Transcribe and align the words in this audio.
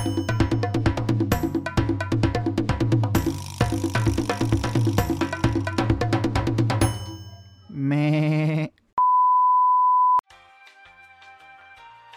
Me. 0.00 0.08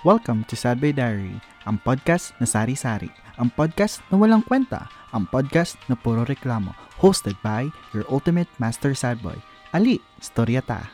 Welcome 0.07 0.47
to 0.47 0.55
Sad 0.55 0.79
Boy 0.79 0.95
Diary, 0.95 1.35
ang 1.67 1.83
podcast 1.83 2.31
na 2.39 2.47
sari-sari, 2.47 3.11
ang 3.35 3.51
podcast 3.51 3.99
na 4.07 4.15
walang 4.15 4.47
kwenta, 4.47 4.87
ang 5.11 5.27
podcast 5.27 5.75
na 5.91 5.99
puro 5.99 6.23
reklamo, 6.23 6.71
hosted 7.03 7.35
by 7.43 7.67
your 7.91 8.07
ultimate 8.07 8.47
master 8.63 8.95
sad 8.95 9.19
boy, 9.19 9.35
Ali 9.75 9.99
Storyata. 10.23 10.87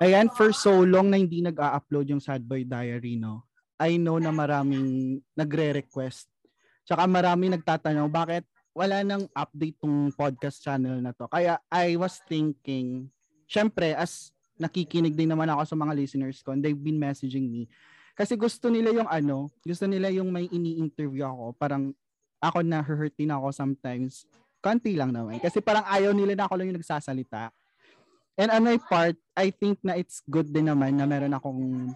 Ayan, 0.00 0.32
for 0.32 0.48
so 0.56 0.80
long 0.80 1.12
na 1.12 1.20
hindi 1.20 1.44
nag-a-upload 1.44 2.08
yung 2.08 2.24
Sad 2.24 2.40
Boy 2.40 2.64
Diary, 2.64 3.20
no? 3.20 3.44
I 3.76 4.00
know 4.00 4.16
na 4.16 4.32
maraming 4.32 5.20
nagre-request. 5.36 6.24
Tsaka 6.88 7.04
maraming 7.04 7.52
nagtatanong, 7.52 8.08
bakit 8.08 8.48
wala 8.72 9.04
nang 9.04 9.28
update 9.36 9.76
tong 9.76 10.08
podcast 10.16 10.64
channel 10.64 11.04
na 11.04 11.12
to? 11.12 11.28
Kaya 11.28 11.60
I 11.68 12.00
was 12.00 12.16
thinking, 12.24 13.12
syempre, 13.44 13.92
as 13.92 14.32
nakikinig 14.56 15.12
din 15.12 15.28
naman 15.28 15.52
ako 15.52 15.68
sa 15.68 15.76
mga 15.76 15.92
listeners 15.92 16.40
ko 16.40 16.56
and 16.56 16.64
they've 16.64 16.80
been 16.80 16.96
messaging 16.96 17.52
me. 17.52 17.68
Kasi 18.16 18.40
gusto 18.40 18.72
nila 18.72 18.96
yung 18.96 19.08
ano, 19.08 19.52
gusto 19.60 19.84
nila 19.84 20.08
yung 20.08 20.32
may 20.32 20.48
ini-interview 20.48 21.28
ako. 21.28 21.60
Parang 21.60 21.92
ako 22.40 22.64
na 22.64 22.80
hurt 22.80 23.12
din 23.20 23.36
ako 23.36 23.52
sometimes. 23.52 24.24
Konti 24.64 24.96
lang 24.96 25.12
naman. 25.12 25.36
Kasi 25.44 25.60
parang 25.60 25.84
ayaw 25.84 26.16
nila 26.16 26.32
na 26.40 26.44
ako 26.48 26.56
lang 26.56 26.72
yung 26.72 26.80
nagsasalita. 26.80 27.52
And 28.40 28.48
on 28.48 28.64
my 28.64 28.80
part, 28.80 29.20
I 29.36 29.52
think 29.52 29.84
na 29.84 30.00
it's 30.00 30.24
good 30.24 30.48
din 30.48 30.72
naman 30.72 30.96
na 30.96 31.04
meron 31.04 31.36
akong 31.36 31.92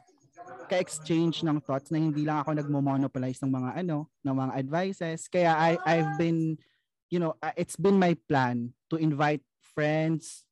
ka-exchange 0.68 1.40
ng 1.40 1.56
thoughts 1.64 1.88
na 1.88 1.96
hindi 1.96 2.28
lang 2.28 2.44
ako 2.44 2.52
nagmo-monopolize 2.52 3.40
ng 3.40 3.48
mga 3.48 3.70
ano, 3.80 4.12
ng 4.20 4.34
mga 4.36 4.52
advices. 4.60 5.24
Kaya 5.32 5.56
I 5.56 5.80
I've 5.88 6.20
been 6.20 6.60
you 7.08 7.22
know, 7.22 7.38
uh, 7.40 7.54
it's 7.56 7.80
been 7.80 7.96
my 7.96 8.12
plan 8.28 8.74
to 8.90 9.00
invite 9.00 9.44
friends 9.72 10.44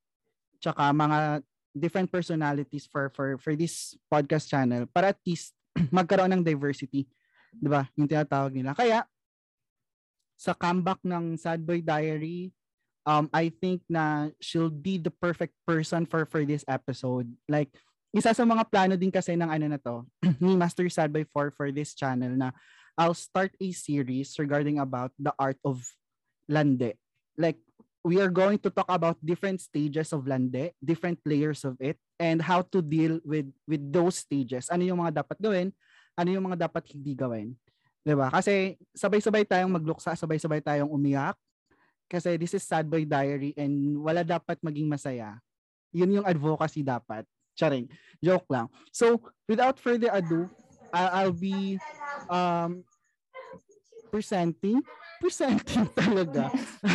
tsaka 0.63 0.95
mga 0.95 1.43
different 1.75 2.07
personalities 2.07 2.87
for 2.87 3.11
for 3.11 3.35
for 3.35 3.51
this 3.51 3.99
podcast 4.07 4.47
channel 4.47 4.87
para 4.87 5.11
at 5.11 5.19
least 5.27 5.51
magkaroon 5.91 6.31
ng 6.31 6.43
diversity, 6.45 7.03
'di 7.51 7.67
ba? 7.67 7.83
Yung 7.99 8.07
tinatawag 8.07 8.55
nila. 8.55 8.71
Kaya 8.71 9.03
sa 10.39 10.55
comeback 10.55 11.03
ng 11.03 11.35
Sad 11.35 11.61
Boy 11.67 11.83
Diary, 11.83 12.51
um 13.05 13.27
I 13.31 13.51
think 13.51 13.83
na 13.91 14.31
she'll 14.39 14.73
be 14.73 14.97
the 14.97 15.11
perfect 15.11 15.53
person 15.67 16.07
for 16.07 16.25
for 16.27 16.43
this 16.43 16.63
episode. 16.67 17.31
Like 17.47 17.71
isa 18.13 18.31
sa 18.31 18.45
mga 18.45 18.69
plano 18.69 18.95
din 18.95 19.11
kasi 19.11 19.33
ng 19.33 19.49
ano 19.49 19.65
na 19.67 19.79
to 19.81 20.05
ni 20.43 20.55
Master 20.55 20.87
Sad 20.87 21.11
Boy 21.11 21.25
for 21.33 21.51
for 21.51 21.73
this 21.73 21.97
channel 21.97 22.31
na 22.33 22.53
I'll 22.93 23.17
start 23.17 23.57
a 23.57 23.69
series 23.73 24.37
regarding 24.37 24.77
about 24.77 25.11
the 25.17 25.33
art 25.41 25.57
of 25.65 25.81
lande. 26.45 26.93
Like 27.33 27.57
we 28.05 28.21
are 28.21 28.29
going 28.29 28.61
to 28.61 28.69
talk 28.69 28.85
about 28.91 29.17
different 29.23 29.63
stages 29.63 30.13
of 30.13 30.29
lande, 30.29 30.75
different 30.83 31.17
layers 31.25 31.65
of 31.65 31.79
it 31.81 31.97
and 32.21 32.43
how 32.43 32.61
to 32.69 32.83
deal 32.85 33.17
with 33.25 33.49
with 33.65 33.81
those 33.89 34.21
stages. 34.21 34.69
Ano 34.69 34.85
yung 34.85 35.01
mga 35.01 35.25
dapat 35.25 35.37
gawin, 35.41 35.73
ano 36.13 36.29
yung 36.29 36.45
mga 36.45 36.69
dapat 36.69 36.85
hindi 36.93 37.17
gawin. 37.17 37.57
'Di 38.05 38.13
ba? 38.13 38.29
Kasi 38.29 38.77
sabay-sabay 38.93 39.47
tayong 39.47 39.73
magluksa, 39.73 40.13
sabay-sabay 40.13 40.61
tayong 40.61 40.91
umiyak, 40.91 41.33
kasi 42.13 42.37
this 42.37 42.53
is 42.53 42.61
Sad 42.61 42.85
Boy 42.85 43.09
Diary 43.09 43.57
and 43.57 43.97
wala 43.97 44.21
dapat 44.21 44.61
maging 44.61 44.85
masaya. 44.85 45.41
Yun 45.89 46.21
yung 46.21 46.27
advocacy 46.29 46.85
dapat. 46.85 47.25
Charing. 47.57 47.89
Joke 48.21 48.45
lang. 48.53 48.69
So, 48.93 49.17
without 49.49 49.81
further 49.81 50.13
ado, 50.13 50.45
I'll 50.93 51.33
be 51.33 51.81
um, 52.29 52.85
presenting 54.13 54.85
presenting 55.23 55.87
talaga. 55.97 56.51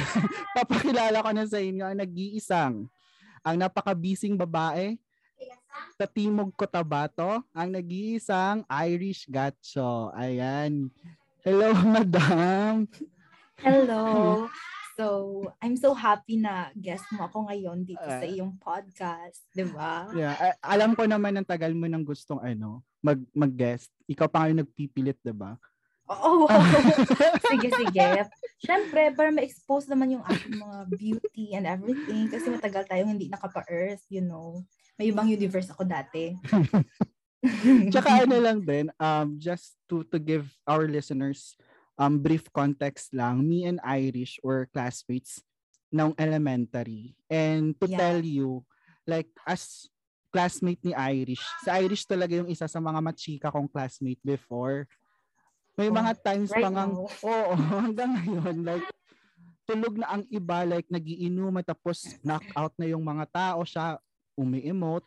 Papakilala 0.56 1.24
ko 1.24 1.30
na 1.32 1.48
sa 1.48 1.58
inyo 1.58 1.80
ang 1.80 1.96
nag-iisang, 1.96 2.86
ang 3.40 3.56
napakabising 3.56 4.36
babae, 4.36 5.00
sa 5.96 6.04
Timog 6.04 6.52
Cotabato, 6.52 7.40
ang 7.56 7.68
nag-iisang 7.72 8.68
Irish 8.68 9.24
Gacho. 9.30 10.12
Ayan. 10.12 10.92
Hello, 11.40 11.72
madam. 11.96 12.84
Hello. 13.58 14.46
So, 14.98 15.46
I'm 15.62 15.78
so 15.78 15.94
happy 15.94 16.42
na 16.42 16.74
guest 16.74 17.06
mo 17.14 17.30
ako 17.30 17.46
ngayon 17.46 17.86
dito 17.86 18.02
Ah. 18.02 18.18
sa 18.18 18.26
iyong 18.26 18.58
podcast, 18.58 19.46
'di 19.54 19.70
ba? 19.70 20.10
Yeah, 20.10 20.58
alam 20.58 20.98
ko 20.98 21.06
naman 21.06 21.38
ang 21.38 21.46
tagal 21.46 21.70
mo 21.70 21.86
nang 21.86 22.02
gustong 22.02 22.42
ano, 22.42 22.82
mag 22.98 23.22
mag-guest. 23.30 23.94
Ikaw 24.10 24.26
pa 24.26 24.42
ngayon 24.42 24.66
nagpipilit, 24.66 25.14
'di 25.22 25.30
ba? 25.38 25.54
Oo. 26.10 26.50
sige, 27.46 27.70
sige. 27.70 28.26
Siyempre, 28.58 29.14
para 29.14 29.30
ma-expose 29.30 29.86
naman 29.86 30.18
yung 30.18 30.24
aking 30.26 30.58
mga 30.58 30.78
beauty 30.90 31.46
and 31.54 31.70
everything 31.70 32.26
kasi 32.26 32.50
matagal 32.50 32.82
tayong 32.90 33.14
hindi 33.14 33.30
nakapa-earth, 33.30 34.02
you 34.10 34.24
know. 34.24 34.66
May 34.98 35.14
ibang 35.14 35.30
universe 35.30 35.70
ako 35.70 35.86
dati. 35.86 36.34
Tsaka 37.94 38.08
ano 38.26 38.34
lang 38.42 38.66
din, 38.66 38.90
um, 38.98 39.38
just 39.38 39.78
to 39.86 40.02
to 40.10 40.18
give 40.18 40.50
our 40.66 40.90
listeners 40.90 41.54
um 41.98 42.16
brief 42.22 42.46
context 42.54 43.12
lang, 43.12 43.42
me 43.44 43.66
and 43.66 43.82
Irish 43.82 44.38
were 44.40 44.70
classmates 44.70 45.42
ng 45.90 46.14
elementary. 46.16 47.18
And 47.28 47.74
to 47.82 47.86
Yeah. 47.90 47.98
tell 47.98 48.20
you, 48.22 48.64
like 49.04 49.28
as 49.44 49.90
classmate 50.30 50.80
ni 50.84 50.92
Irish, 50.94 51.42
si 51.64 51.68
Irish 51.72 52.04
talaga 52.06 52.38
yung 52.38 52.48
isa 52.52 52.68
sa 52.68 52.78
mga 52.78 53.00
machika 53.02 53.48
kong 53.50 53.68
classmate 53.68 54.20
before. 54.22 54.86
May 55.78 55.88
Oh, 55.88 55.94
mga 55.94 56.12
times 56.22 56.50
right 56.52 56.62
pa 56.62 56.70
now. 56.70 57.06
oo, 57.30 57.54
hanggang 57.54 58.10
ngayon, 58.18 58.66
like, 58.66 58.86
tulog 59.68 59.94
na 59.94 60.10
ang 60.18 60.24
iba, 60.26 60.66
like, 60.66 60.90
nagiinom, 60.90 61.62
tapos 61.62 62.18
knock 62.24 62.44
out 62.58 62.74
na 62.74 62.90
yung 62.90 63.04
mga 63.06 63.24
tao, 63.30 63.62
siya 63.62 63.96
umi-emote, 64.34 65.06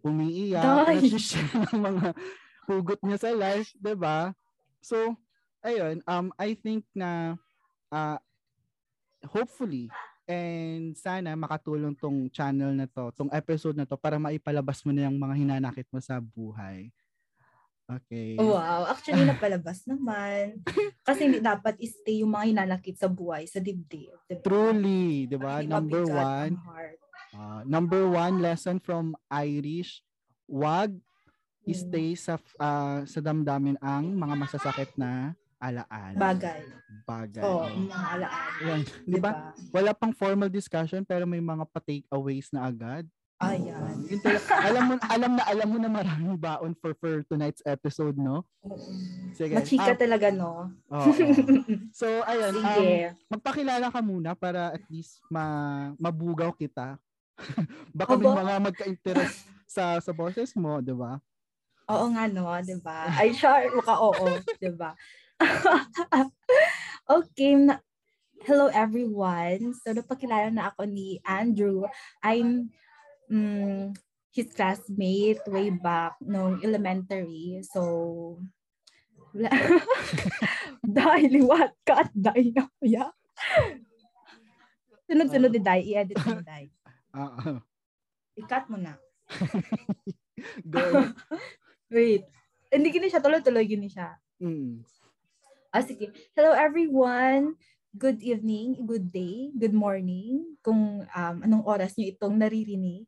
umiiyak, 0.00 0.88
Day! 0.88 1.04
nag-share 1.04 1.52
ng 1.76 1.80
mga 1.84 2.08
hugot 2.66 3.00
niya 3.04 3.18
sa 3.20 3.30
life, 3.36 3.70
ba? 3.78 4.32
So, 4.80 5.14
ayun, 5.66 5.98
um 6.06 6.30
I 6.38 6.54
think 6.54 6.86
na 6.94 7.34
uh, 7.90 8.18
hopefully 9.26 9.90
and 10.26 10.94
sana 10.94 11.34
makatulong 11.34 11.98
tong 11.98 12.30
channel 12.30 12.70
na 12.74 12.86
to, 12.86 13.10
tong 13.14 13.30
episode 13.34 13.74
na 13.74 13.86
to 13.86 13.98
para 13.98 14.18
maipalabas 14.18 14.82
mo 14.86 14.94
na 14.94 15.06
yung 15.10 15.18
mga 15.18 15.34
hinanakit 15.34 15.86
mo 15.90 15.98
sa 16.02 16.18
buhay. 16.22 16.90
Okay. 17.86 18.34
Wow, 18.34 18.90
actually 18.90 19.22
napalabas 19.30 19.86
naman. 19.86 20.62
Kasi 21.06 21.30
hindi 21.30 21.38
dapat 21.38 21.78
stay 21.86 22.26
yung 22.26 22.34
mga 22.34 22.46
hinanakit 22.50 22.98
sa 22.98 23.06
buhay, 23.06 23.46
sa 23.46 23.62
dibdib. 23.62 24.10
Diba? 24.26 24.42
Truly, 24.42 25.30
'di 25.30 25.38
ba? 25.38 25.62
Number 25.62 26.02
one, 26.10 26.58
uh, 27.30 27.62
number 27.62 28.10
one 28.10 28.42
lesson 28.42 28.82
from 28.82 29.14
Irish, 29.30 30.02
wag 30.50 30.94
Mm. 31.66 31.74
stay 31.74 32.08
sa 32.14 32.38
uh, 32.62 33.02
sa 33.02 33.18
damdamin 33.18 33.74
ang 33.82 34.14
mga 34.14 34.34
masasakit 34.38 34.94
na 34.94 35.34
alaala. 35.70 36.18
Bagay. 36.18 36.60
Bagay. 37.06 37.42
Oo, 37.44 37.66
mga 37.86 38.06
alaan. 38.18 38.50
Ayan. 38.62 38.80
Di 39.06 39.18
ba? 39.18 39.30
Wala 39.74 39.90
pang 39.92 40.14
formal 40.14 40.50
discussion 40.50 41.02
pero 41.02 41.26
may 41.26 41.42
mga 41.42 41.64
pa-takeaways 41.70 42.50
na 42.54 42.66
agad. 42.66 43.04
Ayan. 43.36 44.00
Yun 44.08 44.20
talaga. 44.24 44.48
alam 44.64 44.82
mo 44.88 44.92
alam 44.96 45.32
na 45.36 45.42
alam 45.44 45.68
mo 45.68 45.76
na 45.76 45.90
maraming 45.92 46.36
baon 46.40 46.72
for 46.80 46.96
for 46.96 47.20
tonight's 47.28 47.60
episode, 47.68 48.16
no? 48.16 48.48
Sige. 49.36 49.52
Machika 49.52 49.92
Ah, 49.92 49.98
talaga, 49.98 50.32
no? 50.32 50.72
oo. 50.88 51.04
So, 51.92 52.08
ayun. 52.24 52.52
Um, 52.56 52.64
Sige. 52.64 52.96
magpakilala 53.28 53.92
ka 53.92 54.00
muna 54.00 54.32
para 54.32 54.72
at 54.72 54.84
least 54.88 55.20
ma 55.28 55.44
mabugaw 56.00 56.48
kita. 56.56 56.96
Baka 57.98 58.16
may 58.16 58.32
Aba. 58.32 58.40
mga 58.40 58.54
magka-interest 58.72 59.44
sa 59.68 60.00
sa 60.00 60.12
boses 60.16 60.56
mo, 60.56 60.80
'di 60.80 60.96
ba? 60.96 61.20
Oo 61.92 62.08
nga, 62.16 62.24
no? 62.26 62.48
di 62.64 62.74
ba? 62.80 63.12
Ay, 63.12 63.36
sure. 63.36 63.68
Mukha 63.76 63.94
oo. 64.00 64.26
di 64.58 64.70
ba? 64.72 64.96
okay. 67.16 67.52
Na- 67.56 67.84
Hello, 68.46 68.70
everyone. 68.70 69.74
So, 69.82 69.90
napakilala 69.90 70.52
na 70.54 70.70
ako 70.70 70.86
ni 70.86 71.18
Andrew. 71.26 71.82
I'm 72.22 72.70
mm, 73.26 73.96
his 74.30 74.52
classmate 74.54 75.42
way 75.48 75.72
back 75.72 76.14
nung 76.22 76.62
elementary. 76.62 77.58
So, 77.66 78.38
dahil 80.96 81.42
liwat 81.42 81.72
ka 81.82 82.06
at 82.06 82.10
dahil 82.14 82.54
na 82.54 82.64
kuya. 82.78 83.04
Sunod-sunod 85.10 85.52
ni 85.52 85.60
Dai. 85.60 85.82
I-edit 85.92 86.18
mo, 86.22 86.40
Dai. 86.44 86.68
Ah, 87.16 87.32
ah. 87.32 87.58
I-cut 88.36 88.68
mo 88.68 88.76
na. 88.76 88.92
go. 90.68 90.84
Wait. 91.88 92.28
Hindi 92.68 92.92
gini 92.92 93.08
siya. 93.08 93.24
Tuloy-tuloy 93.24 93.64
gini 93.64 93.88
siya. 93.88 94.20
Mm. 94.36 94.84
Ah, 95.76 95.84
sige. 95.84 96.08
Hello 96.32 96.56
everyone. 96.56 97.52
Good 97.92 98.24
evening, 98.24 98.88
good 98.88 99.12
day, 99.12 99.52
good 99.52 99.76
morning. 99.76 100.56
Kung 100.64 101.04
um, 101.04 101.36
anong 101.44 101.68
oras 101.68 101.92
nyo 102.00 102.16
itong 102.16 102.32
naririnig. 102.32 103.04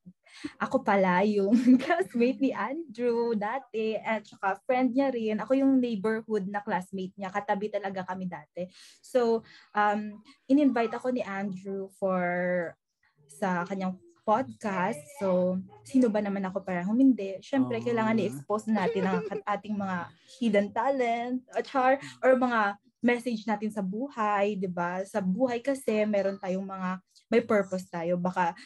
Ako 0.61 0.85
pala 0.85 1.25
yung 1.25 1.57
classmate 1.81 2.37
ni 2.45 2.53
Andrew 2.53 3.33
dati 3.33 3.97
at 3.97 4.29
saka 4.29 4.61
friend 4.69 4.93
niya 4.93 5.09
rin. 5.09 5.41
Ako 5.41 5.57
yung 5.57 5.81
neighborhood 5.81 6.45
na 6.45 6.61
classmate 6.61 7.17
niya. 7.17 7.33
Katabi 7.33 7.73
talaga 7.73 8.05
kami 8.05 8.29
dati. 8.29 8.69
So, 9.01 9.41
um, 9.73 10.21
in-invite 10.45 10.93
ako 10.93 11.09
ni 11.09 11.25
Andrew 11.25 11.89
for 11.97 12.29
sa 13.33 13.65
kanyang 13.65 13.97
podcast. 14.29 15.01
So, 15.17 15.57
sino 15.89 16.13
ba 16.13 16.21
naman 16.21 16.45
ako 16.45 16.61
para 16.61 16.85
humindi? 16.85 17.41
Siyempre, 17.41 17.81
oh. 17.81 17.85
kailangan 17.85 18.21
i-expose 18.21 18.69
natin 18.69 19.09
ang 19.09 19.25
ating 19.49 19.73
mga 19.73 19.97
hidden 20.37 20.69
talent, 20.69 21.41
char, 21.65 21.97
or 22.21 22.37
mga 22.37 22.77
message 23.01 23.47
natin 23.47 23.71
sa 23.71 23.81
buhay, 23.81 24.59
'di 24.59 24.69
ba? 24.69 25.01
Sa 25.07 25.23
buhay 25.23 25.63
kasi 25.63 26.03
meron 26.05 26.37
tayong 26.37 26.67
mga 26.67 26.99
may 27.29 27.45
purpose 27.45 27.89
tayo. 27.89 28.17
Baka 28.17 28.57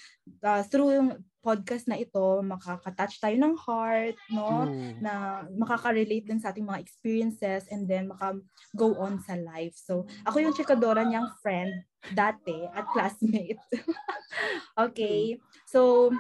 uh, 0.43 0.63
through 0.67 0.95
yung 0.95 1.11
podcast 1.43 1.91
na 1.91 1.99
ito, 1.99 2.39
makaka-touch 2.47 3.19
tayo 3.19 3.35
ng 3.35 3.59
heart, 3.59 4.15
no? 4.31 4.71
Mm. 4.71 5.03
Na 5.03 5.43
makaka-relate 5.51 6.31
din 6.31 6.39
sa 6.39 6.55
ating 6.55 6.65
mga 6.65 6.79
experiences 6.79 7.67
and 7.75 7.91
then 7.91 8.07
maka-go 8.07 8.95
on 9.03 9.19
sa 9.19 9.35
life. 9.35 9.75
So, 9.75 10.07
ako 10.23 10.39
yung 10.39 10.55
chikadora 10.55 11.03
niyang 11.03 11.35
friend 11.43 11.83
dati 12.15 12.63
at 12.71 12.87
classmate. 12.95 13.59
okay. 14.87 15.43
So, 15.67 16.15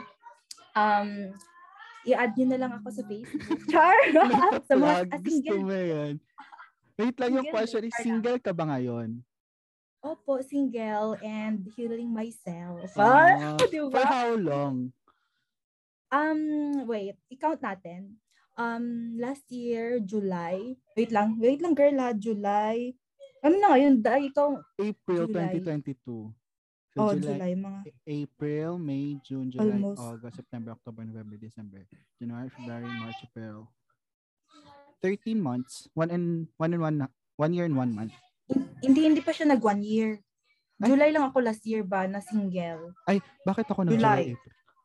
um, 0.74 1.10
i-add 2.02 2.34
nyo 2.34 2.46
na 2.50 2.58
lang 2.66 2.72
ako 2.82 2.88
sa 2.90 3.02
Facebook. 3.06 3.62
Char! 3.72 3.98
sa 4.68 4.74
mga 4.74 5.00
Gusto 5.22 5.54
mo 5.62 5.70
yan. 5.70 6.14
Wait 6.98 7.16
lang 7.16 7.32
yung 7.38 7.48
question 7.48 7.86
is, 7.86 7.94
single 8.02 8.42
ka 8.42 8.50
ba 8.50 8.68
ngayon? 8.68 9.22
Opo, 10.02 10.42
single 10.42 11.14
and 11.22 11.62
healing 11.78 12.10
myself. 12.10 12.90
Uh, 12.98 13.54
diba? 13.70 13.94
For 13.94 14.02
how 14.02 14.34
long? 14.34 14.90
Um, 16.10 16.84
wait, 16.90 17.14
i-count 17.30 17.62
natin. 17.62 18.18
Um, 18.58 19.16
last 19.16 19.46
year, 19.48 20.02
July. 20.02 20.76
Wait 20.98 21.14
lang, 21.14 21.38
wait 21.38 21.62
lang 21.62 21.72
girl 21.72 21.96
ha, 22.02 22.12
July. 22.12 22.92
Ano 23.40 23.62
na 23.62 23.78
ngayon? 23.78 23.94
Da, 24.02 24.18
ikaw? 24.18 24.58
April 24.76 25.30
July. 25.30 25.56
2022. 25.56 26.34
So 26.92 26.98
oh, 27.00 27.14
July, 27.16 27.38
July, 27.38 27.52
mga... 27.56 27.80
April, 28.04 28.70
May, 28.76 29.16
June, 29.24 29.48
July, 29.48 29.72
Almost. 29.72 30.02
August, 30.02 30.36
September, 30.36 30.76
October, 30.76 31.06
November, 31.06 31.40
December, 31.40 31.80
January, 32.20 32.50
February, 32.52 32.90
March, 33.00 33.22
April. 33.24 33.72
13 35.00 35.40
months. 35.40 35.88
One 35.94 36.10
and 36.10 36.46
one 36.58 36.74
and 36.74 36.82
one, 36.82 36.98
one 37.38 37.52
year 37.54 37.64
and 37.64 37.78
one 37.78 37.94
month. 37.96 38.12
Hindi, 38.82 39.00
hindi 39.06 39.22
pa 39.22 39.32
siya 39.32 39.46
nag 39.48 39.62
one 39.62 39.82
year. 39.82 40.10
July 40.82 41.14
lang 41.14 41.30
ako 41.30 41.38
last 41.46 41.62
year 41.62 41.86
ba 41.86 42.10
na 42.10 42.18
single. 42.18 42.90
Ay, 43.06 43.22
bakit 43.46 43.70
ako 43.70 43.86
nag 43.86 43.94
July? 43.94 44.34
July, 44.34 44.40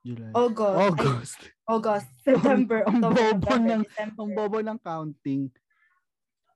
July. 0.05 0.31
August. 0.31 0.77
August. 0.77 1.39
Ay, 1.41 1.51
August. 1.67 2.09
September, 2.23 2.79
ang, 2.85 2.95
October, 3.01 3.23
ang 3.25 3.39
bobo 3.41 3.49
November, 3.49 3.57
ng, 3.57 3.81
December. 3.83 4.21
Ang 4.21 4.29
bobo 4.37 4.57
ng 4.61 4.79
counting. 4.79 5.41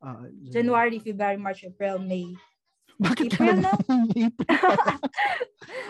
Uh, 0.02 0.26
January, 0.50 0.98
February, 1.02 1.38
March, 1.42 1.62
April, 1.66 1.98
May. 2.00 2.32
Bakit 3.02 3.34
April 3.34 3.58
na? 3.60 3.74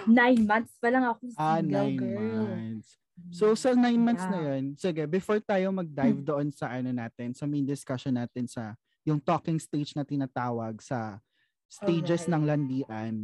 nine 0.07 0.41
months 0.47 0.73
pa 0.79 0.88
lang 0.88 1.03
ako 1.03 1.21
ah, 1.35 1.59
single, 1.59 1.75
ah, 1.75 1.83
nine 1.83 2.00
girl. 2.00 2.47
Months. 2.47 2.89
So 3.31 3.53
sa 3.53 3.75
nine 3.77 4.01
months 4.01 4.25
yeah. 4.25 4.33
na 4.33 4.39
yun, 4.41 4.63
sige, 4.79 5.03
before 5.06 5.39
tayo 5.44 5.69
mag-dive 5.69 6.23
hmm. 6.23 6.27
doon 6.27 6.47
sa 6.50 6.71
ano 6.71 6.89
natin, 6.89 7.35
sa 7.35 7.45
main 7.45 7.68
discussion 7.68 8.15
natin 8.15 8.47
sa 8.47 8.73
yung 9.06 9.21
talking 9.21 9.57
stage 9.57 9.98
na 9.98 10.06
tinatawag 10.06 10.77
sa 10.81 11.18
stages 11.65 12.27
okay. 12.27 12.31
ng 12.31 12.44
landian, 12.45 13.15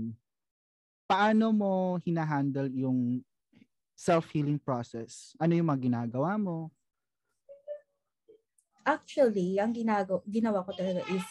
paano 1.05 1.53
mo 1.53 1.73
hinahandle 2.01 2.71
yung 2.73 3.21
self-healing 3.97 4.61
process? 4.61 5.33
Ano 5.41 5.57
yung 5.57 5.69
mga 5.69 5.89
ginagawa 5.89 6.37
mo? 6.37 6.69
Actually, 8.87 9.59
ang 9.59 9.75
ginagawa, 9.75 10.23
ginawa 10.23 10.63
ko 10.63 10.71
talaga 10.71 11.03
is 11.11 11.25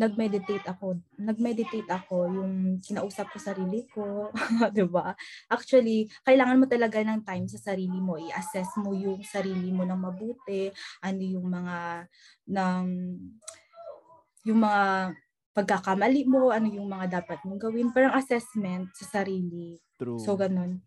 nag-meditate 0.00 0.64
ako. 0.64 0.96
Nag-meditate 1.20 1.84
ako 1.92 2.24
yung 2.32 2.80
kinausap 2.80 3.28
ko 3.28 3.36
sarili 3.36 3.84
ko, 3.92 4.32
'di 4.72 4.88
ba? 4.88 5.12
Actually, 5.52 6.08
kailangan 6.24 6.56
mo 6.56 6.64
talaga 6.64 7.04
ng 7.04 7.20
time 7.20 7.44
sa 7.52 7.60
sarili 7.60 8.00
mo, 8.00 8.16
i-assess 8.16 8.80
mo 8.80 8.96
yung 8.96 9.20
sarili 9.20 9.68
mo 9.68 9.84
ng 9.84 10.00
mabuti, 10.00 10.72
ano 11.04 11.20
yung 11.20 11.52
mga 11.52 12.08
ng 12.48 12.84
yung 14.46 14.62
mga 14.62 15.14
pagkakamali 15.52 16.24
mo, 16.24 16.48
ano 16.48 16.66
yung 16.68 16.88
mga 16.88 17.22
dapat 17.22 17.44
mong 17.44 17.60
gawin, 17.60 17.92
parang 17.92 18.16
assessment 18.16 18.88
sa 18.96 19.20
sarili. 19.20 19.76
True. 20.00 20.18
So, 20.18 20.34
ganun. 20.34 20.80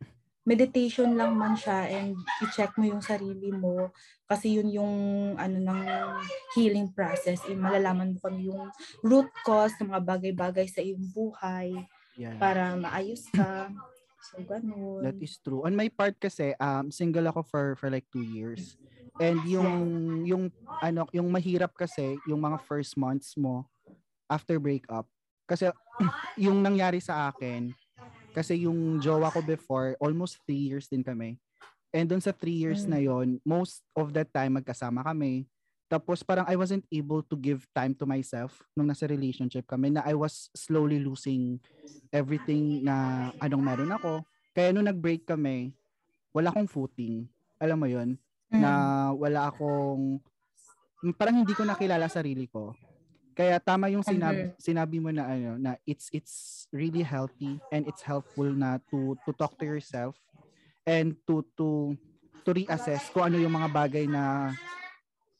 Meditation 0.45 1.17
lang 1.17 1.33
man 1.37 1.57
siya 1.57 1.89
and 1.89 2.13
i-check 2.45 2.77
mo 2.77 2.85
yung 2.85 3.01
sarili 3.01 3.49
mo 3.49 3.89
kasi 4.29 4.61
yun 4.61 4.69
yung 4.69 4.93
ano 5.41 5.57
ng 5.57 5.81
healing 6.53 6.93
process. 6.93 7.41
Eh, 7.49 7.57
malalaman 7.57 8.13
mo 8.13 8.17
kung 8.21 8.37
yung 8.37 8.69
root 9.01 9.29
cause 9.41 9.73
ng 9.81 9.89
mga 9.89 10.05
bagay-bagay 10.05 10.69
sa 10.69 10.85
iyong 10.85 11.01
buhay 11.13 11.73
yeah. 12.13 12.37
para 12.37 12.77
maayos 12.77 13.25
ka. 13.33 13.73
So, 14.25 14.41
ganun. 14.41 15.05
That 15.05 15.21
is 15.21 15.37
true. 15.37 15.65
On 15.65 15.73
my 15.73 15.89
part 15.89 16.17
kasi, 16.17 16.53
um, 16.57 16.89
single 16.89 17.29
ako 17.29 17.41
for 17.45 17.65
for 17.77 17.93
like 17.93 18.05
two 18.09 18.25
years. 18.25 18.77
And 19.15 19.39
yung 19.47 19.73
yung 20.27 20.43
ano, 20.83 21.07
yung 21.15 21.31
mahirap 21.31 21.71
kasi, 21.71 22.19
yung 22.27 22.43
mga 22.43 22.59
first 22.67 22.99
months 22.99 23.35
mo, 23.39 23.63
after 24.27 24.59
breakup. 24.59 25.07
Kasi 25.47 25.71
yung 26.43 26.59
nangyari 26.59 26.99
sa 26.99 27.31
akin, 27.31 27.71
kasi 28.35 28.67
yung 28.67 28.99
jowa 28.99 29.31
ko 29.31 29.39
before, 29.39 29.95
almost 30.03 30.43
three 30.43 30.59
years 30.59 30.91
din 30.91 31.05
kami. 31.05 31.39
And 31.95 32.11
doon 32.11 32.19
sa 32.19 32.35
three 32.35 32.59
years 32.59 32.83
mm. 32.83 32.91
na 32.91 32.99
yon 32.99 33.39
most 33.47 33.79
of 33.95 34.11
the 34.11 34.27
time 34.27 34.59
magkasama 34.59 34.99
kami. 35.07 35.47
Tapos 35.87 36.25
parang 36.25 36.43
I 36.43 36.59
wasn't 36.59 36.83
able 36.91 37.23
to 37.23 37.39
give 37.39 37.63
time 37.71 37.95
to 38.01 38.09
myself 38.09 38.59
nung 38.75 38.91
nasa 38.91 39.07
relationship 39.07 39.63
kami 39.69 39.95
na 39.95 40.03
I 40.03 40.17
was 40.17 40.51
slowly 40.51 40.99
losing 40.99 41.61
everything 42.11 42.83
na 42.83 43.29
anong 43.39 43.63
meron 43.63 43.95
ako. 43.95 44.27
Kaya 44.51 44.75
nung 44.75 44.91
nag-break 44.91 45.23
kami, 45.23 45.71
wala 46.35 46.51
akong 46.51 46.67
footing. 46.67 47.31
Alam 47.63 47.77
mo 47.79 47.87
yon 47.87 48.19
mm. 48.55 48.61
na 48.63 48.71
wala 49.13 49.51
akong 49.51 50.19
parang 51.19 51.43
hindi 51.43 51.53
ko 51.53 51.67
nakilala 51.67 52.09
sarili 52.09 52.49
ko. 52.49 52.73
Kaya 53.35 53.59
tama 53.59 53.91
yung 53.91 54.01
sinabi, 54.01 54.55
sinabi 54.55 54.97
mo 55.03 55.11
na 55.11 55.27
ano 55.27 55.59
na 55.59 55.75
it's 55.83 56.07
it's 56.15 56.65
really 56.71 57.03
healthy 57.03 57.59
and 57.69 57.83
it's 57.83 57.99
helpful 57.99 58.47
na 58.47 58.79
to 58.87 59.19
to 59.27 59.35
talk 59.35 59.59
to 59.59 59.67
yourself 59.67 60.15
and 60.87 61.19
to 61.27 61.43
to 61.59 61.99
to 62.47 62.49
reassess 62.55 63.11
kung 63.11 63.27
ano 63.27 63.37
yung 63.37 63.51
mga 63.51 63.69
bagay 63.75 64.05
na 64.07 64.55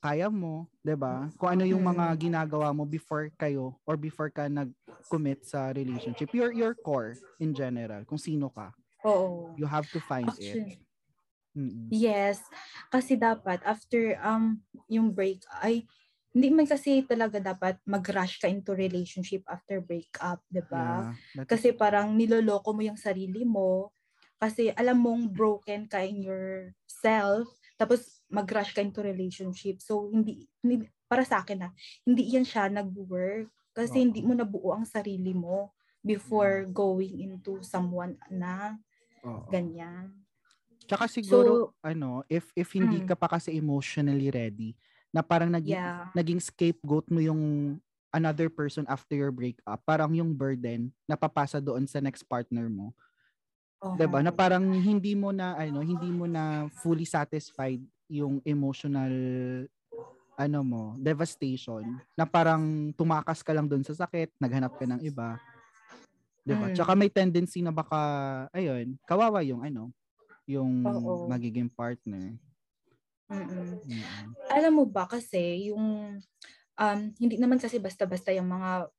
kaya 0.06 0.30
mo, 0.30 0.70
'di 0.86 0.94
ba? 0.94 1.32
Kung 1.40 1.50
ano 1.58 1.64
yung 1.66 1.82
mga 1.82 2.14
mm-hmm. 2.14 2.24
ginagawa 2.30 2.70
mo 2.76 2.86
before 2.86 3.32
kayo 3.42 3.74
or 3.90 3.98
before 3.98 4.30
ka 4.30 4.46
nag-commit 4.46 5.42
sa 5.48 5.74
relationship. 5.74 6.30
Your 6.36 6.54
your 6.54 6.78
core 6.78 7.18
in 7.42 7.58
general, 7.58 8.06
kung 8.06 8.22
sino 8.22 8.54
ka. 8.54 8.70
Oo. 9.02 9.58
You 9.58 9.66
have 9.66 9.90
to 9.96 10.04
find 10.04 10.30
Actually, 10.30 10.78
it. 10.78 10.86
Mm-mm. 11.56 11.88
Yes, 11.88 12.44
kasi 12.92 13.16
dapat 13.16 13.64
after 13.64 14.20
um 14.20 14.60
yung 14.92 15.16
break 15.16 15.42
ay 15.64 15.88
hindi 16.36 16.52
man 16.52 16.68
kasi 16.68 17.00
talaga 17.08 17.40
dapat 17.40 17.80
mag-rush 17.88 18.44
ka 18.44 18.52
into 18.52 18.76
relationship 18.76 19.48
after 19.48 19.80
breakup, 19.80 20.44
'di 20.52 20.68
ba? 20.68 21.16
Yeah, 21.32 21.48
kasi 21.48 21.72
parang 21.72 22.20
niloloko 22.20 22.76
mo 22.76 22.84
yung 22.84 23.00
sarili 23.00 23.48
mo 23.48 23.96
kasi 24.36 24.68
alam 24.76 25.00
mong 25.00 25.32
broken 25.32 25.88
ka 25.88 26.04
in 26.04 26.28
yourself 26.28 27.48
tapos 27.80 28.20
mag-rush 28.28 28.76
ka 28.76 28.84
into 28.84 29.00
relationship. 29.00 29.80
So 29.80 30.12
hindi, 30.12 30.44
hindi 30.60 30.92
para 31.08 31.24
sa 31.24 31.40
akin 31.40 31.64
na 31.64 31.70
hindi 32.04 32.28
yan 32.36 32.44
siya 32.44 32.68
nag-work 32.68 33.48
kasi 33.72 33.96
oh. 34.00 34.04
hindi 34.04 34.20
mo 34.20 34.36
nabuo 34.36 34.76
ang 34.76 34.84
sarili 34.84 35.32
mo 35.32 35.72
before 36.04 36.68
going 36.68 37.24
into 37.24 37.64
someone 37.64 38.20
na 38.28 38.76
oh. 39.24 39.48
ganyan. 39.48 40.25
Tsaka 40.86 41.10
siguro 41.10 41.74
so, 41.74 41.78
ano, 41.82 42.22
if 42.30 42.50
if 42.54 42.70
hindi 42.78 43.02
mm. 43.02 43.08
ka 43.10 43.16
pa 43.18 43.28
kasi 43.30 43.54
emotionally 43.58 44.30
ready, 44.30 44.78
na 45.16 45.24
parang 45.24 45.48
naging, 45.48 45.80
yeah. 45.80 46.12
naging 46.12 46.44
scapegoat 46.44 47.08
mo 47.08 47.24
yung 47.24 47.42
another 48.12 48.52
person 48.52 48.84
after 48.92 49.16
your 49.16 49.32
breakup. 49.32 49.80
Parang 49.88 50.12
yung 50.12 50.36
burden 50.36 50.92
napapasa 51.08 51.64
doon 51.64 51.88
sa 51.88 52.04
next 52.04 52.28
partner 52.28 52.68
mo. 52.68 52.92
Uh-huh. 53.80 53.96
'Di 53.96 54.08
ba? 54.12 54.20
Na 54.20 54.36
parang 54.36 54.64
hindi 54.76 55.16
mo 55.16 55.32
na 55.32 55.56
ano, 55.56 55.80
hindi 55.80 56.12
mo 56.12 56.28
na 56.28 56.68
fully 56.84 57.08
satisfied 57.08 57.80
yung 58.12 58.44
emotional 58.44 59.12
ano 60.36 60.60
mo, 60.68 60.84
devastation 61.00 61.96
na 62.12 62.28
parang 62.28 62.92
tumakas 62.92 63.40
ka 63.40 63.56
lang 63.56 63.72
doon 63.72 63.88
sa 63.88 63.96
sakit, 63.96 64.36
naghanap 64.36 64.76
ka 64.76 64.84
ng 64.84 65.00
iba. 65.00 65.40
'Di 66.44 66.54
ba? 66.60 66.68
Mm. 66.72 66.76
Tsaka 66.76 66.92
may 66.92 67.08
tendency 67.08 67.64
na 67.64 67.72
baka 67.72 68.00
ayun, 68.52 69.00
kawawa 69.08 69.40
yung 69.48 69.64
ano, 69.64 69.96
yung 70.46 70.86
Oo. 70.86 71.26
magiging 71.28 71.70
partner. 71.70 72.38
Mm. 73.30 73.82
Alam 74.54 74.74
mo 74.78 74.86
ba 74.86 75.10
kasi 75.10 75.74
yung 75.74 76.18
um, 76.78 77.00
hindi 77.18 77.36
naman 77.42 77.58
kasi 77.58 77.82
basta-basta 77.82 78.30
yung 78.36 78.50
mga 78.50 78.90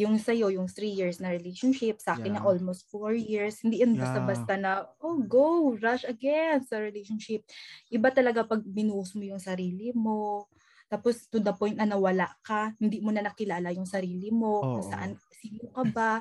yung 0.00 0.16
sa'yo, 0.16 0.48
yung 0.48 0.64
three 0.64 0.96
years 0.96 1.20
na 1.20 1.28
relationship, 1.28 2.00
sa 2.00 2.16
akin 2.16 2.32
Yeah. 2.32 2.40
na 2.40 2.46
almost 2.48 2.88
four 2.88 3.12
years. 3.12 3.60
Hindi 3.60 3.84
yan 3.84 3.92
Yeah. 3.92 4.00
basta-basta 4.00 4.56
na, 4.56 4.88
oh, 5.04 5.20
go, 5.20 5.76
rush 5.76 6.08
again 6.08 6.64
sa 6.64 6.80
relationship. 6.80 7.44
Iba 7.92 8.08
talaga 8.08 8.48
pag 8.48 8.64
binuhos 8.64 9.12
mo 9.12 9.28
yung 9.28 9.42
sarili 9.42 9.92
mo, 9.92 10.48
tapos 10.88 11.28
to 11.28 11.36
the 11.38 11.52
point 11.52 11.76
na 11.76 11.84
nawala 11.84 12.32
ka, 12.40 12.72
hindi 12.80 13.04
mo 13.04 13.12
na 13.12 13.20
nakilala 13.28 13.76
yung 13.76 13.84
sarili 13.84 14.32
mo, 14.32 14.80
Oo. 14.80 14.88
saan, 14.88 15.20
sino 15.36 15.68
ka 15.68 15.84
ba, 15.92 16.12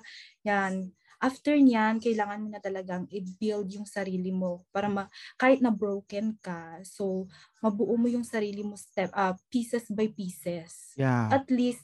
yan. 0.43 0.91
After 1.19 1.55
niyan, 1.59 1.99
kailangan 1.99 2.39
mo 2.39 2.47
na 2.47 2.63
talagang 2.63 3.03
i-build 3.11 3.67
yung 3.75 3.87
sarili 3.87 4.31
mo 4.31 4.63
para 4.71 4.87
ma- 4.87 5.11
kahit 5.35 5.59
na 5.59 5.71
broken 5.71 6.35
ka, 6.39 6.79
so 6.87 7.27
mabuo 7.59 7.95
mo 7.99 8.07
yung 8.07 8.23
sarili 8.23 8.63
mo 8.63 8.79
step 8.79 9.11
uh, 9.11 9.35
pieces 9.51 9.87
by 9.91 10.07
pieces 10.11 10.95
Yeah. 10.95 11.31
at 11.31 11.47
least, 11.51 11.83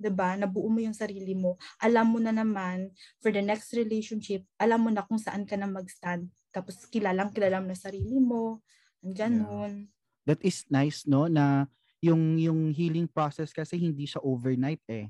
'di 0.00 0.10
ba, 0.12 0.34
nabuo 0.34 0.66
mo 0.68 0.80
yung 0.82 0.96
sarili 0.96 1.32
mo. 1.36 1.56
Alam 1.78 2.16
mo 2.16 2.18
na 2.18 2.34
naman 2.34 2.90
for 3.22 3.30
the 3.30 3.40
next 3.44 3.70
relationship, 3.76 4.42
alam 4.58 4.82
mo 4.82 4.90
na 4.90 5.04
kung 5.06 5.20
saan 5.20 5.46
ka 5.46 5.54
na 5.56 5.68
mag-stand. 5.70 6.28
Tapos 6.50 6.84
kilalang 6.90 7.30
kilala 7.32 7.62
mo 7.62 7.70
na 7.70 7.78
sarili 7.78 8.18
mo. 8.18 8.60
Ganun. 9.00 9.88
That 10.26 10.42
is 10.42 10.66
nice, 10.70 11.06
no? 11.06 11.26
Na 11.26 11.66
yung 12.02 12.38
yung 12.38 12.70
healing 12.74 13.06
process 13.06 13.54
kasi 13.54 13.78
hindi 13.78 14.06
siya 14.06 14.22
overnight 14.22 14.82
eh. 14.90 15.06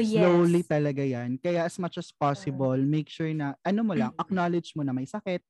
Oh, 0.00 0.02
yes. 0.02 0.16
Slowly 0.16 0.64
talaga 0.64 1.04
yan. 1.04 1.36
Kaya 1.36 1.68
as 1.68 1.76
much 1.76 2.00
as 2.00 2.08
possible, 2.08 2.80
make 2.80 3.12
sure 3.12 3.28
na, 3.36 3.52
ano 3.60 3.84
mo 3.84 3.92
lang, 3.92 4.16
Mm. 4.16 4.20
acknowledge 4.24 4.72
mo 4.72 4.80
na 4.80 4.96
may 4.96 5.04
sakit, 5.04 5.44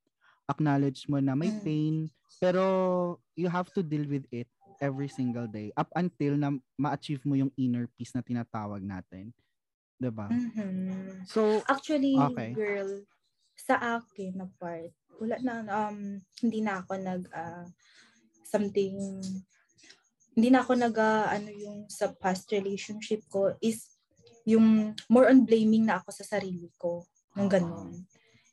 acknowledge 0.51 1.07
mo 1.07 1.23
na 1.23 1.39
may 1.39 1.55
Mm. 1.55 1.63
pain, 1.63 1.95
pero 2.43 2.63
you 3.39 3.47
have 3.47 3.71
to 3.71 3.79
deal 3.87 4.03
with 4.11 4.27
it 4.35 4.51
every 4.83 5.07
single 5.07 5.47
day 5.47 5.71
up 5.79 5.87
until 5.95 6.35
na 6.35 6.51
ma-achieve 6.75 7.23
mo 7.23 7.39
yung 7.39 7.53
inner 7.55 7.87
peace 7.95 8.11
na 8.11 8.27
tinatawag 8.27 8.83
natin. 8.83 9.31
'Di 10.03 10.11
ba? 10.11 10.27
Mhm. 10.27 11.23
So, 11.31 11.63
Actually, 11.71 12.17
Okay. 12.35 12.51
girl, 12.59 13.07
sa 13.55 14.01
akin 14.03 14.35
na 14.41 14.51
part, 14.59 14.91
wala 15.21 15.37
na, 15.45 15.55
um, 15.69 16.19
hindi 16.43 16.59
na 16.65 16.83
ako 16.83 16.97
nag, 16.99 17.23
ah, 17.31 17.69
something, 18.43 18.97
hindi 20.35 20.49
na 20.51 20.63
ako 20.65 20.73
nag, 20.81 20.97
ah, 20.97 21.29
ano 21.35 21.51
yung 21.53 21.87
sa 21.93 22.11
past 22.15 22.49
relationship 22.51 23.21
ko 23.29 23.53
is 23.61 23.90
yung 24.51 24.99
more 25.07 25.31
on 25.31 25.47
blaming 25.47 25.87
na 25.87 26.03
ako 26.03 26.11
sa 26.11 26.37
sarili 26.37 26.71
ko. 26.75 27.07
Yung 27.39 27.47
ganun. 27.47 28.03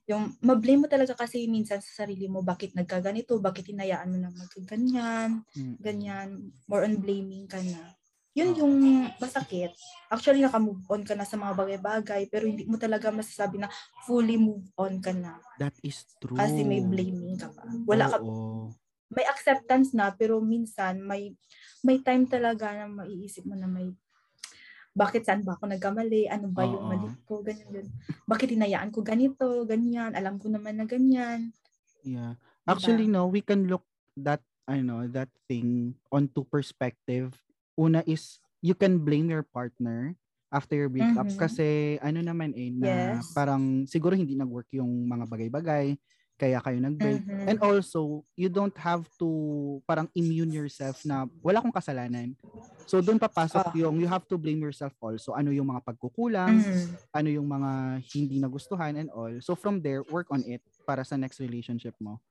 Yung 0.07 0.31
mablame 0.39 0.85
mo 0.85 0.87
talaga 0.87 1.11
kasi 1.17 1.43
minsan 1.51 1.83
sa 1.83 2.05
sarili 2.05 2.31
mo 2.31 2.39
bakit 2.39 2.71
nagkaganito, 2.71 3.35
bakit 3.43 3.67
hinayaan 3.67 4.07
mo 4.07 4.17
na 4.21 4.31
magkaganyan, 4.31 5.43
mm, 5.51 5.75
ganyan, 5.83 6.47
more 6.63 6.87
on 6.87 6.95
blaming 6.95 7.43
ka 7.43 7.59
na. 7.59 7.91
Yun 8.37 8.53
Oo. 8.53 8.59
yung 8.63 8.75
masakit. 9.17 9.73
Actually, 10.07 10.45
naka-move 10.45 10.85
on 10.87 11.03
ka 11.03 11.17
na 11.17 11.25
sa 11.25 11.35
mga 11.35 11.57
bagay-bagay, 11.57 12.29
pero 12.31 12.45
hindi 12.47 12.63
mo 12.63 12.77
talaga 12.79 13.11
masasabi 13.11 13.59
na 13.59 13.67
fully 14.07 14.37
move 14.39 14.63
on 14.79 15.01
ka 15.03 15.11
na. 15.11 15.41
that 15.57 15.73
is 15.81 16.05
true. 16.21 16.37
Kasi 16.37 16.61
may 16.61 16.79
blaming 16.85 17.35
ka 17.35 17.49
pa. 17.49 17.65
Wala 17.89 18.07
ka, 18.07 18.21
Oo. 18.21 18.69
may 19.09 19.25
acceptance 19.25 19.91
na, 19.91 20.13
pero 20.13 20.37
minsan 20.37 21.01
may 21.01 21.33
may 21.81 21.97
time 21.99 22.29
talaga 22.29 22.71
na 22.77 22.85
maiisip 22.85 23.43
mo 23.43 23.57
na 23.57 23.65
may 23.65 23.89
bakit 24.97 25.29
saan 25.29 25.45
ba 25.45 25.53
ako 25.53 25.69
nagkamali? 25.69 26.25
Ano 26.25 26.49
ba 26.49 26.65
yung 26.65 26.89
mali 26.89 27.05
ko? 27.29 27.45
Ganyan, 27.45 27.69
ganyan. 27.69 27.93
Bakit 28.25 28.57
hinayaan 28.57 28.89
ko 28.89 29.05
ganito? 29.05 29.45
Ganyan. 29.69 30.17
Alam 30.17 30.41
ko 30.41 30.49
naman 30.49 30.81
na 30.81 30.89
ganyan. 30.89 31.53
Yeah. 32.01 32.33
Diba? 32.33 32.73
Actually, 32.73 33.05
no, 33.05 33.29
we 33.29 33.45
can 33.45 33.69
look 33.69 33.85
that, 34.17 34.41
I 34.65 34.81
know, 34.81 35.05
that 35.05 35.29
thing 35.45 35.93
on 36.09 36.33
two 36.33 36.43
perspective. 36.49 37.37
Una 37.77 38.01
is, 38.09 38.41
you 38.59 38.73
can 38.73 38.97
blame 38.97 39.29
your 39.29 39.45
partner 39.45 40.17
after 40.49 40.73
your 40.73 40.89
breakup 40.89 41.29
Mhm. 41.29 41.37
kasi 41.37 41.99
ano 42.01 42.23
naman 42.23 42.55
eh, 42.57 42.73
na 42.73 43.19
Yes. 43.21 43.35
parang 43.37 43.85
siguro 43.85 44.17
hindi 44.17 44.33
nag-work 44.33 44.71
yung 44.73 45.05
mga 45.05 45.27
bagay-bagay, 45.29 45.93
kaya 46.37 46.61
kayo 46.61 46.77
nag-break. 46.79 47.21
Mhm. 47.21 47.49
And 47.49 47.57
also, 47.59 48.21
you 48.37 48.47
don't 48.47 48.75
have 48.77 49.09
to 49.17 49.27
parang 49.83 50.05
immune 50.13 50.53
yourself 50.53 51.01
na 51.03 51.25
wala 51.41 51.59
akong 51.59 51.73
kasalanan. 51.73 52.37
So, 52.87 53.03
doon 53.03 53.19
papasok 53.19 53.67
Ah. 53.67 53.75
yung 53.75 53.99
you 53.99 54.07
have 54.07 54.23
to 54.29 54.39
blame 54.39 54.63
yourself 54.63 54.95
also. 55.01 55.35
Ano 55.35 55.51
yung 55.51 55.67
mga 55.67 55.83
pagkukulang, 55.83 56.55
Mhm. 56.55 56.85
ano 57.11 57.27
yung 57.27 57.47
mga 57.49 57.71
hindi 58.15 58.39
nagustuhan 58.39 58.95
and 58.95 59.09
all. 59.11 59.33
So, 59.43 59.57
from 59.57 59.81
there, 59.81 60.05
work 60.07 60.31
on 60.31 60.45
it 60.47 60.63
para 60.87 61.03
sa 61.03 61.19
next 61.19 61.41
relationship 61.41 61.97
mo. 61.99 62.21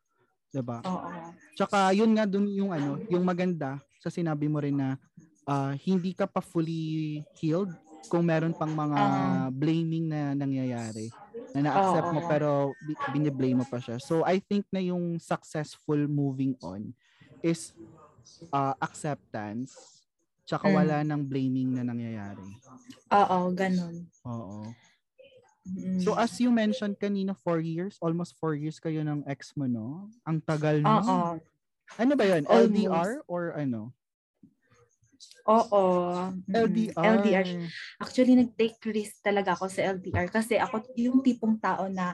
'Di 0.48 0.62
ba? 0.64 0.80
Oo. 0.80 1.10
Tsaka 1.52 1.92
yun 1.92 2.14
nga 2.16 2.25
dun 2.25 2.48
yung 2.48 2.72
ano, 2.72 2.96
yung 3.10 3.26
maganda 3.26 3.76
sa 4.00 4.08
sinabi 4.08 4.48
mo 4.48 4.62
rin 4.62 4.78
na 4.78 4.96
ah, 5.44 5.76
hindi 5.76 6.10
ka 6.10 6.25
pa 6.25 6.40
fully 6.40 7.20
healed 7.36 7.70
kung 8.08 8.25
meron 8.25 8.54
pang 8.54 8.70
mga 8.70 8.96
Ah. 8.96 9.46
blaming 9.50 10.08
na 10.08 10.32
nangyayari 10.32 11.10
na 11.54 11.60
na-accept 11.62 12.08
mo 12.10 12.20
Oo. 12.20 12.28
pero 12.28 12.48
bi- 12.80 12.98
biniblame 13.08 13.62
mo 13.62 13.66
pa 13.66 13.78
siya. 13.78 14.00
So 14.00 14.22
I 14.22 14.38
think 14.38 14.66
na 14.70 14.80
yung 14.80 15.18
successful 15.18 15.98
moving 16.06 16.56
on 16.60 16.90
is 17.40 17.70
ah, 18.50 18.74
acceptance 18.78 20.02
tsaka 20.46 20.70
Mm. 20.70 20.74
wala 20.74 20.96
nang 21.02 21.22
blaming 21.26 21.74
na 21.74 21.82
nangyayari. 21.82 22.46
Oo, 23.10 23.50
ganun. 23.50 24.06
Oo. 24.22 24.70
Mm. 25.66 25.98
So 25.98 26.14
as 26.14 26.30
you 26.38 26.54
mentioned 26.54 26.94
kanina, 26.96 27.34
four 27.34 27.58
years, 27.58 27.98
almost 27.98 28.38
four 28.38 28.54
years 28.54 28.78
kayo 28.78 29.02
ng 29.02 29.26
ex 29.26 29.50
mo, 29.58 29.66
no? 29.66 30.06
Ang 30.22 30.38
tagal 30.38 30.78
no? 30.78 31.02
Oo. 31.02 31.18
Ano 31.98 32.12
ba 32.14 32.24
yun? 32.26 32.42
Almost. 32.46 32.70
LDR 32.70 33.10
or 33.26 33.54
ano? 33.58 33.90
Oo. 35.46 35.82
Mm, 36.46 36.52
LDR. 36.52 37.14
LDR. 37.23 37.49
Actually, 38.02 38.35
nag-take 38.35 38.80
risk 38.90 39.23
talaga 39.23 39.54
ako 39.54 39.70
sa 39.70 39.94
LDR 39.94 40.26
kasi 40.28 40.58
ako 40.58 40.82
yung 40.99 41.23
tipong 41.23 41.56
tao 41.62 41.87
na 41.87 42.12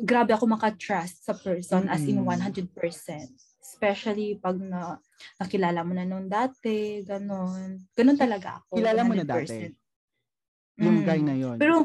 grabe 0.00 0.32
ako 0.32 0.48
maka-trust 0.48 1.26
sa 1.26 1.34
person 1.36 1.90
as 1.90 2.06
in 2.06 2.22
Mm-mm. 2.22 2.32
100%. 2.54 2.70
Especially 3.62 4.38
pag 4.38 4.56
na, 4.58 4.98
nakilala 5.38 5.82
mo 5.82 5.92
na 5.94 6.06
nung 6.06 6.26
dati, 6.30 7.02
ganon. 7.04 7.82
Ganon 7.92 8.18
talaga 8.18 8.62
ako. 8.62 8.78
Kilala 8.78 9.02
mo 9.04 9.12
na 9.14 9.26
100%. 9.26 9.28
dati? 9.28 9.58
Yung 10.80 10.98
Mm. 11.02 11.06
guy 11.06 11.20
na 11.22 11.34
yon. 11.36 11.56
Pero, 11.60 11.76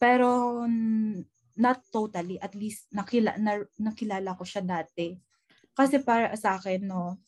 pero 0.00 0.28
not 1.54 1.78
totally. 1.92 2.40
At 2.42 2.54
least 2.58 2.90
nakila, 2.90 3.38
na, 3.38 3.62
nakilala 3.78 4.34
ko 4.34 4.42
siya 4.42 4.62
dati. 4.64 5.14
Kasi 5.74 6.02
para 6.02 6.34
sa 6.38 6.58
akin, 6.58 6.86
no, 6.86 7.18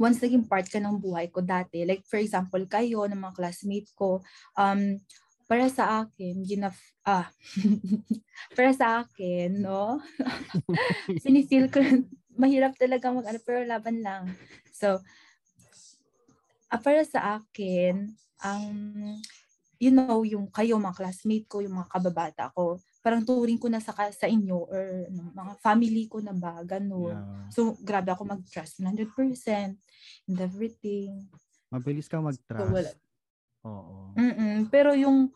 once 0.00 0.18
naging 0.18 0.46
part 0.48 0.66
ka 0.66 0.78
ng 0.82 0.98
buhay 0.98 1.30
ko 1.30 1.40
dati, 1.44 1.86
like 1.86 2.02
for 2.08 2.18
example, 2.18 2.62
kayo, 2.66 3.06
ng 3.06 3.18
mga 3.18 3.36
classmate 3.36 3.90
ko, 3.94 4.20
um, 4.58 4.98
para 5.46 5.68
sa 5.68 6.04
akin, 6.04 6.40
ginaf, 6.48 6.78
ah, 7.04 7.28
para 8.56 8.72
sa 8.72 9.04
akin, 9.04 9.60
no, 9.60 10.00
sinifeel 11.22 11.68
ko, 11.68 11.84
mahirap 12.34 12.72
talaga 12.80 13.12
mag, 13.12 13.28
ano, 13.28 13.38
pero 13.44 13.60
laban 13.60 14.00
lang. 14.00 14.32
So, 14.72 14.98
ah, 16.72 16.80
para 16.80 17.04
sa 17.04 17.36
akin, 17.36 18.16
ang, 18.40 18.64
you 19.76 19.92
know, 19.92 20.24
yung 20.24 20.48
kayo, 20.48 20.80
mga 20.80 20.98
classmate 21.04 21.46
ko, 21.46 21.60
yung 21.60 21.78
mga 21.78 21.90
kababata 21.90 22.48
ko, 22.56 22.80
parang 23.02 23.26
turing 23.26 23.58
ko 23.58 23.66
na 23.66 23.82
sa, 23.82 23.90
sa 24.14 24.30
inyo 24.30 24.70
or 24.70 25.10
ano, 25.10 25.34
mga 25.34 25.52
family 25.58 26.06
ko 26.06 26.22
na 26.22 26.30
ba, 26.30 26.62
ganun. 26.62 27.18
Yeah. 27.18 27.50
So, 27.50 27.74
grabe 27.82 28.14
ako 28.14 28.22
mag-trust 28.24 28.78
100% 28.78 29.74
and 30.30 30.38
everything. 30.38 31.26
Mabilis 31.68 32.06
ka 32.06 32.22
So, 32.22 32.26
mag-trust. 32.30 32.70
wala. 32.70 32.90
Oo. 33.66 34.14
Mm-mm. 34.14 34.70
Pero 34.70 34.94
yung, 34.94 35.34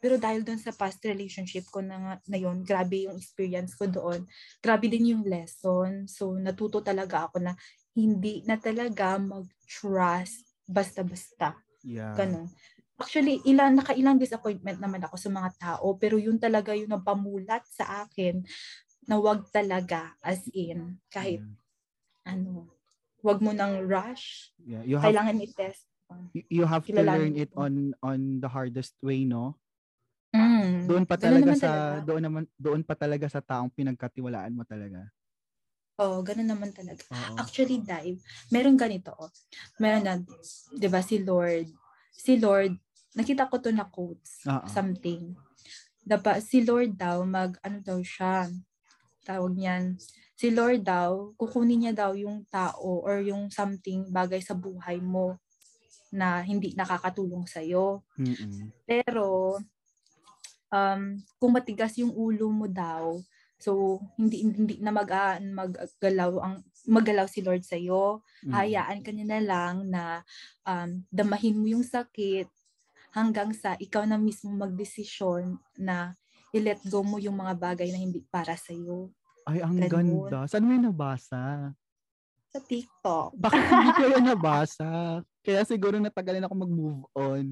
pero 0.00 0.20
dahil 0.20 0.44
doon 0.44 0.60
sa 0.60 0.72
past 0.76 1.00
relationship 1.04 1.64
ko 1.72 1.80
na, 1.80 2.20
na 2.28 2.38
yun, 2.38 2.60
grabe 2.60 3.08
yung 3.08 3.16
experience 3.16 3.72
ko 3.72 3.88
doon. 3.88 4.28
Grabe 4.60 4.88
din 4.92 5.16
yung 5.16 5.24
lesson. 5.24 6.04
So, 6.08 6.36
natuto 6.36 6.84
talaga 6.84 7.28
ako 7.28 7.40
na 7.40 7.56
hindi 7.96 8.44
na 8.44 8.60
talaga 8.60 9.16
mag-trust 9.16 10.44
basta-basta. 10.68 11.56
Yeah. 11.82 12.12
Ganun. 12.14 12.52
Actually, 13.00 13.40
ilan, 13.48 13.80
nakailang 13.80 14.20
disappointment 14.20 14.76
naman 14.76 15.00
ako 15.00 15.16
sa 15.16 15.32
mga 15.32 15.50
tao, 15.56 15.96
pero 15.96 16.20
yun 16.20 16.36
talaga 16.36 16.76
yung 16.76 16.92
napamulat 16.92 17.64
sa 17.64 18.04
akin 18.04 18.44
na 19.08 19.16
wag 19.16 19.48
talaga 19.48 20.12
as 20.20 20.44
in, 20.52 21.00
kahit 21.08 21.40
Yeah. 21.40 21.56
ano, 22.28 22.68
wag 23.24 23.40
mo 23.40 23.56
nang 23.56 23.80
rush, 23.88 24.52
Yeah. 24.60 24.84
You 24.84 25.00
have 25.00 25.08
kailangan 25.08 25.40
i-test. 25.40 25.88
you 26.52 26.68
have 26.68 26.84
to 26.84 26.92
kilalanin 26.92 27.32
learn 27.32 27.34
it 27.40 27.50
on 27.56 27.72
on 28.04 28.20
the 28.44 28.50
hardest 28.52 28.92
way, 29.00 29.24
no? 29.24 29.56
Mm. 30.36 30.84
Doon 30.86 31.04
pa 31.08 31.16
talaga 31.16 31.56
sa 31.56 31.70
talaga. 31.96 32.04
doon 32.04 32.22
naman 32.22 32.44
doon 32.60 32.82
pa 32.84 32.94
talaga 32.94 33.26
sa 33.32 33.40
taong 33.40 33.72
pinagkatiwalaan 33.72 34.52
mo 34.52 34.62
talaga. 34.68 35.08
Oo, 36.00 36.20
ganun 36.24 36.48
naman 36.48 36.70
talaga. 36.72 37.02
Oo. 37.12 37.36
Actually, 37.40 37.80
dive, 37.80 38.20
meron 38.52 38.76
ganito. 38.76 39.12
Oh. 39.16 39.28
Meron 39.80 40.04
na, 40.04 40.14
di 40.72 40.88
ba, 40.88 41.00
si 41.04 41.20
Lord. 41.20 41.68
Si 42.10 42.40
Lord, 42.40 42.72
nakita 43.14 43.50
ko 43.50 43.58
to 43.58 43.70
na 43.74 43.86
quotes, 43.86 44.46
Oo. 44.46 44.66
something. 44.70 45.34
Dapa, 46.00 46.38
si 46.40 46.62
Lord 46.64 46.96
daw, 46.96 47.22
mag, 47.26 47.58
ano 47.60 47.78
daw 47.82 47.98
siya, 48.00 48.48
tawag 49.26 49.54
niyan, 49.54 49.98
si 50.34 50.48
Lord 50.50 50.82
daw, 50.86 51.36
kukunin 51.36 51.86
niya 51.86 51.94
daw 51.94 52.12
yung 52.16 52.48
tao 52.48 53.04
or 53.04 53.20
yung 53.20 53.52
something 53.52 54.08
bagay 54.08 54.40
sa 54.40 54.56
buhay 54.56 54.98
mo. 55.02 55.36
na 56.10 56.42
hindi 56.42 56.74
nakakatulong 56.74 57.46
sa'yo. 57.46 58.02
Mm-mm. 58.18 58.74
Pero, 58.82 59.54
um, 60.74 61.02
kung 61.38 61.52
matigas 61.54 61.94
yung 62.02 62.10
ulo 62.10 62.50
mo 62.50 62.66
daw, 62.66 63.18
so 63.60 64.00
hindi 64.16 64.40
hindi 64.40 64.80
na 64.80 64.88
mag 64.88 65.10
ah, 65.12 65.36
maggalaw 65.36 66.32
ang 66.40 66.64
magalaw 66.88 67.28
si 67.28 67.44
Lord 67.44 67.60
sa 67.60 67.76
iyo. 67.76 68.24
Mm. 68.42 68.52
Hayaan 68.56 69.00
ka 69.04 69.10
niya 69.12 69.26
na 69.28 69.40
lang 69.44 69.74
na 69.86 70.02
um, 70.64 71.04
damahin 71.12 71.60
mo 71.60 71.68
yung 71.68 71.84
sakit 71.84 72.48
hanggang 73.10 73.50
sa 73.50 73.74
ikaw 73.76 74.02
na 74.02 74.16
mismo 74.16 74.50
magdesisyon 74.52 75.58
na 75.76 76.14
i-let 76.50 76.82
go 76.84 77.02
mo 77.02 77.16
yung 77.16 77.36
mga 77.36 77.54
bagay 77.54 77.88
na 77.88 77.98
hindi 77.98 78.22
para 78.24 78.54
sa 78.54 78.70
iyo. 78.70 79.10
Ay, 79.44 79.60
ang 79.60 79.74
Ganun. 79.76 79.90
ganda. 80.26 80.46
Saan 80.46 80.62
mo 80.62 80.70
yun 80.70 80.84
nabasa? 80.84 81.70
Sa 82.48 82.58
TikTok. 82.58 83.34
Bakit 83.36 83.62
hindi 83.62 83.90
ko 83.92 84.02
yun 84.08 84.26
nabasa? 84.32 84.90
Kaya 85.40 85.62
siguro 85.62 85.96
natagalan 85.96 86.42
ako 86.42 86.54
mag-move 86.56 87.00
on. 87.12 87.44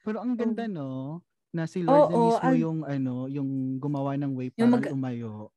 Pero 0.00 0.20
ang 0.20 0.36
ganda, 0.36 0.64
no? 0.64 1.20
Na 1.50 1.64
si 1.64 1.80
Lord 1.80 2.10
na 2.10 2.14
Oo, 2.14 2.24
mismo 2.28 2.44
ang- 2.44 2.60
yung, 2.60 2.78
ano, 2.82 3.14
yung 3.26 3.48
gumawa 3.78 4.14
ng 4.14 4.32
way 4.34 4.48
para 4.50 4.60
Yung 4.60 4.72
mag- 4.72 4.92
umayo. 4.92 5.48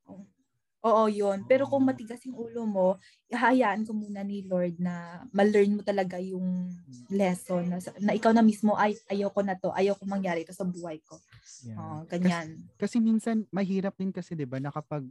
Oo, 0.86 1.10
yun. 1.10 1.42
Pero 1.50 1.66
kung 1.66 1.82
matigas 1.90 2.22
yung 2.30 2.38
ulo 2.38 2.62
mo, 2.70 2.88
ihayaan 3.34 3.82
ko 3.82 3.98
muna 3.98 4.22
ni 4.22 4.46
Lord 4.46 4.78
na 4.78 5.26
ma-learn 5.34 5.74
mo 5.74 5.82
talaga 5.82 6.22
yung 6.22 6.70
lesson 7.10 7.66
na, 7.74 7.78
na 7.98 8.14
ikaw 8.14 8.30
na 8.30 8.46
mismo, 8.46 8.78
ay, 8.78 8.94
ayoko 9.10 9.42
na 9.42 9.58
to, 9.58 9.74
ayoko 9.74 10.06
mangyari 10.06 10.46
to 10.46 10.54
sa 10.54 10.68
buhay 10.70 11.02
ko. 11.02 11.18
Yeah. 11.66 11.82
Oo, 11.82 12.06
ganyan. 12.06 12.70
Kasi 12.78 13.02
minsan, 13.02 13.50
mahirap 13.50 13.98
din 13.98 14.14
kasi, 14.14 14.38
di 14.38 14.46
ba, 14.46 14.62
na 14.62 14.70
kapag 14.70 15.06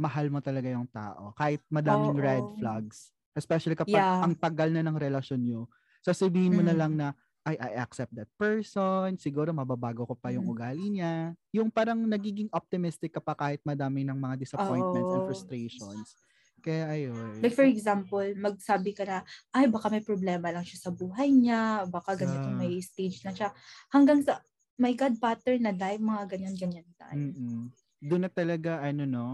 mahal 0.00 0.28
mo 0.32 0.40
talaga 0.42 0.68
yung 0.72 0.88
tao, 0.90 1.32
kahit 1.36 1.62
madaming 1.70 2.16
Oo. 2.16 2.20
red 2.20 2.48
flags, 2.58 3.12
especially 3.36 3.76
kapag 3.78 4.04
Yeah. 4.04 4.24
ang 4.24 4.34
tagal 4.38 4.72
na 4.72 4.82
ng 4.84 4.96
relasyon 4.98 5.42
nyo, 5.44 5.62
sasabihin 6.04 6.56
mo 6.56 6.62
na 6.64 6.72
Mm. 6.72 6.78
lang 6.78 6.96
na, 6.98 7.14
ay, 7.46 7.56
I 7.60 7.70
accept 7.80 8.12
that 8.16 8.28
person, 8.40 9.16
siguro 9.20 9.52
mababago 9.52 10.08
ko 10.08 10.14
pa 10.16 10.32
yung 10.32 10.44
Mm. 10.44 10.48
ugali 10.48 10.88
niya. 10.92 11.36
Yung 11.52 11.68
parang 11.72 12.00
nagiging 12.08 12.48
optimistic 12.52 13.12
ka 13.16 13.20
pa 13.22 13.36
kahit 13.36 13.60
madami 13.64 14.02
ng 14.04 14.16
mga 14.16 14.36
disappointments 14.40 15.12
and 15.12 15.22
Oo. 15.22 15.24
frustrations. 15.24 16.16
Kaya 16.64 16.88
ayun. 16.92 17.40
Like 17.42 17.54
for 17.58 17.66
example, 17.66 18.22
magsabi 18.38 18.94
ka 18.94 19.02
na, 19.06 19.18
ay 19.56 19.66
baka 19.66 19.90
may 19.90 20.04
problema 20.04 20.54
lang 20.54 20.62
siya 20.62 20.78
sa 20.86 20.90
buhay 20.94 21.34
niya, 21.34 21.88
baka 21.90 22.14
ganito 22.14 22.52
Yeah. 22.52 22.54
may 22.54 22.78
stage 22.78 23.24
na 23.26 23.32
siya. 23.34 23.50
Hanggang 23.90 24.22
sa, 24.22 24.44
my 24.78 24.94
God, 24.94 25.18
pattern 25.18 25.66
na 25.66 25.72
dahil 25.74 25.98
mga 26.02 26.30
ganyan-ganyan 26.30 26.86
tayo. 26.94 27.10
Mm-mm. 27.12 27.68
Doon 28.00 28.22
na 28.28 28.30
talaga, 28.32 28.80
ano 28.80 29.04
no, 29.04 29.26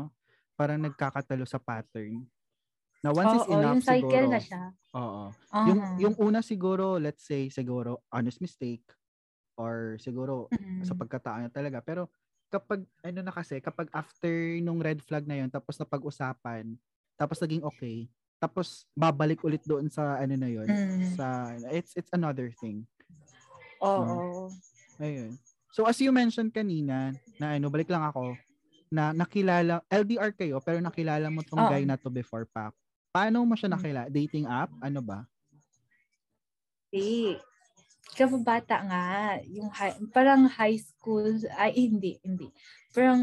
parang 0.58 0.80
nagkakatalo 0.82 1.46
sa 1.46 1.58
pattern. 1.62 2.26
Na 3.02 3.10
once 3.16 3.32
is 3.32 3.46
Oo, 3.48 3.52
enough 3.56 3.80
yung 3.80 3.84
cycle 3.84 4.24
siguro. 4.24 4.28
na 4.28 4.40
siya. 4.40 4.62
Oo. 4.92 5.24
Aha. 5.50 5.66
Yung 5.68 5.80
yung 5.96 6.14
una 6.20 6.40
siguro, 6.44 7.00
let's 7.00 7.24
say 7.24 7.48
siguro 7.48 8.04
honest 8.12 8.40
mistake 8.44 8.84
or 9.56 9.96
siguro 10.00 10.48
Mm. 10.52 10.84
sa 10.84 10.94
pagkatao 10.96 11.40
niya 11.40 11.52
talaga. 11.52 11.80
Pero 11.84 12.12
kapag 12.52 12.84
ano 13.04 13.20
na 13.24 13.32
kasi, 13.32 13.60
kapag 13.64 13.88
after 13.92 14.32
nung 14.60 14.80
red 14.82 15.00
flag 15.04 15.24
na 15.28 15.40
yun, 15.40 15.48
tapos 15.52 15.76
napag-usapan, 15.80 16.76
tapos 17.16 17.40
naging 17.40 17.64
okay, 17.64 18.08
tapos 18.40 18.88
babalik 18.96 19.40
ulit 19.44 19.62
doon 19.68 19.88
sa 19.92 20.16
ano 20.20 20.34
na 20.36 20.48
yun, 20.50 20.68
Mm. 20.68 21.16
sa 21.16 21.56
it's 21.72 21.96
it's 21.96 22.12
another 22.12 22.52
thing. 22.52 22.84
Oo. 23.80 24.52
Ayun. 25.00 25.40
So 25.72 25.86
as 25.88 25.96
you 26.04 26.12
mentioned 26.12 26.52
kanina, 26.52 27.16
na 27.40 27.56
ano, 27.56 27.72
balik 27.72 27.88
lang 27.88 28.04
ako, 28.04 28.36
na 28.90 29.14
nakilala, 29.14 29.80
LDR 29.88 30.34
kayo, 30.34 30.58
pero 30.60 30.82
nakilala 30.82 31.30
mo 31.30 31.40
tong 31.46 31.62
Oo. 31.62 31.70
guy 31.70 31.84
na 31.86 31.96
to 31.96 32.10
before 32.10 32.44
pa. 32.44 32.74
Paano 33.10 33.42
mo 33.42 33.58
siya 33.58 33.66
Mm. 33.66 33.74
nakilala? 33.74 34.02
Dating 34.08 34.46
app? 34.46 34.70
Ano 34.78 35.02
ba? 35.02 35.26
Hindi. 36.90 37.34
Kababata 38.10 38.82
nga, 38.82 39.06
yung 39.46 39.70
high, 39.70 39.94
parang 40.10 40.46
high 40.46 40.74
school, 40.74 41.30
ay 41.54 41.70
hindi, 41.76 42.18
hindi. 42.22 42.50
Parang 42.90 43.22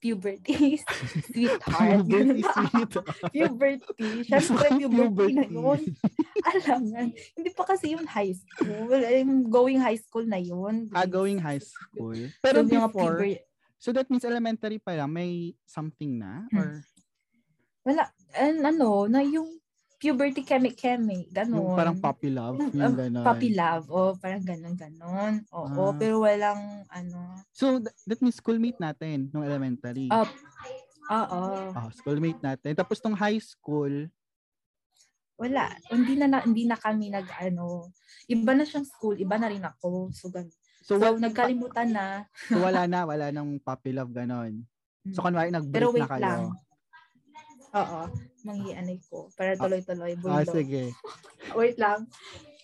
puberty, 0.00 0.80
sweetheart. 1.28 2.00
Puberty 2.00 2.40
sweet. 2.48 2.92
puberty. 3.28 4.04
Siyempre, 4.24 4.68
puberty 4.88 5.36
na 5.36 5.44
yun. 5.44 5.80
Alangan. 6.48 7.06
Hindi 7.12 7.50
pa 7.52 7.68
kasi 7.68 7.92
yun 7.92 8.08
high 8.08 8.32
school. 8.32 8.88
Yung 9.04 9.52
going 9.52 9.76
high 9.76 10.00
school 10.00 10.24
na 10.24 10.40
yun. 10.40 10.88
Ah, 10.96 11.04
going 11.04 11.36
high 11.36 11.60
school. 11.60 12.16
Pero 12.40 12.64
So, 12.64 12.72
yung 12.72 12.88
before, 12.88 13.20
so 13.76 13.92
that 13.92 14.08
means 14.08 14.24
elementary 14.24 14.80
pa 14.80 14.96
lang, 14.96 15.12
may 15.12 15.52
something 15.68 16.16
na? 16.16 16.48
Hmm. 16.48 16.56
Or 16.56 16.68
wala, 17.90 18.02
and 18.32 18.62
ano, 18.62 19.04
na 19.04 19.20
yung 19.20 19.58
puberty 19.98 20.40
keme-keme, 20.40 21.28
ganon. 21.28 21.60
yung 21.60 21.76
parang 21.76 21.98
puppy 21.98 22.30
love? 22.30 22.56
Mm, 22.56 22.72
Yung 22.72 22.86
um, 22.86 22.96
gano'n. 22.96 23.24
Puppy 23.26 23.50
love, 23.52 23.84
o 23.90 23.98
parang 24.16 24.40
ganon-ganon. 24.40 25.32
Oo, 25.50 25.84
Ah. 25.84 25.92
pero 25.92 26.22
walang, 26.22 26.60
ano, 26.88 27.42
So 27.50 27.76
th- 27.76 27.92
that 28.06 28.18
means 28.18 28.38
schoolmate 28.38 28.78
natin 28.78 29.28
nung 29.28 29.44
elementary. 29.44 30.08
Ah, 30.08 30.24
oo. 31.10 31.42
Ah, 31.74 31.90
schoolmate 31.92 32.38
natin. 32.38 32.72
Tapos 32.72 33.02
nung 33.02 33.12
high 33.12 33.36
school, 33.38 34.06
Wala. 35.36 35.72
Hindi 35.88 36.20
na, 36.20 36.28
na 36.28 36.38
hindi 36.44 36.68
na 36.68 36.76
kami 36.76 37.08
nag 37.08 37.24
ano. 37.40 37.88
Iba 38.28 38.52
na 38.52 38.60
siyang 38.60 38.84
school, 38.84 39.16
iba 39.16 39.40
na 39.40 39.48
rin 39.48 39.64
ako. 39.64 40.12
So, 40.12 40.28
gan- 40.28 40.52
so, 40.84 41.00
so 41.00 41.16
nagkalimutan 41.16 41.88
na. 41.90 42.28
so 42.44 42.60
wala 42.60 42.84
na, 42.92 43.08
wala 43.08 43.32
nang 43.32 43.56
puppy 43.56 43.96
love 43.96 44.12
ganon. 44.12 44.60
So 45.16 45.24
kunwari 45.24 45.48
nag-break 45.48 45.72
Pero 45.72 45.88
wait 45.90 46.04
na 46.04 46.12
kayo. 46.12 46.20
lang. 46.20 46.42
Oo. 47.70 48.00
Manghianay 48.42 48.98
ko. 49.06 49.30
Para 49.38 49.54
tuloy-tuloy. 49.54 50.18
Ah, 50.26 50.42
Bulo. 50.42 50.50
sige. 50.50 50.90
Wait 51.58 51.78
lang. 51.78 52.06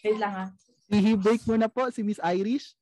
Wait 0.03 0.19
lang 0.19 0.35
ah. 0.35 0.49
I-break 0.91 1.43
mo 1.47 1.55
na 1.59 1.71
po 1.71 1.91
si 1.91 2.03
Miss 2.03 2.23
Irish. 2.23 2.75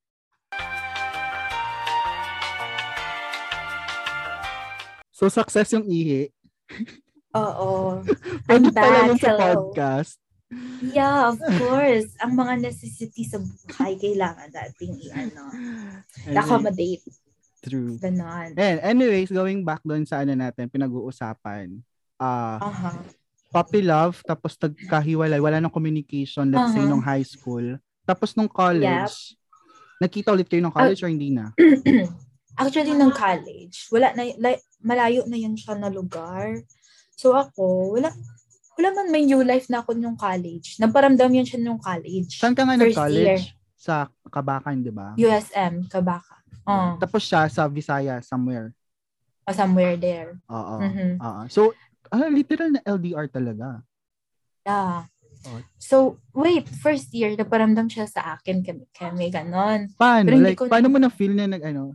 So 5.15 5.29
success 5.31 5.73
yung 5.73 5.89
ihi. 5.89 6.29
Oo. 7.39 8.01
Pwede 8.47 8.69
pala 8.73 9.11
yun 9.11 9.19
sa 9.21 9.35
podcast. 9.37 10.21
Yeah, 10.95 11.35
of 11.35 11.41
course. 11.59 12.15
Ang 12.23 12.39
mga 12.39 12.63
necessity 12.63 13.27
sa 13.27 13.43
buhay 13.43 13.99
kailangan 13.99 14.49
nating 14.55 14.95
i-ano. 15.11 15.51
Accommodate. 16.31 17.03
true. 17.65 17.97
Ganon. 17.97 18.53
And 18.55 18.79
anyways, 18.85 19.33
going 19.33 19.65
back 19.65 19.81
doon 19.83 20.05
sa 20.05 20.21
ano 20.23 20.37
natin, 20.37 20.69
pinag-uusapan. 20.69 21.81
Ah, 22.25 22.57
Aha. 22.65 22.91
puppy 23.53 23.85
love, 23.85 24.25
tapos 24.25 24.57
nagkahiwalay, 24.57 25.39
wala 25.39 25.61
nang 25.61 25.71
communication, 25.71 26.49
let's 26.51 26.73
say, 26.73 26.83
Uh-huh. 26.83 26.91
nung 26.91 27.05
high 27.05 27.23
school. 27.23 27.77
Tapos 28.03 28.33
nung 28.35 28.49
college, 28.49 29.37
nakita 30.01 30.33
ulit 30.33 30.49
kayo 30.49 30.65
nung 30.65 30.75
college 30.75 31.05
or 31.05 31.11
hindi 31.13 31.31
na? 31.31 31.53
Actually, 32.61 32.95
ng 32.95 33.13
college, 33.13 33.91
wala 33.91 34.15
na, 34.15 34.23
like, 34.39 34.63
malayo 34.81 35.27
na 35.27 35.37
yun 35.37 35.55
siya 35.55 35.75
na 35.77 35.91
lugar. 35.91 36.63
So 37.15 37.35
ako, 37.35 37.95
wala, 37.99 38.11
wala 38.75 38.89
man 38.91 39.07
may 39.11 39.23
new 39.23 39.43
life 39.43 39.67
na 39.71 39.83
ako 39.83 39.95
nung 39.95 40.19
college. 40.19 40.79
Nagparamdam 40.79 41.31
yun 41.31 41.47
siya 41.47 41.61
nung 41.63 41.79
college. 41.79 42.39
Saan 42.39 42.55
ka 42.55 42.63
nga 42.67 42.75
First 42.75 42.95
nag-college? 42.95 43.43
Sa 43.75 44.09
Kabakan, 44.27 44.83
di 44.83 44.91
ba? 44.91 45.15
USM, 45.15 45.87
Kabaka. 45.87 46.41
Oh, 46.65 46.97
Tapos 46.97 47.23
siya 47.23 47.45
sa 47.47 47.69
Visaya, 47.69 48.19
somewhere. 48.25 48.73
somewhere 49.47 49.95
there. 49.95 50.41
Oo. 50.49 50.77
Mhm. 50.81 51.21
Oo. 51.21 51.43
So, 51.53 51.71
ah, 52.11 52.29
literal 52.29 52.75
na 52.75 52.81
LDR 52.83 53.29
talaga. 53.29 53.81
Yeah. 54.65 55.07
Oh. 55.45 55.61
So, 55.77 55.97
wait, 56.33 56.65
first 56.69 57.13
year, 57.13 57.37
nagparamdam 57.37 57.93
siya 57.93 58.09
sa 58.09 58.35
akin, 58.35 58.65
kami, 58.65 58.89
kami 58.91 59.29
ganon. 59.29 59.93
Paano? 59.95 60.33
Pero 60.33 60.41
Like, 60.41 60.57
ko- 60.57 60.73
paano 60.73 60.89
mo 60.89 60.97
na-feel 60.97 61.37
na 61.37 61.45
nag, 61.45 61.61
ano, 61.61 61.93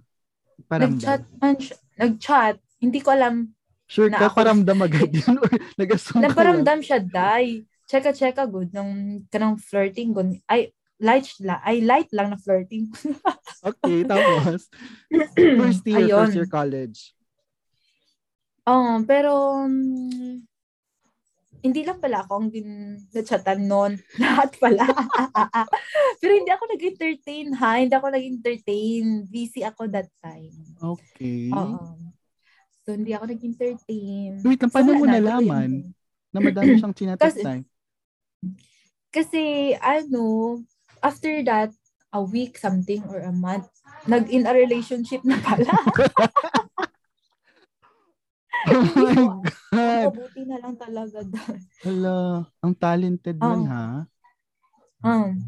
Nag-chat 0.69 1.25
paramdam? 1.25 1.41
man 1.41 1.55
siya. 1.57 1.75
Nag-chat. 1.97 2.55
Hindi 2.77 2.99
ko 3.01 3.09
alam. 3.09 3.49
Sure 3.89 4.05
na 4.07 4.21
ka, 4.21 4.25
ako- 4.29 4.37
paramdam 4.37 4.79
agad 4.85 5.09
yun 5.09 5.35
nag-assume? 5.81 6.21
Nagparamdam 6.21 6.79
siya, 6.85 7.01
die. 7.01 7.65
Cheka, 7.89 8.13
cheka, 8.13 8.45
good. 8.45 8.69
Nung 8.69 9.25
kanang 9.33 9.57
flirting, 9.57 10.13
good. 10.13 10.37
Ay, 10.45 10.69
light 11.01 11.25
la, 11.41 11.57
ay 11.65 11.81
light 11.81 12.11
lang 12.13 12.29
na 12.29 12.37
flirting. 12.37 12.85
Okay, 13.59 14.07
tapos, 14.07 14.71
first 15.59 15.83
year, 15.83 16.07
Ayun. 16.07 16.19
first 16.23 16.37
year 16.37 16.47
college. 16.47 17.11
Oo, 18.69 19.01
pero 19.03 19.65
mm, 19.65 20.45
hindi 21.60 21.82
lang 21.84 21.99
pala 21.99 22.23
ako 22.23 22.32
ang 22.39 22.47
din 22.53 22.95
chatan 23.12 23.67
noon. 23.67 23.99
Lahat 24.23 24.53
pala. 24.62 24.86
pero 26.21 26.32
hindi 26.38 26.51
ako 26.53 26.63
nag-entertain 26.71 27.47
ha. 27.58 27.82
Hindi 27.84 27.95
ako 27.95 28.08
nag-entertain. 28.13 29.27
Busy 29.27 29.65
ako 29.65 29.91
that 29.91 30.08
time. 30.23 30.55
Okay. 30.79 31.51
Oo. 31.51 31.99
So, 32.88 32.95
hindi 32.95 33.12
ako 33.12 33.25
nag-entertain. 33.27 34.39
Wait 34.41 34.60
lang, 34.63 34.71
So, 34.71 34.75
paano 34.79 34.91
wala 34.95 34.99
mo 34.99 35.05
na, 35.05 35.13
nalaman 35.19 35.69
na 36.32 36.39
madami 36.39 36.79
siyang 36.79 36.95
chinat 36.97 37.19
Kasi- 37.19 37.43
time? 37.43 37.65
Kasi, 39.10 39.73
ano, 39.82 40.58
after 41.01 41.41
that, 41.43 41.73
a 42.13 42.21
week 42.21 42.58
something 42.58 43.01
or 43.10 43.21
a 43.25 43.34
month, 43.34 43.69
nag-in 44.05 44.45
a 44.47 44.53
relationship 44.53 45.21
na 45.25 45.38
pala. 45.41 45.69
Oh 48.69 48.83
my 48.83 49.15
God. 49.71 50.11
Mabuti 50.11 50.41
na 50.43 50.57
lang 50.59 50.75
talaga 50.75 51.23
doon. 51.23 51.59
Hala, 51.85 52.17
ang 52.59 52.73
talented 52.75 53.37
man 53.39 53.63
Oh. 53.63 53.71
ha. 53.71 53.85
Um, 54.99 55.47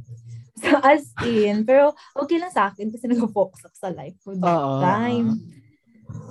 As 0.85 1.11
in, 1.25 1.65
pero 1.65 1.91
okay 2.13 2.37
lang 2.37 2.53
sa 2.53 2.69
akin 2.69 2.93
kasi 2.93 3.09
nag-focus 3.09 3.65
ako 3.67 3.75
sa 3.75 3.89
life 3.91 4.15
for 4.21 4.37
that 4.37 4.47
Oo. 4.61 4.79
time. 4.79 5.29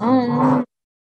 Um, 0.01 0.63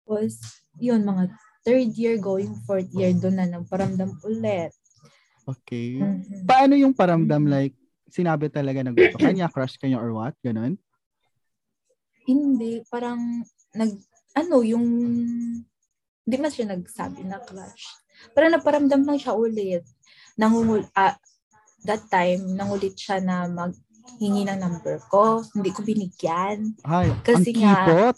was, 0.03 0.39
yun, 0.81 1.05
mga 1.05 1.31
third 1.63 1.89
year 1.95 2.17
going 2.19 2.51
fourth 2.67 2.89
year, 2.91 3.13
doon 3.15 3.37
na 3.39 3.47
nagparamdam 3.47 4.17
ulit. 4.25 4.73
Okay. 5.47 5.99
Mhm. 5.99 6.47
Paano 6.47 6.73
yung 6.75 6.95
paramdam 6.95 7.47
like 7.47 7.75
sinabi 8.09 8.47
talaga 8.51 8.83
na 8.83 8.91
gusto 8.91 9.15
ka 9.19 9.29
niya, 9.31 9.51
crush 9.51 9.75
ka 9.79 9.87
niya 9.87 9.99
or 9.99 10.11
what? 10.15 10.35
Ganon? 10.43 10.75
Hindi, 12.23 12.79
parang 12.87 13.43
nag, 13.75 13.91
ano, 14.33 14.65
yung, 14.65 14.85
hindi 16.23 16.35
man 16.39 16.51
siya 16.51 16.73
nagsabi 16.73 17.21
na 17.25 17.41
crush. 17.41 17.85
Parang 18.31 18.53
naparamdam 18.55 19.03
lang 19.03 19.19
siya 19.19 19.35
ulit. 19.35 19.83
Nangungul, 20.39 20.87
ah, 20.97 21.17
that 21.83 22.03
time, 22.07 22.55
nangulit 22.55 22.95
siya 22.95 23.19
na 23.19 23.45
maghingi 23.45 24.47
ng 24.47 24.59
number 24.59 24.97
ko. 25.11 25.43
Hindi 25.53 25.69
ko 25.75 25.83
binigyan. 25.83 26.73
Ay, 26.87 27.11
Kasi 27.21 27.51
ang 27.53 27.59
nga, 27.61 27.75
kipot. 27.85 28.17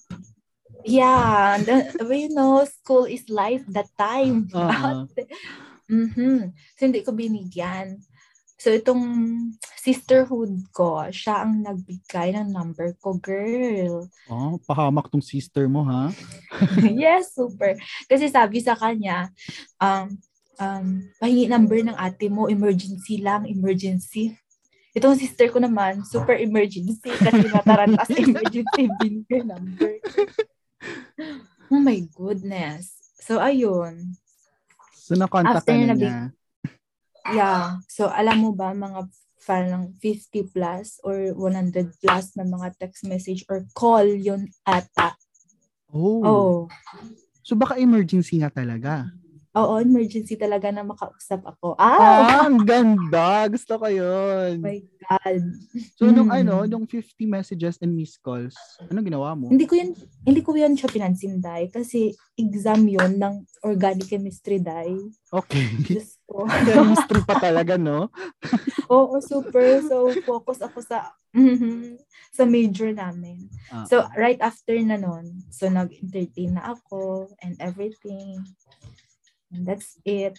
Yeah, 0.85 1.57
the, 1.65 2.05
you 2.13 2.29
know, 2.29 2.61
school 2.69 3.09
is 3.09 3.25
life 3.25 3.65
that 3.73 3.89
time. 3.97 4.45
Oo. 4.53 5.09
Mhm. 5.89 6.53
So, 6.77 6.81
hindi 6.85 7.01
ko 7.01 7.13
binigyan. 7.13 8.01
So, 8.55 8.71
itong 8.71 9.03
sisterhood 9.75 10.63
ko, 10.71 11.03
siya 11.11 11.43
ang 11.43 11.59
nagbigay 11.61 12.31
ng 12.39 12.55
number 12.55 12.95
ko, 13.03 13.19
girl. 13.19 14.07
Oh, 14.31 14.55
pahamak 14.63 15.11
tong 15.11 15.23
sister 15.23 15.67
mo, 15.67 15.83
ha? 15.83 16.15
yes, 17.03 17.35
super. 17.35 17.75
Kasi 18.07 18.31
sabi 18.31 18.63
sa 18.63 18.73
kanya, 18.79 19.27
um, 19.75 20.15
um, 20.55 21.03
pahingi 21.19 21.51
number 21.51 21.83
ng 21.83 21.99
ate 21.99 22.31
mo, 22.31 22.47
emergency 22.47 23.19
lang, 23.19 23.43
emergency. 23.43 24.31
Itong 24.95 25.19
sister 25.19 25.51
ko 25.51 25.59
naman, 25.59 26.07
super 26.07 26.39
emergency 26.39 27.11
kasi 27.11 27.51
matarantas 27.51 28.07
emergency 28.23 28.87
binigay 28.95 29.43
number. 29.43 29.99
Oh 31.67 31.83
my 31.83 31.99
goodness. 32.15 32.95
So, 33.19 33.43
ayun. 33.43 34.15
So, 34.95 35.19
nakontak 35.19 35.67
ka 35.67 35.75
na 35.75 35.91
niya. 35.91 36.31
Yeah. 37.33 37.81
So, 37.89 38.11
alam 38.11 38.45
mo 38.45 38.51
ba, 38.53 38.75
mga 38.75 39.09
parang 39.45 39.93
50 40.01 40.53
plus 40.53 40.97
or 41.05 41.33
100 41.37 42.01
plus 42.01 42.33
na 42.33 42.45
mga 42.45 42.73
text 42.81 43.05
message 43.05 43.45
or 43.45 43.65
call 43.77 44.05
yun 44.05 44.49
ata. 44.65 45.13
Oh. 45.93 46.21
Oh. 46.25 46.57
So, 47.45 47.53
baka 47.53 47.77
emergency 47.77 48.41
nga 48.41 48.49
talaga. 48.49 49.09
Oo, 49.55 49.79
emergency 49.79 50.35
talaga 50.35 50.67
na 50.67 50.83
makausap 50.83 51.39
ako. 51.47 51.79
Ah! 51.79 51.95
Ah, 51.95 52.51
ang 52.51 52.67
ganda. 52.67 53.47
Gusto 53.47 53.79
ko 53.79 53.87
Oh 53.87 53.95
yun. 53.95 54.59
my 54.59 54.83
God. 54.99 55.43
So, 55.95 56.11
nung 56.11 56.27
Mm. 56.27 56.37
ano, 56.43 56.55
nung 56.67 56.83
50 56.83 57.23
messages 57.23 57.79
and 57.79 57.95
missed 57.95 58.19
calls, 58.19 58.51
ano 58.91 58.99
ginawa 58.99 59.31
mo? 59.31 59.47
Hindi 59.47 59.63
ko 59.63 59.79
yun, 59.79 59.95
hindi 60.27 60.43
ko 60.43 60.51
yun 60.59 60.75
siya 60.75 60.91
pinansin, 60.91 61.39
Day. 61.39 61.71
Kasi 61.71 62.11
exam 62.35 62.83
yun 62.83 63.15
ng 63.15 63.47
organic 63.63 64.11
chemistry, 64.11 64.59
Day. 64.59 64.91
Okay. 65.31 65.71
Diyos 65.79 66.19
ko. 66.27 66.43
Chemistry 66.67 67.23
pa 67.23 67.39
talaga, 67.39 67.79
no? 67.79 68.11
Oo, 68.91 69.23
super. 69.23 69.79
So, 69.87 70.11
focus 70.27 70.59
ako 70.59 70.83
sa 70.83 71.15
mhm, 71.31 71.95
sa 72.35 72.43
major 72.43 72.91
namin. 72.91 73.47
Ah. 73.71 73.87
So, 73.87 74.03
right 74.19 74.39
after 74.43 74.75
na 74.83 74.99
nun, 74.99 75.47
so 75.47 75.71
nag-entertain 75.71 76.59
na 76.59 76.75
ako 76.75 77.31
and 77.39 77.55
everything. 77.63 78.43
And 79.55 79.63
that's 79.63 79.95
it. 80.03 80.35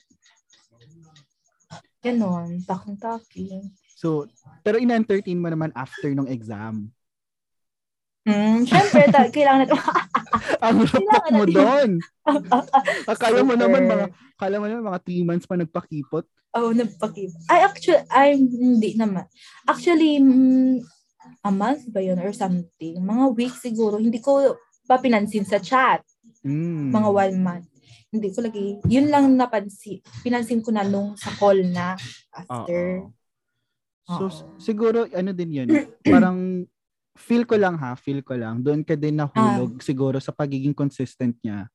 Ganon, 2.04 2.60
talking-talking. 2.68 3.72
So, 3.96 4.28
pero 4.60 4.76
in-entertain 4.76 5.40
mo 5.40 5.48
naman 5.48 5.72
after 5.72 6.12
nung 6.12 6.28
exam. 6.28 6.92
Hmm, 8.26 8.66
syempre, 8.68 9.08
ta- 9.08 9.32
kailangan 9.32 9.70
natin. 9.70 9.80
Ang 10.66 10.76
rupok 10.84 11.24
mo 11.32 11.44
doon. 11.48 11.90
Akala 13.12 13.40
mo 13.40 13.54
naman 13.56 13.86
mga, 13.86 14.06
akala 14.36 14.56
mo 14.58 14.66
naman 14.66 14.90
mga 14.90 15.00
3 15.00 15.28
months 15.28 15.46
pa 15.46 15.56
nagpakipot. 15.56 16.26
oh, 16.58 16.74
nagpakip. 16.74 17.30
Ay, 17.46 17.60
actually, 17.62 18.02
ay, 18.10 18.34
hindi 18.36 18.98
naman. 18.98 19.24
Actually, 19.64 20.18
mm, 20.18 20.82
a 21.46 21.50
month 21.54 21.86
ba 21.88 22.02
yun 22.02 22.18
or 22.18 22.34
something? 22.34 22.98
Mga 22.98 23.24
weeks 23.38 23.62
siguro. 23.62 23.96
Hindi 23.96 24.18
ko 24.18 24.58
pa 24.90 24.98
pinansin 24.98 25.46
sa 25.46 25.62
chat. 25.62 26.02
Mm. 26.46 26.94
mga 26.94 27.10
one 27.10 27.36
month. 27.42 27.68
Hindi 28.16 28.32
ko 28.32 28.40
lagi, 28.40 28.80
yun 28.88 29.12
lang 29.12 29.28
napansin, 29.36 30.00
pinansin 30.24 30.64
ko 30.64 30.72
na 30.72 30.82
nung 30.82 31.12
sa 31.14 31.28
call 31.36 31.60
na 31.68 31.94
after. 32.32 33.04
Oo. 33.04 33.12
So, 34.06 34.22
s- 34.30 34.46
siguro, 34.56 35.04
ano 35.10 35.30
din 35.30 35.50
yun, 35.52 35.68
parang 36.00 36.64
feel 37.12 37.44
ko 37.44 37.56
lang 37.56 37.76
ha, 37.76 37.92
feel 37.92 38.20
ko 38.24 38.36
lang, 38.36 38.64
doon 38.64 38.80
ka 38.80 38.96
din 38.96 39.20
nahulog 39.20 39.76
Ah. 39.76 39.82
siguro 39.84 40.16
sa 40.16 40.32
pagiging 40.32 40.72
consistent 40.72 41.36
niya. 41.40 41.68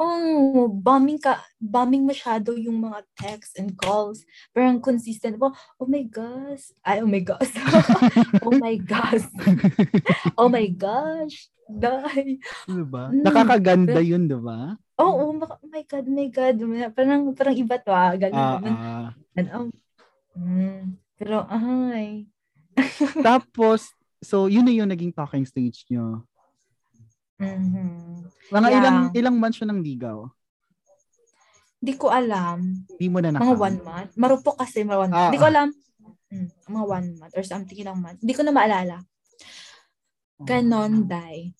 Oh, 0.00 0.64
bombing 0.64 1.20
ka, 1.20 1.44
bombing 1.60 2.08
masyado 2.08 2.56
yung 2.56 2.80
mga 2.80 3.04
texts 3.12 3.52
and 3.60 3.76
calls. 3.76 4.24
Parang 4.48 4.80
consistent. 4.80 5.36
Oh, 5.36 5.52
oh 5.76 5.84
my 5.84 6.00
gosh. 6.08 6.72
Ay, 6.80 7.04
oh 7.04 7.10
my 7.10 7.20
gosh. 7.20 7.52
oh 8.48 8.56
my 8.56 8.80
gosh. 8.80 9.28
oh 10.40 10.48
my 10.48 10.64
gosh. 10.72 11.52
Die. 11.68 12.40
Diba? 12.64 13.12
Mm. 13.12 13.22
Nakakaganda 13.22 14.00
yun, 14.00 14.24
diba? 14.24 14.80
Oh, 15.00 15.12
oh, 15.16 15.32
oh 15.32 15.68
my 15.72 15.82
God, 15.88 16.04
oh 16.04 16.12
my 16.12 16.28
God. 16.28 16.54
Parang, 16.92 17.32
parang 17.32 17.56
iba 17.56 17.76
to 17.80 17.90
ah. 17.90 18.12
Ganun, 18.14 18.36
Ah, 18.36 18.60
ah. 18.60 19.08
And, 19.32 19.48
oh, 19.56 19.66
mm, 20.36 20.82
pero, 21.16 21.48
ay. 21.48 22.28
Tapos, 23.26 23.96
so 24.20 24.44
yun 24.46 24.68
na 24.68 24.76
yung 24.76 24.92
naging 24.92 25.16
talking 25.16 25.48
stage 25.48 25.88
nyo. 25.88 26.24
Mhm. 27.40 28.28
Mga 28.52 28.68
Yeah. 28.68 28.78
ilang 28.78 28.98
ilang 29.16 29.36
months 29.40 29.56
siya 29.62 29.72
ng 29.72 29.80
ligaw? 29.80 30.28
Hindi 31.80 31.96
ko 31.96 32.12
alam. 32.12 32.84
Hindi 32.92 33.06
mo 33.08 33.18
na 33.24 33.32
Mga 33.32 33.40
nakam. 33.40 33.56
one 33.56 33.78
month. 33.80 34.10
Marupok 34.20 34.56
kasi, 34.60 34.84
mga 34.84 35.00
one 35.00 35.10
month. 35.10 35.16
Ah, 35.16 35.26
Hindi 35.32 35.40
ko 35.40 35.48
ah. 35.48 35.52
alam. 35.56 35.68
Mm, 36.30 36.48
mga 36.68 36.84
one 36.84 37.08
month 37.16 37.34
or 37.34 37.44
something 37.48 37.78
ilang 37.80 37.98
month. 37.98 38.20
Hindi 38.20 38.36
ko 38.36 38.42
na 38.44 38.52
maalala. 38.52 38.96
Ganon, 40.40 41.04
dai. 41.08 41.52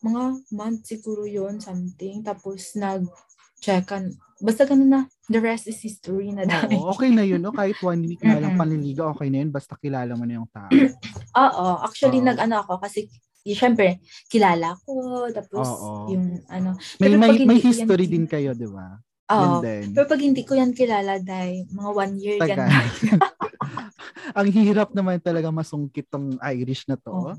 Mga 0.00 0.22
month 0.50 0.80
siguro 0.86 1.24
yon 1.24 1.60
something. 1.60 2.24
Tapos 2.24 2.72
nag-checkan. 2.74 4.10
Basta 4.40 4.64
ganun 4.64 4.88
na. 4.88 5.02
The 5.28 5.36
rest 5.38 5.68
is 5.68 5.78
history 5.78 6.32
na 6.32 6.48
dai. 6.48 6.72
Oo, 6.74 6.90
okay 6.90 7.12
na 7.12 7.22
yun. 7.22 7.44
No? 7.44 7.52
Kahit 7.52 7.76
one 7.84 8.02
week 8.08 8.24
na 8.24 8.40
lang 8.40 8.56
panliligaw, 8.56 9.12
okay 9.12 9.28
na 9.28 9.44
yun. 9.44 9.52
Basta 9.52 9.76
kilala 9.76 10.16
mo 10.16 10.24
na 10.24 10.40
yung 10.40 10.48
tao. 10.48 10.72
Oo. 11.44 11.66
Actually, 11.84 12.24
Oo. 12.24 12.26
nag-ano 12.26 12.64
ako 12.64 12.80
kasi 12.80 13.06
y- 13.44 13.52
syempre, 13.52 14.00
kilala 14.26 14.72
ko. 14.82 15.28
Tapos, 15.28 15.68
Oo. 15.68 16.08
yung 16.10 16.40
ano. 16.48 16.80
May, 16.96 17.14
may, 17.20 17.36
may 17.44 17.60
yan 17.60 17.68
history 17.68 18.08
kin- 18.08 18.14
din 18.16 18.26
kayo, 18.26 18.56
di 18.56 18.66
ba? 18.66 18.96
Oo. 19.30 19.62
din. 19.62 19.94
Pero 19.94 20.08
pag 20.08 20.20
hindi 20.24 20.42
ko 20.42 20.56
yan 20.58 20.72
kilala, 20.74 21.20
dai, 21.22 21.68
mga 21.70 21.90
one 21.92 22.14
year 22.18 22.36
yan. 22.40 22.56
Tagal. 22.56 22.68
Ang 24.38 24.48
hirap 24.50 24.90
naman 24.94 25.18
talaga 25.22 25.50
masungkit 25.50 26.06
tong 26.08 26.38
Irish 26.50 26.86
na 26.88 26.96
to. 26.98 27.10
Oo. 27.12 27.32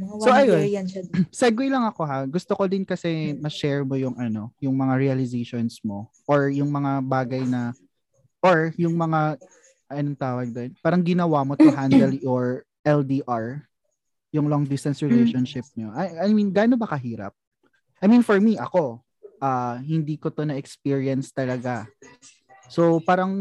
Mga 0.00 0.14
So, 0.24 0.32
ayun. 0.32 0.64
yan 0.64 0.86
siya. 0.88 1.02
Segue 1.44 1.68
lang 1.68 1.84
ako 1.84 2.02
ha. 2.08 2.24
Gusto 2.24 2.56
ko 2.56 2.64
din 2.64 2.88
kasi 2.88 3.36
ma-share 3.36 3.84
mo 3.84 4.00
yung 4.00 4.16
ano, 4.16 4.48
yung 4.56 4.72
mga 4.72 4.96
realizations 4.96 5.76
mo 5.84 6.08
or 6.24 6.48
yung 6.48 6.72
mga 6.72 7.04
bagay 7.04 7.44
na 7.44 7.76
or 8.40 8.72
yung 8.80 8.96
mga 8.96 9.36
anong 9.92 10.16
tawag 10.16 10.48
doon? 10.48 10.70
Parang 10.80 11.04
ginawa 11.04 11.44
mo 11.44 11.52
to 11.60 11.68
handle 11.76 12.16
your 12.16 12.64
LDR, 12.80 13.68
yung 14.32 14.48
long 14.48 14.64
distance 14.64 15.04
relationship 15.04 15.68
nyo. 15.76 15.92
I, 15.92 16.24
I 16.24 16.32
mean, 16.32 16.48
gaano 16.48 16.80
ba 16.80 16.88
kahirap? 16.88 17.36
I 18.00 18.08
mean, 18.08 18.24
for 18.24 18.40
me, 18.40 18.56
ako, 18.56 19.04
ah 19.44 19.76
hindi 19.84 20.16
ko 20.16 20.32
to 20.32 20.48
na-experience 20.48 21.28
talaga. 21.36 21.84
So, 22.70 23.02
parang 23.02 23.34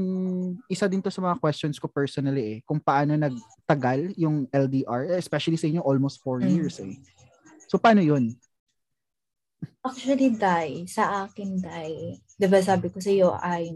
isa 0.65 0.89
din 0.89 1.05
to 1.05 1.13
sa 1.13 1.21
mga 1.21 1.37
questions 1.37 1.77
ko 1.77 1.85
personally 1.85 2.43
eh, 2.43 2.57
kung 2.65 2.81
paano 2.81 3.13
nagtagal 3.13 4.17
yung 4.17 4.49
LDR, 4.49 5.13
especially 5.21 5.53
sa 5.53 5.69
inyo, 5.69 5.85
almost 5.85 6.17
four 6.25 6.41
Mm. 6.41 6.49
years 6.49 6.81
eh. 6.81 6.97
So, 7.69 7.77
paano 7.77 8.01
yun? 8.01 8.33
Actually, 9.85 10.33
Dai, 10.35 10.83
sa 10.89 11.23
akin, 11.29 11.61
Dai, 11.61 12.17
di 12.35 12.47
ba 12.49 12.59
sabi 12.59 12.89
ko 12.89 12.97
sa 12.99 13.11
iyo, 13.13 13.37
ay 13.37 13.69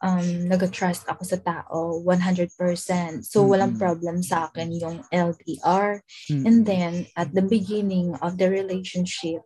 um, 0.00 0.48
nag-trust 0.48 1.04
ako 1.10 1.22
sa 1.26 1.38
tao 1.42 1.98
100%. 2.00 3.26
So, 3.26 3.44
walang 3.44 3.76
Mm-mm. 3.76 3.82
problem 3.82 4.22
sa 4.22 4.48
akin 4.48 4.72
yung 4.78 5.02
LDR. 5.10 6.00
Mm. 6.30 6.42
And 6.46 6.58
then, 6.64 6.92
at 7.18 7.34
the 7.34 7.42
beginning 7.44 8.14
of 8.22 8.38
the 8.38 8.46
relationship, 8.48 9.42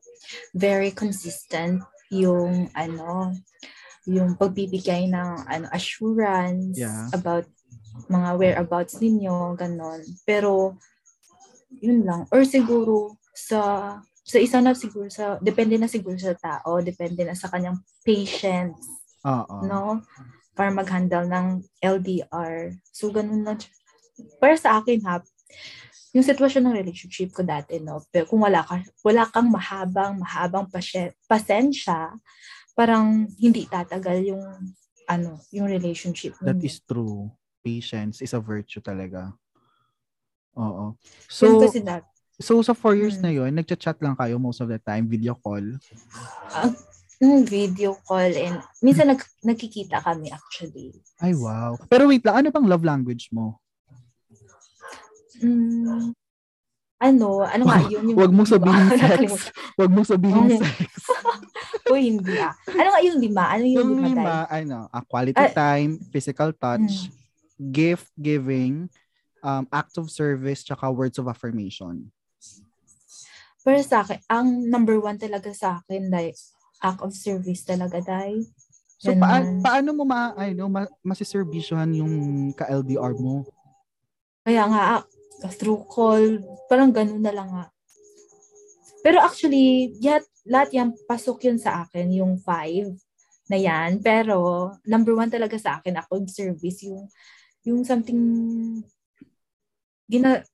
very 0.55 0.93
consistent 0.93 1.83
yung, 2.13 2.69
ano, 2.77 3.33
yung 4.07 4.35
pagbibigay 4.35 5.07
ng 5.11 5.47
ano, 5.47 5.67
assurance 5.71 6.79
Yeah. 6.79 7.07
about 7.15 7.47
mga 8.09 8.31
whereabouts 8.41 8.99
ninyo, 8.99 9.55
ganon. 9.55 10.01
Pero, 10.25 10.81
yun 11.79 12.03
lang. 12.03 12.27
Or 12.33 12.43
siguro, 12.43 13.17
sa 13.33 13.99
sa 14.23 14.39
isa 14.39 14.63
na 14.63 14.71
siguro 14.73 15.11
sa 15.11 15.37
depende 15.43 15.75
na 15.77 15.91
siguro 15.91 16.15
sa 16.15 16.33
tao, 16.39 16.79
depende 16.79 17.27
na 17.27 17.35
sa 17.35 17.51
kanyang 17.51 17.83
patience, 18.07 18.87
Oo. 19.27 19.67
no? 19.67 19.99
Para 20.55 20.71
mag-handle 20.71 21.27
ng 21.27 21.47
LDR. 21.83 22.79
So 22.95 23.11
ganun 23.11 23.43
lang. 23.43 23.59
para 24.39 24.55
sa 24.55 24.79
akin 24.79 25.03
ha, 25.09 25.19
yung 26.13 26.23
sitwasyon 26.23 26.69
ng 26.69 26.77
relationship 26.77 27.33
ko 27.33 27.41
dati, 27.43 27.81
no, 27.81 28.05
pero 28.13 28.29
kung 28.29 28.45
wala, 28.45 28.61
ka, 28.63 28.85
wala 29.01 29.25
kang 29.33 29.49
mahabang, 29.49 30.21
mahabang 30.21 30.69
pasye, 30.69 31.17
pasensya, 31.25 32.13
parang 32.73 33.29
hindi 33.37 33.65
tatagal 33.67 34.25
yung, 34.25 34.45
ano, 35.07 35.41
yung 35.53 35.69
relationship. 35.69 36.37
That 36.41 36.59
ninyo. 36.59 36.69
is 36.69 36.81
true. 36.81 37.29
Patience 37.63 38.21
is 38.21 38.33
a 38.33 38.41
virtue 38.43 38.81
talaga. 38.81 39.33
Oo. 40.57 40.97
So, 41.29 41.47
Yun 41.47 41.61
kasi 41.63 41.81
that, 41.85 42.05
so 42.37 42.59
sa 42.61 42.75
four 42.75 42.97
years 42.99 43.17
Hmm. 43.17 43.25
na 43.25 43.31
yun, 43.33 43.51
nagchat-chat 43.55 43.97
lang 44.03 44.17
kayo 44.17 44.37
most 44.37 44.61
of 44.61 44.69
the 44.69 44.81
time, 44.81 45.07
video 45.07 45.33
call. 45.39 45.63
yung 47.23 47.47
video 47.47 47.95
call 48.03 48.35
and 48.35 48.59
minsan 48.83 49.07
nag, 49.07 49.23
nagkikita 49.47 50.03
kami 50.03 50.27
actually. 50.29 50.91
Ay, 51.23 51.39
wow. 51.39 51.79
Pero 51.87 52.11
wait 52.11 52.27
lang, 52.27 52.43
ano 52.43 52.51
bang 52.51 52.67
love 52.67 52.83
language 52.83 53.31
mo? 53.31 53.63
Mm, 55.39 56.15
ano, 57.03 57.43
ano 57.43 57.63
nga 57.67 57.83
yun 57.83 58.15
yung... 58.15 58.17
Huwag 58.23 58.31
mong 58.31 58.47
sabihin 58.49 58.87
sex. 58.89 59.03
Nakalimutan. 59.03 59.51
Huwag 59.75 59.91
mong 59.91 60.09
sabihin 60.09 60.45
Mm. 60.47 60.61
sex. 60.63 60.91
Uy, 61.93 62.03
hindi 62.09 62.35
ah. 62.39 62.55
Ano 62.71 62.89
nga 62.95 63.01
yung 63.03 63.19
lima? 63.19 63.45
Ano 63.51 63.65
yung, 63.67 63.79
Yung 63.83 63.91
lima, 63.99 64.09
lima, 64.23 64.37
ano, 64.47 64.79
ah, 64.89 65.03
quality 65.03 65.35
Ah, 65.37 65.51
time, 65.51 65.99
physical 66.09 66.55
touch, 66.55 67.11
Mm. 67.11 67.11
gift 67.75 68.07
giving, 68.15 68.87
um, 69.43 69.67
acts 69.69 69.99
of 69.99 70.07
service, 70.09 70.63
tsaka 70.63 70.87
words 70.89 71.19
of 71.19 71.27
affirmation. 71.27 72.07
Pero 73.61 73.79
sa 73.83 74.03
akin, 74.03 74.19
ang 74.27 74.49
number 74.63 74.99
one 74.99 75.19
talaga 75.19 75.51
sa 75.51 75.83
akin, 75.83 76.07
like, 76.07 76.39
act 76.79 77.03
of 77.03 77.15
service 77.15 77.63
talaga, 77.63 77.99
Day. 77.99 78.43
So, 78.99 79.11
paa- 79.15 79.43
Ganun. 79.43 79.59
paano 79.61 79.89
mo 79.93 80.03
ma, 80.03 80.31
ano, 80.35 80.67
ma, 80.67 80.83
masiservisyohan 81.03 81.91
yung 81.93 82.15
ka-LDR 82.53 83.15
mo? 83.15 83.43
Kaya 84.43 84.67
nga, 84.67 84.83
ah, 84.99 85.03
through 85.51 85.83
call, 85.89 86.23
parang 86.71 86.95
ganun 86.95 87.23
na 87.23 87.35
lang 87.35 87.49
nga. 87.51 87.67
Pero 89.03 89.19
actually, 89.19 89.99
yat, 89.99 90.23
lahat 90.47 90.71
yan, 90.75 90.89
pasok 91.11 91.51
yun 91.51 91.59
sa 91.59 91.83
akin, 91.83 92.07
yung 92.15 92.39
five 92.39 92.95
na 93.51 93.59
yan. 93.59 93.99
Pero, 93.99 94.71
number 94.87 95.19
one 95.19 95.31
talaga 95.31 95.59
sa 95.59 95.83
akin, 95.83 95.99
ako 95.99 96.23
service, 96.31 96.87
yung, 96.87 97.11
yung 97.67 97.83
something, 97.83 98.23
gina, 100.07 100.47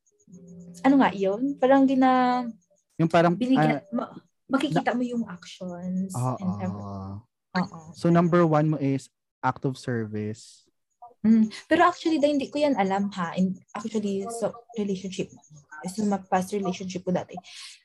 ano 0.80 0.94
nga 1.00 1.10
yun? 1.12 1.56
Parang 1.60 1.84
gina, 1.84 2.42
Yung 2.96 3.10
parang, 3.10 3.36
binigyan, 3.36 3.78
ah, 3.78 3.84
ma- 3.92 4.14
makikita 4.48 4.96
mo 4.96 5.04
yung 5.04 5.24
actions 5.28 6.16
ah, 6.16 6.34
ah. 6.40 7.20
Oo. 7.58 7.78
so, 7.96 8.08
number 8.08 8.44
one 8.44 8.72
mo 8.72 8.76
is 8.80 9.08
act 9.44 9.64
of 9.64 9.76
service. 9.76 10.67
Mm. 11.24 11.50
Pero 11.66 11.82
actually, 11.82 12.22
dahil 12.22 12.38
hindi 12.38 12.50
ko 12.50 12.62
yan 12.62 12.78
alam 12.78 13.10
ha. 13.14 13.34
In, 13.34 13.58
actually, 13.74 14.22
sa 14.38 14.54
relationship, 14.78 15.30
sa 15.82 15.98
mga 16.02 16.26
past 16.30 16.54
relationship 16.54 17.02
ko 17.02 17.10
dati, 17.10 17.34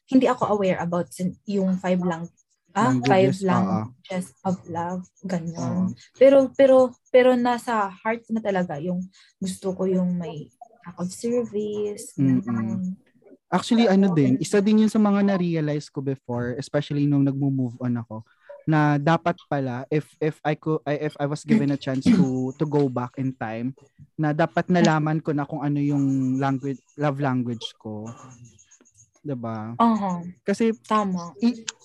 hindi 0.09 0.29
ako 0.29 0.53
aware 0.53 0.77
about 0.81 1.09
yung 1.49 1.77
five 1.81 2.01
lang, 2.05 2.29
ah, 2.77 2.93
five 3.05 3.33
Languages, 3.33 3.41
oo. 3.41 3.49
languages 3.49 4.25
of 4.45 4.55
love, 4.69 5.01
ganyan. 5.25 5.93
Pero, 6.17 6.53
pero, 6.53 6.93
pero 7.09 7.33
nasa 7.33 7.89
heart 7.89 8.25
na 8.29 8.41
talaga 8.41 8.77
yung 8.77 9.01
gusto 9.41 9.73
ko 9.73 9.89
yung 9.89 10.13
may 10.17 10.49
act 10.85 10.99
of 10.99 11.09
service. 11.09 12.13
Mm-mm. 12.19 12.93
Actually, 13.53 13.85
ano 13.85 14.09
din, 14.17 14.41
isa 14.41 14.57
din 14.57 14.81
yun 14.81 14.89
sa 14.89 14.97
mga 14.97 15.21
na-realize 15.21 15.85
ko 15.93 16.01
before, 16.01 16.57
especially 16.57 17.05
nung 17.05 17.21
nagmo-move 17.21 17.77
on 17.77 18.01
ako, 18.01 18.25
na 18.63 18.95
dapat 18.95 19.35
pala 19.51 19.83
if 19.91 20.07
if 20.23 20.39
I 20.43 20.55
could 20.55 20.79
I- 20.87 21.07
if 21.07 21.15
I 21.19 21.27
was 21.27 21.43
given 21.43 21.71
a 21.71 21.79
chance 21.79 22.07
to 22.15 22.51
to 22.55 22.63
go 22.63 22.87
back 22.87 23.15
in 23.19 23.35
time 23.35 23.75
na 24.15 24.31
dapat 24.31 24.69
nalaman 24.69 25.19
ko 25.19 25.33
na 25.33 25.43
kung 25.43 25.59
ano 25.59 25.81
yung 25.81 26.37
language 26.39 26.79
love 26.95 27.19
language 27.19 27.75
ko. 27.81 28.07
'Di 29.23 29.35
ba? 29.35 29.75
Aha, 29.79 30.23
Kasi 30.43 30.75
tama. 30.87 31.35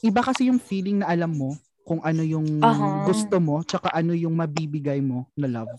iba 0.03 0.21
kasi 0.23 0.51
yung 0.51 0.59
feeling 0.63 1.03
na 1.03 1.11
alam 1.11 1.31
mo 1.31 1.55
kung 1.83 2.03
ano 2.05 2.21
yung 2.21 2.61
Aha. 2.61 3.09
gusto 3.09 3.41
mo 3.41 3.65
tsaka 3.65 3.89
ano 3.95 4.13
yung 4.13 4.37
mabibigay 4.37 5.01
mo 5.01 5.27
na 5.35 5.49
love. 5.49 5.73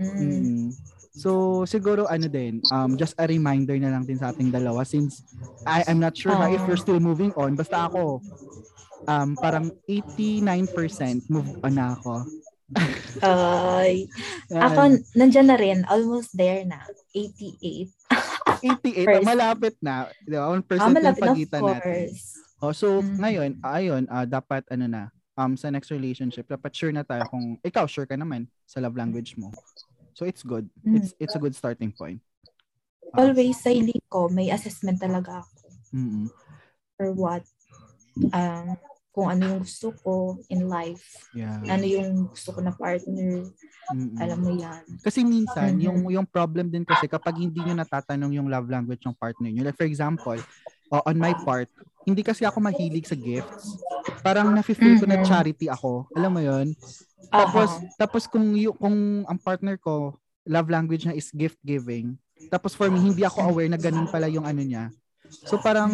Mm. 0.00 0.18
Mm. 0.20 0.68
So 1.14 1.62
siguro 1.70 2.10
ano 2.10 2.26
din, 2.26 2.58
um 2.74 2.98
just 2.98 3.14
a 3.14 3.24
reminder 3.28 3.78
na 3.78 3.94
lang 3.94 4.02
din 4.02 4.18
sa 4.18 4.34
ating 4.34 4.50
dalawa 4.50 4.82
since 4.82 5.22
I 5.64 5.86
I'm 5.86 6.02
not 6.02 6.18
sure 6.18 6.34
ha, 6.34 6.50
if 6.50 6.60
you're 6.66 6.80
still 6.80 6.98
moving 6.98 7.30
on. 7.38 7.54
Basta 7.54 7.86
ako 7.88 8.20
um 9.06 9.36
parang 9.36 9.70
89% 9.86 11.28
move 11.28 11.50
on 11.62 11.74
na 11.74 11.94
ako. 11.94 12.24
Ay, 13.20 14.08
ako, 14.50 14.98
nandyan 15.14 15.48
na 15.48 15.56
rin. 15.56 15.84
Almost 15.86 16.34
there 16.34 16.64
na. 16.64 16.80
88. 17.12 17.92
88 18.64 19.04
first. 19.04 19.24
malapit 19.24 19.74
na. 19.78 20.08
Di 20.24 20.34
ba? 20.34 20.48
1% 20.50 20.64
Ah, 20.80 20.88
yung 20.88 20.96
malapit 20.96 21.20
na, 21.20 21.28
of 21.30 21.36
pagitan 21.36 21.62
natin. 21.62 22.06
Oh, 22.64 22.72
so 22.72 23.04
Mm. 23.04 23.16
ngayon, 23.20 23.50
ayun, 23.60 24.02
ah, 24.08 24.24
dapat 24.24 24.64
ano 24.72 24.88
na, 24.88 25.02
um 25.36 25.52
sa 25.54 25.68
next 25.68 25.92
relationship, 25.92 26.48
dapat 26.48 26.72
sure 26.72 26.94
na 26.94 27.04
tayo 27.04 27.26
kung 27.28 27.58
ikaw 27.60 27.84
sure 27.84 28.08
ka 28.08 28.16
naman 28.16 28.48
sa 28.64 28.80
love 28.80 28.96
language 28.96 29.36
mo. 29.36 29.52
So 30.14 30.24
it's 30.24 30.40
good. 30.40 30.70
Mm. 30.80 30.96
It's 30.96 31.10
it's 31.20 31.36
a 31.36 31.42
good 31.42 31.52
starting 31.52 31.92
point. 31.92 32.22
Ah, 33.12 33.28
Always, 33.28 33.60
sa 33.60 33.70
hiling 33.70 34.00
ko, 34.08 34.26
may 34.32 34.48
assessment 34.50 34.98
talaga 34.98 35.44
ako 35.44 35.54
mm-mm. 35.94 36.26
for 36.96 37.12
what, 37.14 37.44
um, 38.32 38.74
kung 39.14 39.30
ano 39.30 39.42
yung 39.46 39.60
gusto 39.62 39.94
ko 40.02 40.12
in 40.50 40.66
life. 40.66 41.30
Yeah. 41.30 41.62
Ano 41.62 41.86
yung 41.86 42.26
gusto 42.26 42.50
ko 42.50 42.58
na 42.58 42.74
partner. 42.74 43.46
Mm-mm. 43.94 44.18
Alam 44.18 44.38
mo 44.42 44.50
yan. 44.50 44.82
Kasi 45.06 45.22
minsan, 45.22 45.78
Mhm. 45.78 45.82
yung 45.86 45.98
yung 46.10 46.26
problem 46.26 46.66
din 46.66 46.82
kasi 46.82 47.06
kapag 47.06 47.38
hindi 47.38 47.62
nyo 47.62 47.78
natatanong 47.78 48.34
yung 48.34 48.50
love 48.50 48.66
language 48.66 49.06
ng 49.06 49.14
partner 49.14 49.54
nyo. 49.54 49.62
Like 49.62 49.78
for 49.78 49.86
example, 49.86 50.40
oh, 50.90 51.02
on 51.06 51.14
my 51.14 51.30
part, 51.32 51.70
hindi 52.02 52.26
kasi 52.26 52.42
ako 52.42 52.58
mahilig 52.58 53.06
sa 53.06 53.14
gifts. 53.14 53.78
Parang 54.18 54.50
nafe-feel 54.50 54.98
ko 54.98 55.06
na 55.06 55.20
Mhm. 55.20 55.26
charity 55.28 55.66
ako. 55.70 56.10
Alam 56.10 56.30
mo 56.34 56.40
yon 56.42 56.74
Tapos, 57.28 57.70
Aha. 57.70 57.86
tapos 57.98 58.22
kung, 58.26 58.54
yu- 58.54 58.74
kung 58.74 59.22
ang 59.26 59.38
partner 59.38 59.78
ko, 59.78 60.16
love 60.42 60.70
language 60.70 61.06
niya 61.06 61.14
is 61.14 61.30
gift 61.30 61.58
giving. 61.62 62.14
Tapos 62.48 62.74
for 62.74 62.88
me, 62.88 62.98
hindi 62.98 63.22
ako 63.22 63.42
aware 63.42 63.68
na 63.68 63.78
ganun 63.78 64.06
pala 64.06 64.26
yung 64.26 64.46
ano 64.46 64.62
niya. 64.62 64.90
So 65.44 65.58
parang 65.58 65.92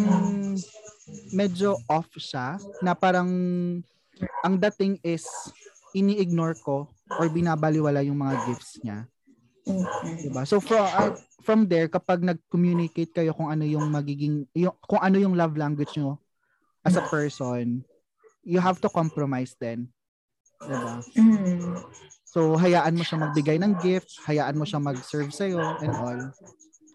medyo 1.31 1.79
off 1.87 2.11
siya 2.19 2.59
na 2.83 2.91
parang 2.91 3.29
ang 4.43 4.55
dating 4.59 4.99
is 5.01 5.25
ini-ignore 5.95 6.55
ko 6.59 6.91
or 7.15 7.27
binabaliwala 7.31 8.03
yung 8.03 8.19
mga 8.19 8.35
gifts 8.43 8.79
niya. 8.83 9.07
Diba? 10.21 10.43
So 10.43 10.59
from 10.59 10.83
uh, 10.83 11.13
from 11.41 11.65
there 11.65 11.87
kapag 11.87 12.21
nag-communicate 12.21 13.11
kayo 13.15 13.33
kung 13.33 13.49
ano 13.49 13.65
yung 13.65 13.87
magiging 13.89 14.45
yung, 14.53 14.75
kung 14.85 15.01
ano 15.01 15.17
yung 15.17 15.33
love 15.33 15.55
language 15.57 15.97
nyo 15.97 16.19
as 16.85 16.97
a 16.97 17.05
person, 17.05 17.81
you 18.43 18.59
have 18.59 18.81
to 18.81 18.89
compromise 18.89 19.55
then. 19.57 19.89
Diba? 20.61 21.01
Mhm. 21.17 21.81
So 22.31 22.55
hayaan 22.55 22.95
mo 22.95 23.03
siya 23.03 23.19
magbigay 23.19 23.57
ng 23.59 23.73
gift, 23.83 24.15
hayaan 24.23 24.55
mo 24.55 24.63
siya 24.63 24.79
mag-serve 24.79 25.31
sa 25.33 25.45
and 25.47 25.95
all. 25.95 26.21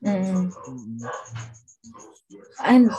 Mhm. 0.01 0.53
Mm-mm. 0.53 1.01
And, 2.65 2.91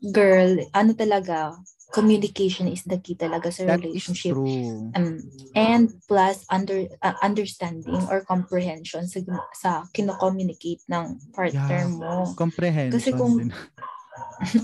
girl, 0.00 0.58
ano 0.72 0.92
talaga, 0.92 1.58
communication 1.88 2.68
is 2.68 2.84
the 2.84 3.00
key 3.00 3.16
talaga 3.16 3.48
sa 3.48 3.64
That 3.64 3.80
is 3.80 3.88
relationship. 3.88 4.36
true. 4.36 4.92
um, 4.92 5.24
and 5.56 5.88
plus 6.04 6.44
under 6.48 6.84
uh, 7.00 7.16
understanding 7.20 8.04
or 8.12 8.20
comprehension 8.22 9.08
sa 9.08 9.18
sa 9.56 9.70
kino-communicate 9.90 10.84
ng 10.86 11.16
partner 11.32 11.88
Yeah. 11.88 11.96
mo. 11.96 12.32
Comprehension 12.36 12.92
Kasi 12.92 13.10
kung- 13.12 13.40
din. 13.40 13.52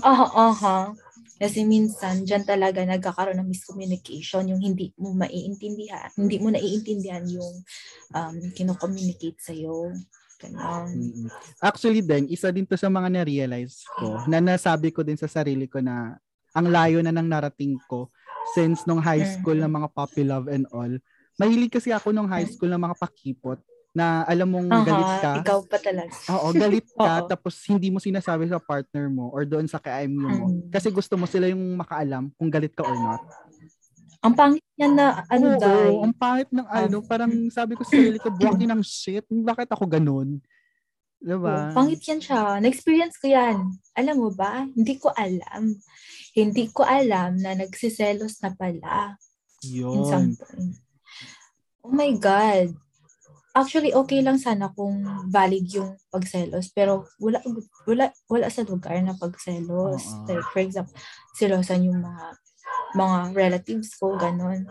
Ah, 0.01 0.53
aha. 0.53 0.77
Kasi 1.35 1.67
minsan 1.67 2.23
diyan 2.23 2.47
talaga 2.47 2.79
nagkakaroon 2.87 3.35
ng 3.35 3.51
miscommunication 3.51 4.47
yung 4.47 4.63
hindi 4.63 4.95
mo 4.95 5.11
maiintindihan, 5.11 6.07
hindi 6.15 6.39
mo 6.39 6.47
naiintindihan 6.47 7.27
yung 7.27 7.59
um 8.13 8.35
kino-communicate 8.55 9.35
sa 9.41 9.51
iyo. 9.51 9.91
Mm-mm. 10.51 11.27
Actually 11.59 12.01
din, 12.03 12.29
isa 12.31 12.51
din 12.53 12.67
to 12.67 12.77
sa 12.79 12.87
mga 12.87 13.09
na-realize 13.11 13.83
ko 13.99 14.21
na 14.29 14.39
nasabi 14.39 14.93
ko 14.93 15.01
din 15.01 15.17
sa 15.19 15.27
sarili 15.27 15.67
ko 15.67 15.83
na 15.83 16.19
ang 16.55 16.67
layo 16.71 17.03
na 17.03 17.11
ng 17.11 17.27
narating 17.27 17.75
ko 17.91 18.07
since 18.55 18.87
nung 18.87 19.03
high 19.03 19.23
school 19.25 19.57
na 19.59 19.67
mga 19.67 19.91
puppy 19.91 20.23
love 20.23 20.47
and 20.47 20.63
all. 20.71 20.91
Mahilig 21.35 21.73
kasi 21.73 21.91
ako 21.91 22.15
nung 22.15 22.31
high 22.31 22.47
school 22.47 22.71
ng 22.71 22.79
mga 22.79 22.95
pakipot 22.95 23.59
na 23.95 24.27
alam 24.27 24.47
mong 24.51 24.71
galit 24.83 25.11
ka. 25.23 25.33
Ikaw 25.39 25.59
pa 25.71 25.77
talaga. 25.79 26.11
Oo, 26.35 26.47
galit 26.51 26.87
ka 26.95 27.23
tapos 27.31 27.55
hindi 27.67 27.87
mo 27.87 27.99
sinasabi 28.03 28.47
sa 28.51 28.59
partner 28.59 29.07
mo 29.07 29.31
or 29.31 29.47
doon 29.47 29.67
sa 29.71 29.79
ka-IMU 29.79 30.27
mo. 30.27 30.47
Mm. 30.51 30.67
Kasi 30.71 30.91
gusto 30.91 31.15
mo 31.15 31.23
sila 31.27 31.47
yung 31.47 31.79
makaalam 31.79 32.27
kung 32.35 32.51
galit 32.51 32.75
ka 32.75 32.83
or 32.83 32.95
not. 32.95 33.23
Ang 34.25 34.33
pangit 34.33 34.65
niya 34.73 34.89
na 34.89 35.05
ano 35.29 35.45
Oo, 35.53 35.61
dai. 35.61 35.93
ang 36.01 36.15
pangit 36.17 36.49
ng 36.49 36.65
ano, 36.65 36.97
parang 37.05 37.31
sabi 37.53 37.77
ko 37.77 37.85
sa 37.85 37.93
sarili 37.93 38.17
ko, 38.17 38.33
buwaki 38.33 38.65
ng 38.65 38.81
shit. 38.81 39.25
Bakit 39.29 39.69
ako 39.69 39.85
ganun? 39.85 40.41
Diba? 41.21 41.73
Pangit 41.73 42.01
yan 42.05 42.21
siya. 42.21 42.57
Na-experience 42.57 43.21
ko 43.21 43.29
yan. 43.29 43.77
Alam 43.93 44.15
mo 44.25 44.29
ba? 44.33 44.65
Hindi 44.65 44.97
ko 44.97 45.13
alam. 45.13 45.77
Hindi 46.33 46.69
ko 46.73 46.81
alam 46.81 47.37
na 47.37 47.53
nagsiselos 47.53 48.41
na 48.41 48.51
pala 48.53 49.15
Yun. 49.65 50.37
Oh 51.81 51.93
my 51.93 52.13
God. 52.17 52.73
Actually, 53.55 53.95
okay 53.95 54.19
lang 54.19 54.35
sana 54.35 54.67
kung 54.75 54.99
valid 55.31 55.65
yung 55.71 55.95
pagselos. 56.11 56.69
Pero 56.75 57.07
wala, 57.17 57.39
wala, 57.87 58.11
wala 58.27 58.47
sa 58.51 58.67
lugar 58.67 58.99
na 58.99 59.15
pagselos. 59.15 60.03
Oo. 60.03 60.27
Like, 60.27 60.45
for 60.51 60.61
example, 60.61 60.93
selosan 61.39 61.87
yung 61.87 62.03
mga 62.03 62.35
mga 62.95 63.17
relatives 63.35 63.91
ko, 63.99 64.15
ganun. 64.15 64.65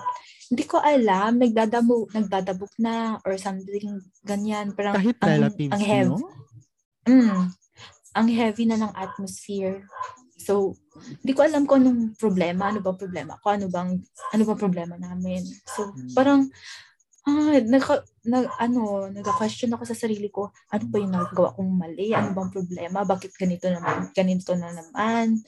Hindi 0.49 0.65
ko 0.65 0.81
alam, 0.81 1.41
nagdadamo, 1.41 2.09
nagdadabok 2.13 2.73
na 2.79 3.19
or 3.25 3.37
something 3.41 4.01
ganyan. 4.23 4.73
Parang 4.73 4.97
Kahit 4.97 5.17
ang, 5.21 5.31
relatives 5.31 5.73
ang 5.73 5.83
heavy. 5.83 6.09
nyo? 6.09 6.29
Mm, 7.05 7.43
ang 8.15 8.29
heavy 8.31 8.65
na 8.65 8.79
ng 8.81 8.93
atmosphere. 8.95 9.85
So, 10.39 10.77
hindi 11.25 11.33
ko 11.33 11.45
alam 11.45 11.65
kung 11.65 11.81
anong 11.85 12.17
problema, 12.21 12.69
ano 12.69 12.85
bang 12.85 12.99
problema 13.01 13.41
ko, 13.41 13.47
ano 13.57 13.67
bang, 13.73 13.97
ano 14.33 14.43
bang 14.45 14.61
problema 14.61 14.95
namin. 15.01 15.41
So, 15.65 15.93
Hmm. 15.93 16.13
parang, 16.13 16.41
ah, 17.25 17.61
naka, 17.65 18.05
nag, 18.25 18.47
ano, 18.61 19.09
nag-question 19.09 19.73
ako 19.73 19.85
sa 19.89 19.97
sarili 19.97 20.29
ko, 20.29 20.53
ano 20.69 20.85
ba 20.89 20.97
yung 21.01 21.13
nagawa 21.17 21.57
kong 21.57 21.73
mali? 21.73 22.13
Ano 22.13 22.37
bang 22.37 22.53
problema? 22.53 23.05
Bakit 23.05 23.33
ganito 23.37 23.67
naman? 23.73 24.13
Ganito 24.13 24.53
na 24.55 24.69
naman? 24.71 25.41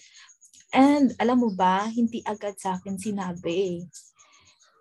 And, 0.75 1.15
alam 1.23 1.43
mo 1.43 1.51
ba, 1.55 1.87
hindi 1.87 2.23
agad 2.27 2.59
sa 2.59 2.79
akin 2.79 2.99
sinabi. 2.99 3.87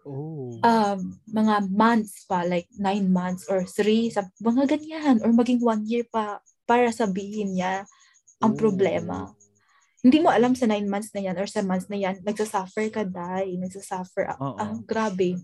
Oh. 0.05 0.61
Um, 0.61 1.17
mga 1.29 1.69
months 1.73 2.29
pa, 2.29 2.45
like 2.45 2.69
nine 2.77 3.09
months 3.09 3.49
or 3.49 3.65
three, 3.65 4.13
sa, 4.13 4.25
mga 4.41 4.77
ganyan, 4.77 5.17
or 5.25 5.33
maging 5.33 5.61
one 5.61 5.81
year 5.85 6.05
pa 6.05 6.41
para 6.65 6.93
sabihin 6.93 7.57
niya 7.57 7.85
ang 8.41 8.53
Oh. 8.53 8.59
problema. 8.59 9.33
Hindi 10.05 10.21
mo 10.21 10.29
alam 10.29 10.53
sa 10.53 10.69
nine 10.69 10.85
months 10.85 11.09
na 11.17 11.25
yan 11.25 11.33
or 11.37 11.49
sa 11.49 11.65
months 11.65 11.89
na 11.89 11.97
yan, 11.97 12.21
nagsasuffer 12.21 12.93
ka, 12.93 13.01
dai. 13.01 13.57
Nagsasuffer. 13.57 14.37
Oo. 14.37 14.57
ah, 14.61 14.77
grabe. 14.85 15.41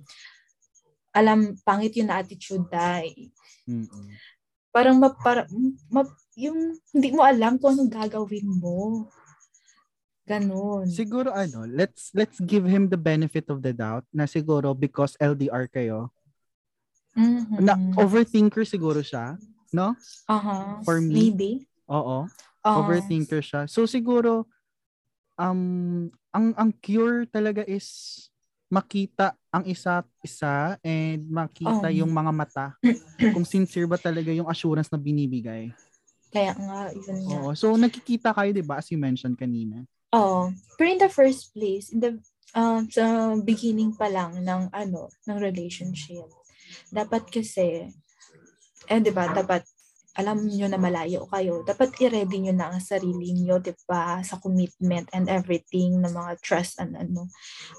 Alam, 1.18 1.58
pangit 1.66 1.98
yun 1.98 2.14
na 2.14 2.22
attitude, 2.22 2.70
dai. 2.70 3.10
Mm-mm. 3.66 4.14
Parang, 4.70 5.02
ma, 5.02 5.10
para, 5.18 5.50
ma, 5.90 6.06
yung 6.38 6.78
hindi 6.94 7.10
mo 7.10 7.26
alam 7.26 7.58
kung 7.58 7.74
anong 7.74 7.90
gagawin 7.92 8.48
mo. 8.62 9.10
Ganon. 10.32 10.88
Siguro 10.88 11.36
ano, 11.36 11.68
let's 11.68 12.16
let's 12.16 12.40
give 12.40 12.64
him 12.64 12.88
the 12.88 12.96
benefit 12.96 13.52
of 13.52 13.60
the 13.60 13.76
doubt 13.76 14.08
na 14.16 14.24
siguro 14.24 14.72
because 14.72 15.20
LDR 15.20 15.68
kayo, 15.68 16.08
Mhm. 17.12 17.60
na 17.60 17.76
overthinker 18.00 18.64
siguro 18.64 19.04
siya, 19.04 19.36
no? 19.76 19.92
Aha. 20.32 20.80
for 20.88 21.04
me, 21.04 21.36
Maybe. 21.36 21.68
Oo. 21.92 22.24
Ah, 22.64 22.78
overthinker 22.80 23.44
siya. 23.44 23.68
So 23.68 23.84
siguro 23.84 24.48
um 25.36 26.08
ang 26.32 26.56
ang 26.56 26.72
cure 26.80 27.28
talaga 27.28 27.66
is 27.68 28.30
makita 28.72 29.36
ang 29.52 29.68
isa't 29.68 30.08
isa 30.24 30.80
and 30.80 31.28
makita 31.28 31.92
Oh. 31.92 31.98
yung 31.98 32.12
mga 32.14 32.32
mata 32.32 32.68
kung 33.36 33.44
sincere 33.44 33.84
ba 33.84 34.00
talaga 34.00 34.32
yung 34.32 34.48
assurance 34.48 34.88
na 34.88 34.96
binibigay. 34.96 35.76
Kaya 36.32 36.56
nga, 36.56 36.88
yun 36.96 37.20
nga. 37.28 37.36
Oo. 37.36 37.52
So 37.52 37.76
nakikita 37.76 38.32
kayo 38.32 38.56
'di 38.56 38.64
ba 38.64 38.80
as 38.80 38.88
you 38.88 38.96
mentioned 38.96 39.36
kanina. 39.36 39.84
Oo. 40.16 40.52
Pero 40.76 40.88
in 40.92 41.00
the 41.00 41.12
first 41.12 41.54
place, 41.56 41.92
in 41.94 42.00
the 42.04 42.12
uh, 42.56 42.84
sa 42.92 43.36
beginning 43.40 43.96
pa 43.96 44.12
lang 44.12 44.36
ng 44.40 44.72
ano, 44.72 45.08
ng 45.28 45.38
relationship, 45.40 46.28
dapat 46.92 47.28
kasi 47.32 47.88
eh 48.90 49.00
'di 49.00 49.12
ba, 49.14 49.30
dapat 49.32 49.64
alam 50.20 50.44
niyo 50.44 50.68
na 50.68 50.76
malayo 50.76 51.24
kayo. 51.32 51.64
Dapat 51.64 51.96
i-ready 52.04 52.44
niyo 52.44 52.54
na 52.56 52.76
ang 52.76 52.84
sarili 52.84 53.32
niyo, 53.32 53.64
'di 53.64 53.72
ba, 53.88 54.20
sa 54.20 54.36
commitment 54.44 55.08
and 55.16 55.32
everything 55.32 56.04
ng 56.04 56.12
mga 56.12 56.36
trust 56.44 56.82
and 56.84 57.00
ano. 57.00 57.32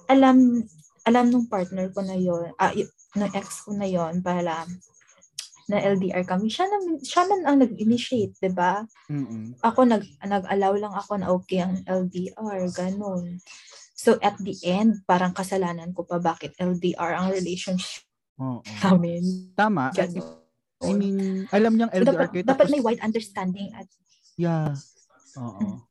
Alam 0.08 0.64
alam 1.04 1.28
nung 1.28 1.50
partner 1.50 1.90
ko 1.90 2.00
na 2.00 2.14
yon, 2.14 2.54
ah, 2.56 2.72
y- 2.72 2.88
ng 3.18 3.32
ex 3.36 3.66
ko 3.66 3.74
na 3.76 3.84
yon 3.84 4.22
para 4.24 4.64
na 5.70 5.78
LDR 5.78 6.26
kami. 6.26 6.50
Siya 6.50 6.66
naman, 6.66 6.98
siya 7.02 7.22
man 7.26 7.40
ang 7.46 7.58
nag-initiate, 7.62 8.34
'di 8.38 8.50
ba? 8.54 8.82
Mm. 9.10 9.58
ako 9.62 9.80
nag 9.86 10.02
nag-allow 10.22 10.74
lang 10.78 10.94
ako 10.94 11.12
na 11.18 11.28
okay 11.30 11.62
ang 11.62 11.82
LDR, 11.86 12.70
ganun. 12.74 13.38
So 13.94 14.18
at 14.18 14.34
the 14.42 14.56
end, 14.66 15.06
parang 15.06 15.30
kasalanan 15.30 15.94
ko 15.94 16.02
pa 16.02 16.18
bakit 16.18 16.58
LDR 16.58 17.14
ang 17.14 17.30
relationship 17.30 18.02
Oo. 18.42 18.62
namin. 18.82 19.22
Tama. 19.54 19.94
Ganun. 19.94 20.42
I 20.82 20.92
mean, 20.98 21.46
alam 21.54 21.78
niyang 21.78 21.94
So, 21.94 22.02
LDR 22.02 22.10
dapat, 22.10 22.28
kayo 22.34 22.42
dapat 22.42 22.66
tapos 22.66 22.72
may 22.74 22.82
wide 22.82 23.02
understanding 23.06 23.70
at 23.78 23.86
yeah. 24.34 24.74
Oo. 25.38 25.86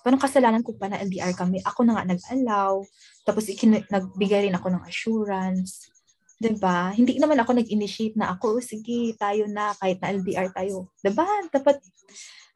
Parang 0.00 0.22
kasalanan 0.22 0.62
ko 0.62 0.72
pa 0.78 0.86
na 0.86 1.02
LDR 1.02 1.34
kami. 1.34 1.58
Ako 1.66 1.82
na 1.82 1.98
nga 1.98 2.06
nag-allow. 2.06 2.86
Tapos 3.26 3.50
ikin- 3.50 3.84
nagbigay 3.90 4.46
rin 4.46 4.54
ako 4.54 4.70
ng 4.70 4.86
assurance. 4.86 5.90
'Di 6.36 6.52
ba? 6.60 6.92
Hindi 6.92 7.16
naman 7.16 7.40
ako 7.40 7.56
nag-initiate 7.56 8.16
na 8.16 8.36
ako, 8.36 8.60
"Oh, 8.60 8.62
sige, 8.64 9.16
tayo 9.16 9.48
na 9.48 9.72
kahit 9.76 9.98
na 10.00 10.12
LDR 10.12 10.48
tayo. 10.52 10.92
'Di 11.00 11.10
ba? 11.16 11.24
Dapat 11.48 11.80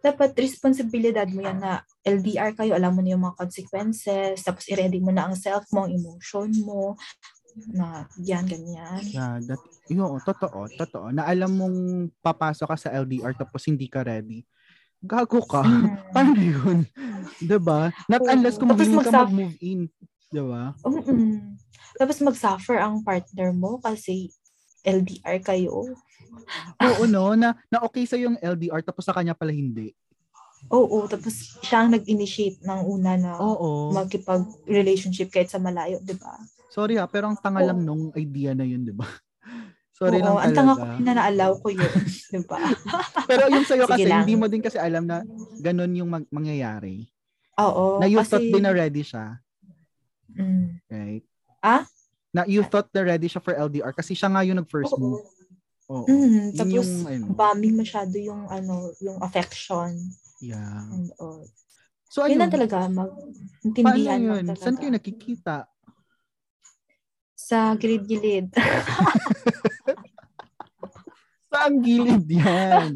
dapat 0.00 0.32
responsibilidad 0.40 1.28
mo 1.28 1.44
yan 1.44 1.60
na 1.60 1.84
LDR 2.00 2.56
kayo, 2.56 2.72
alam 2.72 2.96
mo 2.96 3.04
na 3.04 3.12
yung 3.12 3.24
mga 3.28 3.36
consequences, 3.36 4.40
tapos 4.40 4.64
i-ready 4.72 4.96
mo 4.96 5.12
na 5.12 5.28
ang 5.28 5.36
self 5.36 5.68
mo, 5.68 5.84
ang 5.84 5.92
emotion 5.92 6.48
mo, 6.64 6.96
na 7.68 8.08
yan, 8.16 8.48
ganyan. 8.48 9.04
Yeah, 9.12 9.36
that, 9.44 9.60
yun, 9.92 10.16
totoo, 10.24 10.72
totoo. 10.72 11.12
Na 11.12 11.28
alam 11.28 11.52
mong 11.52 11.76
papasok 12.24 12.66
ka 12.72 12.76
sa 12.80 12.92
LDR 12.96 13.36
tapos 13.36 13.66
hindi 13.68 13.90
ka 13.92 14.00
ready. 14.00 14.46
Gago 15.00 15.44
ka. 15.44 15.64
Mm. 15.64 15.96
Paano 16.14 16.40
yun? 16.40 16.78
'Di 17.40 17.58
ba? 17.60 17.88
Not 18.08 18.24
unless 18.28 18.60
kung 18.60 18.72
willing 18.72 19.00
ka 19.00 19.12
mag-move 19.12 19.56
in. 19.60 19.88
'Di 20.28 20.42
ba? 20.44 20.76
Mm-mm. 20.84 21.59
Tapos 22.00 22.16
mag-suffer 22.24 22.80
ang 22.80 23.04
partner 23.04 23.52
mo 23.52 23.76
kasi 23.76 24.32
LDR 24.80 25.36
kayo. 25.44 25.84
Oo, 26.80 27.04
no? 27.04 27.36
Na, 27.36 27.52
na 27.68 27.84
okay 27.84 28.08
sa 28.08 28.16
yung 28.16 28.40
LDR 28.40 28.80
tapos 28.80 29.04
sa 29.04 29.12
kanya 29.12 29.36
pala 29.36 29.52
hindi. 29.52 29.92
Oo, 30.72 31.04
tapos 31.04 31.60
siya 31.60 31.84
ang 31.84 31.92
nag-initiate 31.92 32.64
ng 32.64 32.80
una 32.88 33.20
na 33.20 33.36
Oo. 33.36 33.92
makipag-relationship 33.92 35.28
kahit 35.28 35.52
sa 35.52 35.60
malayo, 35.60 36.00
di 36.00 36.16
ba? 36.16 36.40
Sorry 36.72 36.96
ha, 36.96 37.04
pero 37.04 37.28
ang 37.28 37.36
tanga 37.36 37.60
lang 37.60 37.84
Oo. 37.84 37.86
nung 37.88 38.04
idea 38.16 38.56
na 38.56 38.62
yun, 38.64 38.84
'di 38.84 38.94
ba? 38.96 39.04
Sorry 40.00 40.20
Oo, 40.20 40.24
lang 40.24 40.36
ang 40.40 40.54
tanga 40.56 40.74
ko 40.76 40.84
talaga. 40.84 41.04
na 41.04 41.12
na-allow 41.16 41.52
ko 41.60 41.68
yun, 41.68 42.00
di 42.32 42.40
ba? 42.44 42.60
Pero 43.28 43.48
yung 43.52 43.66
sa'yo 43.68 43.84
Sige 43.84 43.92
kasi, 43.96 44.08
lang. 44.08 44.24
hindi 44.24 44.34
mo 44.36 44.46
din 44.48 44.62
kasi 44.64 44.78
alam 44.80 45.04
na 45.04 45.20
ganun 45.60 45.92
yung 45.96 46.08
mag- 46.08 46.30
mangyayari. 46.32 47.08
Oo, 47.60 48.00
na 48.00 48.06
you 48.08 48.20
kasi, 48.20 48.30
thought 48.32 48.48
din 48.48 48.64
na 48.64 48.72
ready 48.72 49.02
siya. 49.04 49.40
Mm. 50.36 50.78
Right? 50.88 51.24
Ah? 51.60 51.84
Na 52.32 52.44
you 52.46 52.64
thought 52.64 52.88
na 52.90 53.04
ready 53.04 53.28
siya 53.28 53.42
for 53.42 53.52
LDR 53.52 53.92
kasi 53.92 54.16
siya 54.16 54.32
nga 54.32 54.40
yung 54.42 54.58
nag-first 54.58 54.92
Oo. 54.94 55.00
move. 55.00 55.24
Oo. 55.90 56.06
Mm, 56.06 56.22
Yun 56.22 56.56
tapos, 56.56 56.72
yung, 56.74 56.90
ano, 57.04 57.24
bombing 57.34 57.76
masyado 57.76 58.14
yung, 58.16 58.46
ano, 58.46 58.94
yung 59.02 59.18
affection. 59.20 59.90
yeah. 60.40 60.86
And 60.88 61.10
all. 61.18 61.44
So, 62.10 62.22
Yun 62.26 62.38
ayun. 62.38 62.40
na 62.42 62.50
talaga, 62.50 62.76
Paano 62.80 62.94
mag-intindihan 63.62 64.18
mo 64.18 64.26
yun? 64.34 64.44
talaga. 64.50 64.62
Saan 64.62 64.76
kayo 64.78 64.90
nakikita? 64.90 65.56
Sa 67.34 67.74
gilid-gilid. 67.74 68.50
Saan 71.50 71.82
gilid 71.82 72.26
yan? 72.30 72.94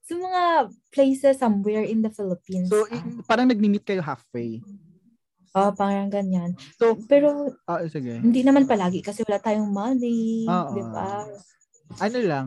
sa 0.00 0.14
mga 0.16 0.42
places 0.88 1.36
somewhere 1.36 1.84
in 1.84 2.00
the 2.00 2.08
Philippines. 2.08 2.72
So, 2.72 2.88
parang 3.28 3.46
nag-meet 3.46 3.84
kayo 3.84 4.00
halfway. 4.00 4.64
Oo, 5.50 5.70
parang 5.74 6.06
ganyan. 6.06 6.54
So, 6.78 6.94
Pero 7.10 7.50
ah, 7.66 7.82
sige. 7.90 8.22
hindi 8.22 8.46
naman 8.46 8.70
palagi 8.70 9.02
kasi 9.02 9.26
wala 9.26 9.42
tayong 9.42 9.70
money, 9.70 10.46
Oo. 10.46 10.74
di 10.78 10.82
ba? 10.86 11.26
Ano 11.98 12.18
lang, 12.22 12.46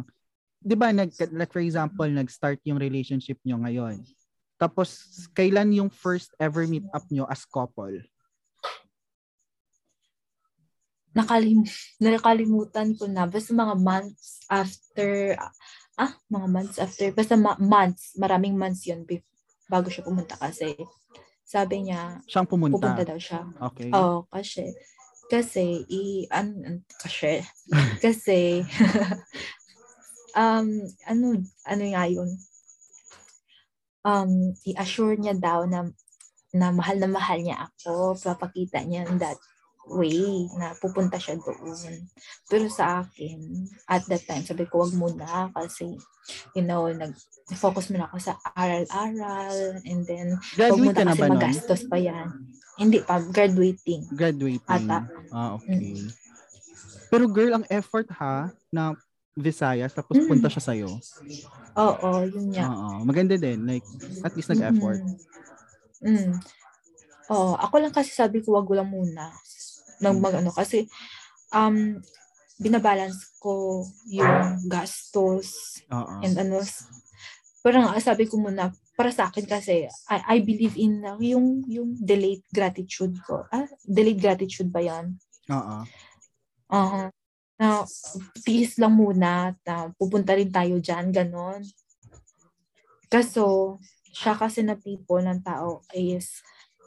di 0.63 0.75
ba, 0.79 0.95
nag, 0.95 1.11
like 1.35 1.51
for 1.51 1.59
example, 1.59 2.07
nag-start 2.07 2.63
yung 2.63 2.79
relationship 2.79 3.35
nyo 3.43 3.59
ngayon. 3.59 3.99
Tapos, 4.55 5.03
kailan 5.35 5.75
yung 5.75 5.91
first 5.91 6.31
ever 6.39 6.63
meet 6.63 6.87
up 6.95 7.03
nyo 7.11 7.27
as 7.27 7.43
couple? 7.43 7.99
Nakalim 11.13 11.61
nakalimutan 12.01 12.95
ko 12.95 13.05
na. 13.05 13.27
Basta 13.27 13.51
mga 13.51 13.75
months 13.77 14.47
after, 14.47 15.35
ah, 15.99 16.15
mga 16.31 16.47
months 16.47 16.77
after, 16.79 17.11
basta 17.11 17.35
ma- 17.35 17.59
months, 17.59 18.15
maraming 18.15 18.55
months 18.55 18.87
yun 18.87 19.03
bago 19.67 19.91
siya 19.91 20.07
pumunta 20.07 20.39
kasi. 20.39 20.73
Sabi 21.53 21.85
niya, 21.85 22.17
Siyang 22.25 22.49
pumunta. 22.49 22.81
pupunta 22.81 23.03
daw 23.05 23.19
siya. 23.21 23.45
Okay. 23.69 23.93
Oo, 23.93 24.25
kasi, 24.25 24.73
kasi, 25.29 25.85
i, 25.85 26.25
an, 26.33 26.81
kasi, 26.97 27.45
kasi, 28.03 28.65
um, 30.41 30.81
ano, 31.05 31.45
ano 31.69 31.83
nga 31.93 32.03
yun? 32.09 32.29
Um, 34.01 34.57
i-assure 34.65 35.13
niya 35.21 35.37
daw 35.37 35.69
na, 35.69 35.93
na 36.57 36.73
mahal 36.73 36.97
na 36.97 37.05
mahal 37.05 37.37
niya 37.37 37.69
ako, 37.69 38.17
papakita 38.17 38.81
niya 38.81 39.05
that 39.21 39.37
way 39.89 40.47
na 40.55 40.71
pupunta 40.79 41.19
siya 41.19 41.35
doon. 41.35 42.07
Pero 42.47 42.65
sa 42.71 43.03
akin, 43.03 43.39
at 43.85 44.07
that 44.07 44.23
time, 44.23 44.43
sabi 44.43 44.63
ko, 44.65 44.83
wag 44.87 44.95
muna 44.95 45.51
kasi, 45.51 45.99
you 46.55 46.63
know, 46.63 46.87
nag-focus 46.87 47.91
muna 47.91 48.07
ako 48.07 48.17
sa 48.21 48.33
aral-aral 48.55 49.83
and 49.83 50.07
then, 50.07 50.39
wag 50.55 50.79
muna 50.79 50.95
ka 50.95 51.03
na 51.03 51.11
kasi 51.11 51.19
ba 51.19 51.27
nun? 51.27 51.33
magastos 51.35 51.81
pa 51.87 51.97
yan. 51.99 52.27
Hindi 52.79 53.03
pa, 53.03 53.19
graduating. 53.19 54.07
Graduating. 54.15 54.65
Ata. 54.87 55.03
Ah, 55.29 55.59
okay. 55.59 56.07
Pero 57.11 57.27
girl, 57.29 57.61
ang 57.61 57.65
effort 57.69 58.07
ha, 58.17 58.49
na 58.71 58.95
Visayas, 59.33 59.89
tapos 59.89 60.13
Mm. 60.13 60.29
punta 60.29 60.45
siya 60.45 60.61
sa'yo. 60.61 60.89
Oo, 61.73 62.09
yun 62.29 62.53
nga. 62.53 62.69
Oo. 62.69 63.01
Maganda 63.01 63.33
din. 63.33 63.65
Like, 63.65 63.85
at 64.21 64.33
least 64.37 64.53
nag-effort. 64.53 65.01
Mm. 66.01 66.05
Mm. 66.05 66.33
Oo, 67.33 67.57
ako 67.57 67.75
lang 67.81 67.93
kasi 67.95 68.13
sabi 68.13 68.45
ko 68.45 68.53
wag 68.53 68.69
lang 68.69 68.93
muna 68.93 69.33
nang 70.01 70.17
mag 70.17 70.39
ano 70.39 70.49
kasi 70.53 70.87
um 71.53 71.99
binabalance 72.61 73.33
ko 73.41 73.83
yung 74.07 74.65
gastos 74.69 75.81
Oo. 75.89 76.21
and 76.21 76.37
ano 76.37 76.61
parang 77.63 77.89
sabi 77.97 78.27
ko 78.27 78.37
muna 78.37 78.71
para 78.93 79.09
sa 79.09 79.31
akin 79.31 79.45
kasi 79.49 79.89
I, 80.11 80.37
I 80.37 80.45
believe 80.45 80.77
in 80.77 81.01
uh, 81.01 81.17
yung 81.17 81.65
yung 81.65 81.97
delayed 81.97 82.45
gratitude 82.53 83.17
ko. 83.25 83.47
Ah, 83.49 83.65
delayed 83.81 84.21
gratitude 84.21 84.69
ba 84.69 84.83
'yan? 84.85 85.17
Oo. 85.49 85.77
Oo. 86.73 87.01
Na 87.57 87.85
tiis 88.43 88.77
lang 88.77 88.93
muna, 88.97 89.55
na 89.65 89.89
pupunta 89.97 90.37
rin 90.37 90.49
tayo 90.49 90.77
diyan, 90.77 91.09
ganon. 91.09 91.61
Kaso 93.09 93.77
siya 94.13 94.37
kasi 94.37 94.61
na 94.61 94.77
people 94.77 95.21
ng 95.21 95.41
tao 95.41 95.81
is 95.93 96.41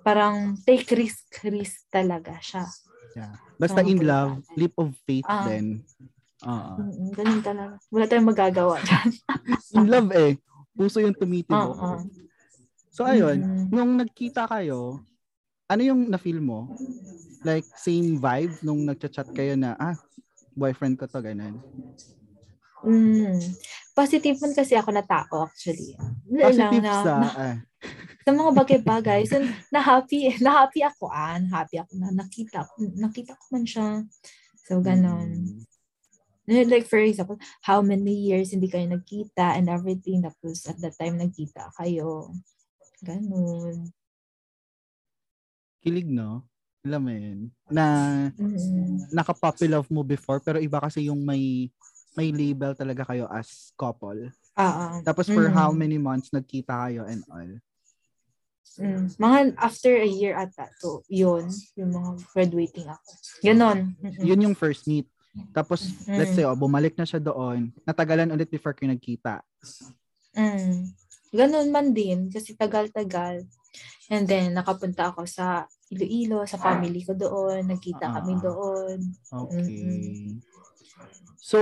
parang 0.06 0.58
take 0.62 0.86
risk, 0.94 1.26
risk 1.46 1.86
talaga 1.90 2.38
siya. 2.38 2.66
Yeah. 3.16 3.32
Basta 3.56 3.80
Oo, 3.80 3.88
in 3.88 4.04
love, 4.04 4.44
leap 4.60 4.76
of 4.76 4.92
faith 5.08 5.24
Ah. 5.24 5.48
Oo. 6.44 6.74
Mm, 6.84 7.10
ganun 7.16 7.40
talaga. 7.40 7.74
Wala 7.88 8.04
tayong 8.04 8.28
magagawa 8.28 8.76
dyan. 8.84 9.08
In 9.76 9.84
love 9.88 10.12
eh. 10.12 10.36
Puso 10.76 11.00
yung 11.00 11.16
Oo. 11.16 11.24
tumitibok. 11.24 12.04
So 12.92 13.08
ayun, 13.08 13.40
Mm. 13.40 13.72
nung 13.72 13.92
nagkita 13.96 14.44
kayo, 14.44 15.00
ano 15.66 15.80
yung 15.80 16.12
na-feel 16.12 16.44
mo? 16.44 16.68
Like, 17.40 17.64
same 17.80 18.20
vibe 18.20 18.52
nung 18.60 18.84
nagchat-chat 18.84 19.32
kayo 19.32 19.56
na, 19.56 19.72
ah, 19.80 19.96
boyfriend 20.52 21.00
ko 21.00 21.08
to, 21.08 21.20
ganun. 21.24 21.56
Mm. 22.84 23.40
Positive 23.96 24.36
man 24.42 24.52
kasi 24.52 24.76
ako 24.76 24.90
na 24.92 25.04
tao 25.06 25.48
actually. 25.48 25.96
Positive 26.28 26.84
na, 26.84 26.92
sa, 27.00 27.12
na, 27.16 27.28
ah, 27.32 27.56
sa 28.26 28.30
mga 28.34 28.50
bagay-bagay. 28.52 29.20
So, 29.24 29.40
na-happy, 29.72 30.36
na-happy 30.44 30.84
ako 30.84 31.08
ah. 31.08 31.40
Na-happy 31.40 31.80
ako 31.80 31.92
na 31.96 32.12
nakita, 32.12 32.68
nakita 32.98 33.32
ko 33.38 33.44
man 33.56 33.64
siya. 33.64 34.04
So, 34.66 34.82
ganon. 34.84 35.62
mm, 36.46 36.68
Like, 36.70 36.86
for 36.86 37.02
example, 37.02 37.42
how 37.66 37.82
many 37.82 38.30
years 38.30 38.54
hindi 38.54 38.70
kayo 38.70 38.86
nagkita 38.86 39.58
and 39.58 39.66
everything. 39.66 40.22
Tapos, 40.22 40.62
at 40.70 40.78
that 40.78 40.94
time, 40.94 41.18
nagkita 41.18 41.74
kayo. 41.74 42.30
Ganon. 43.02 43.90
kilig, 45.86 46.10
no? 46.10 46.42
Alam 46.82 47.00
mo 47.02 47.10
yun, 47.14 47.40
na 47.70 47.86
Mm. 48.34 49.10
naka-puppy 49.14 49.70
love 49.70 49.86
mo 49.86 50.02
before, 50.02 50.42
pero 50.42 50.58
iba 50.58 50.82
kasi 50.82 51.06
yung 51.06 51.22
may 51.22 51.70
may 52.16 52.32
label 52.32 52.72
talaga 52.72 53.04
kayo 53.04 53.28
as 53.28 53.70
couple. 53.76 54.32
Ah. 54.56 55.04
Tapos 55.04 55.28
for 55.28 55.46
Mm. 55.46 55.54
how 55.54 55.70
many 55.70 56.00
months 56.00 56.32
nagkita 56.32 56.72
kayo 56.88 57.04
and 57.04 57.20
all. 57.28 57.52
Mm. 58.76 59.08
Mga 59.16 59.38
after 59.56 59.92
a 59.96 60.08
year 60.08 60.36
ata 60.36 60.68
to, 60.80 61.00
yun, 61.08 61.48
yung 61.76 61.92
mga 61.92 62.10
graduating 62.32 62.88
ako. 62.88 63.10
Ganon. 63.40 63.96
Yun 64.20 64.44
yung 64.48 64.56
first 64.56 64.84
meet. 64.84 65.08
Tapos, 65.52 65.84
Mm. 66.08 66.16
let's 66.16 66.32
say, 66.32 66.44
oh, 66.48 66.56
bumalik 66.56 66.96
na 66.96 67.04
siya 67.04 67.20
doon. 67.20 67.68
Natagalan 67.84 68.32
ulit 68.32 68.48
before 68.48 68.72
kayo 68.72 68.88
nagkita. 68.88 69.44
Mm. 70.32 70.92
Ganon 71.36 71.68
man 71.68 71.92
din, 71.92 72.32
kasi 72.32 72.56
tagal-tagal. 72.56 73.44
And 74.08 74.24
then, 74.24 74.56
nakapunta 74.56 75.12
ako 75.12 75.28
sa 75.28 75.68
Iloilo, 75.92 76.44
sa 76.48 76.56
family 76.56 77.04
ko 77.04 77.12
doon, 77.12 77.68
nagkita 77.68 78.08
kami 78.08 78.34
Ah. 78.36 78.42
doon. 78.44 78.98
Okay. 79.28 80.40
So, 81.46 81.58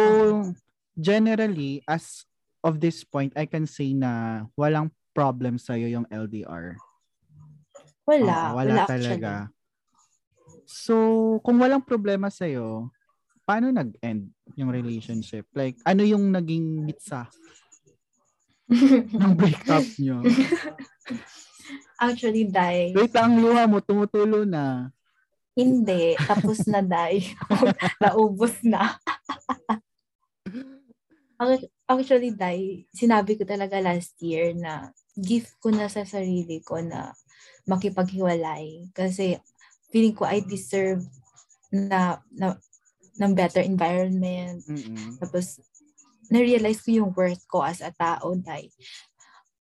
generally, 0.96 1.84
as 1.84 2.24
of 2.64 2.80
this 2.80 3.04
point, 3.04 3.36
I 3.36 3.44
can 3.44 3.68
say 3.68 3.92
na 3.92 4.44
walang 4.56 4.88
problem 5.12 5.60
sa'yo 5.60 5.92
yung 5.92 6.08
LDR. 6.08 6.80
Wala, 8.08 8.32
Oo, 8.32 8.48
wala, 8.56 8.72
wala 8.80 8.82
talaga. 8.88 9.32
So, 10.64 10.94
kung 11.44 11.60
walang 11.60 11.84
problema 11.84 12.32
sa'yo, 12.32 12.88
paano 13.44 13.68
nag-end 13.68 14.32
yung 14.56 14.72
relationship? 14.72 15.44
Like, 15.52 15.76
ano 15.84 16.00
yung 16.00 16.32
naging 16.32 16.88
bitsa 16.88 17.28
ng 19.20 19.32
breakup 19.36 19.84
nyo? 20.00 20.24
actually, 22.00 22.48
dai. 22.48 22.96
Wait, 22.96 23.12
ang 23.20 23.36
luha 23.36 23.68
mo, 23.68 23.84
tumutulo 23.84 24.48
na. 24.48 24.88
Hindi, 25.54 26.18
tapos 26.18 26.66
na 26.66 26.82
dai. 26.82 27.22
Naubos 28.02 28.58
na. 28.66 28.98
Ac- 31.42 31.70
Actually, 31.84 32.32
dai, 32.34 32.88
sinabi 32.90 33.36
ko 33.38 33.44
talaga 33.46 33.76
last 33.78 34.16
year 34.18 34.56
na 34.56 34.90
gift 35.14 35.54
ko 35.60 35.68
na 35.70 35.86
sa 35.86 36.02
sarili 36.02 36.64
ko 36.64 36.80
na 36.82 37.14
makipaghiwalay. 37.70 38.90
Kasi 38.90 39.38
feeling 39.94 40.16
ko 40.16 40.26
I 40.26 40.42
deserve 40.42 41.04
na, 41.70 42.18
na 42.34 42.58
ng 43.20 43.32
better 43.36 43.62
environment. 43.62 44.64
Mm-mm. 44.66 45.20
Tapos, 45.22 45.62
na-realize 46.32 46.80
ko 46.82 46.90
yung 46.90 47.10
worth 47.14 47.44
ko 47.46 47.62
as 47.62 47.84
a 47.84 47.92
tao, 47.94 48.34
dai. 48.34 48.72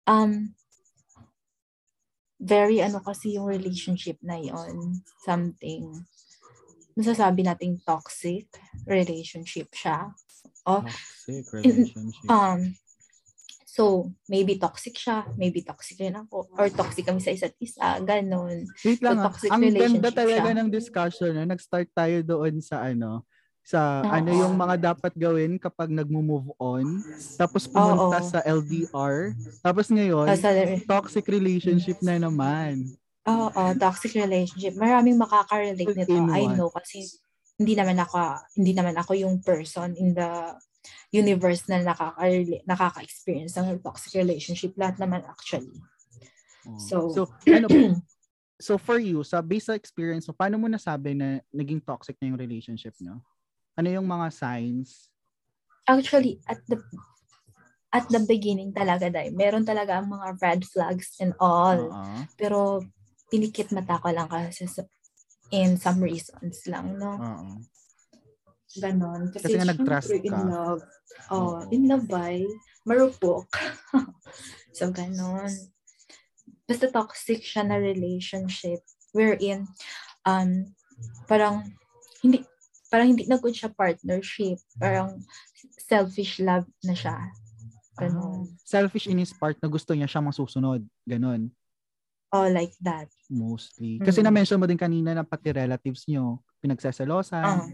Um, 0.06 0.54
very 2.42 2.82
ano 2.82 2.98
kasi 2.98 3.38
yung 3.38 3.46
relationship 3.46 4.18
na 4.18 4.34
yon 4.34 4.98
something 5.22 5.86
masasabi 6.98 7.46
nating 7.46 7.78
toxic 7.86 8.50
relationship 8.84 9.70
siya 9.70 10.10
oh 10.66 10.82
Toxic 10.82 11.46
relationship. 11.62 12.26
um 12.26 12.74
so 13.72 14.10
maybe 14.28 14.58
toxic 14.60 14.92
siya 14.98 15.24
maybe 15.38 15.62
toxic 15.62 15.96
rin 16.02 16.18
ako 16.18 16.50
or 16.58 16.68
toxic 16.68 17.06
kami 17.06 17.22
sa 17.22 17.32
isa't 17.32 17.56
isa 17.62 18.02
ganon 18.04 18.68
Wait 18.84 19.00
lang, 19.00 19.16
so 19.16 19.20
ah. 19.22 19.26
toxic 19.30 19.48
ang 19.48 19.62
ganda 19.62 19.72
relationship 19.72 20.12
talaga 20.12 20.48
siya. 20.50 20.58
ng 20.60 20.68
discussion. 20.68 21.30
No? 21.32 21.48
Nag-start 21.48 21.88
tayo 21.96 22.18
doon 22.20 22.60
sa 22.60 22.84
ano, 22.84 23.24
sa 23.62 24.02
Oo. 24.02 24.10
ano 24.10 24.30
yung 24.34 24.54
mga 24.58 24.92
dapat 24.92 25.14
gawin 25.14 25.54
kapag 25.54 25.86
nagmo-move 25.86 26.50
on. 26.58 26.98
Tapos 27.38 27.70
pumunta 27.70 28.18
Oo. 28.18 28.26
sa 28.26 28.42
LDR. 28.42 29.38
Tapos 29.62 29.86
ngayon, 29.86 30.26
sa, 30.34 30.50
toxic 30.82 31.22
relationship 31.30 32.02
na 32.02 32.18
naman. 32.18 32.90
Oo, 33.22 33.62
toxic 33.78 34.18
relationship. 34.18 34.74
Maraming 34.74 35.14
makaka-relate 35.14 35.94
nito. 35.94 36.10
In 36.10 36.26
I 36.34 36.50
know 36.58 36.74
kasi 36.74 37.06
hindi 37.54 37.78
naman 37.78 37.94
ako 38.02 38.18
hindi 38.58 38.72
naman 38.74 38.98
ako 38.98 39.14
yung 39.14 39.38
person 39.38 39.94
in 39.94 40.10
the 40.18 40.58
universe 41.14 41.70
na 41.70 41.86
nakaka 41.86 42.26
nakaka-experience 42.66 43.54
ng 43.54 43.78
toxic 43.78 44.18
relationship. 44.18 44.74
Lahat 44.74 44.98
naman 44.98 45.22
actually. 45.22 45.78
Oh. 46.66 46.78
So- 46.82 47.10
so 47.14 47.20
ano 47.56 47.70
po? 47.70 48.02
So 48.62 48.78
for 48.78 48.98
you, 48.98 49.22
sa 49.26 49.42
based 49.42 49.70
sa 49.70 49.78
experience 49.78 50.26
mo, 50.26 50.34
paano 50.34 50.58
mo 50.58 50.66
nasabi 50.70 51.18
na 51.18 51.42
naging 51.50 51.82
toxic 51.82 52.18
na 52.18 52.30
yung 52.30 52.38
relationship 52.38 52.94
nyo? 53.02 53.22
Ano 53.76 53.88
yung 53.88 54.08
mga 54.08 54.28
signs? 54.32 55.08
Actually, 55.88 56.38
at 56.46 56.60
the 56.68 56.78
at 57.92 58.08
the 58.08 58.24
beginning 58.24 58.72
talaga 58.72 59.12
dahil 59.12 59.36
meron 59.36 59.68
talaga 59.68 60.00
ang 60.00 60.08
mga 60.08 60.40
red 60.40 60.60
flags 60.64 61.20
and 61.20 61.36
all. 61.36 61.92
Oo. 61.92 62.16
Pero 62.40 62.80
pinikit 63.28 63.68
mata 63.72 64.00
ko 64.00 64.08
lang 64.08 64.28
kasi 64.28 64.64
sa, 64.64 64.84
in 65.52 65.76
some 65.76 66.00
reasons 66.00 66.64
lang, 66.68 66.96
no? 66.96 67.20
Oo. 67.20 67.60
Ganon. 68.80 69.28
Kasi 69.28 69.60
nga 69.60 69.68
nag-trust 69.68 70.08
ka. 70.08 70.24
In 70.24 70.48
love. 70.48 70.80
Oh, 71.28 71.60
in 71.68 71.84
love 71.84 72.08
by 72.08 72.40
marupok. 72.88 73.44
so, 74.76 74.88
ganon. 74.88 75.52
Basta 76.64 76.88
toxic 76.88 77.44
siya 77.44 77.68
na 77.68 77.76
relationship 77.76 78.80
wherein 79.12 79.68
um, 80.24 80.72
parang 81.28 81.76
hindi 82.24 82.40
parang 82.92 83.08
hindi 83.08 83.24
na 83.24 83.40
good 83.40 83.56
siya 83.56 83.72
partnership. 83.72 84.60
Parang 84.76 85.16
selfish 85.80 86.36
love 86.44 86.68
na 86.84 86.92
siya. 86.92 87.16
Ganon. 87.96 88.52
Selfish 88.60 89.08
in 89.08 89.16
his 89.16 89.32
part 89.32 89.56
na 89.60 89.68
gusto 89.68 89.96
niya 89.96 90.04
siya 90.04 90.20
masusunod. 90.20 90.84
Ganon. 91.08 91.48
Oh, 92.28 92.48
like 92.48 92.72
that. 92.80 93.08
Mostly. 93.28 93.96
Kasi 94.00 94.20
Mm. 94.20 94.28
na-mention 94.28 94.60
mo 94.60 94.64
din 94.64 94.76
kanina 94.76 95.12
na 95.12 95.24
pati 95.24 95.52
relatives 95.52 96.04
nyo, 96.04 96.40
pinagseselosan. 96.60 97.44
Ah. 97.44 97.64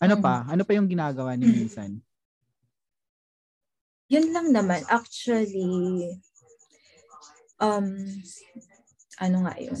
Ano 0.00 0.14
Mm. 0.16 0.22
pa? 0.24 0.34
Ano 0.48 0.62
pa 0.64 0.72
yung 0.72 0.88
ginagawa 0.88 1.32
ni 1.32 1.48
minsan? 1.48 2.00
Yun 4.12 4.36
lang 4.36 4.52
naman. 4.52 4.84
Actually, 4.84 6.12
um, 7.56 7.88
ano 9.16 9.36
nga 9.48 9.54
yun? 9.56 9.80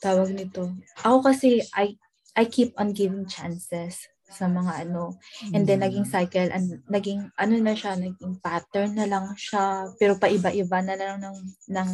Tawag 0.00 0.32
nito. 0.32 0.72
Ako 1.04 1.20
kasi, 1.20 1.60
I, 1.76 2.00
I 2.36 2.46
keep 2.46 2.74
on 2.78 2.94
giving 2.94 3.26
chances 3.26 4.06
sa 4.30 4.46
mga 4.46 4.86
ano. 4.86 5.18
And 5.50 5.66
then, 5.66 5.82
naging 5.82 6.06
Mm. 6.06 6.14
cycle, 6.14 6.48
and 6.54 6.78
naging, 6.86 7.34
ano 7.34 7.54
na 7.58 7.74
siya, 7.74 7.98
naging 7.98 8.38
pattern 8.38 8.94
na 8.94 9.06
lang 9.10 9.34
siya. 9.34 9.90
Pero 9.98 10.14
paiba-iba 10.14 10.78
na 10.86 10.94
lang 10.94 11.18
ng, 11.18 11.38
ng 11.66 11.88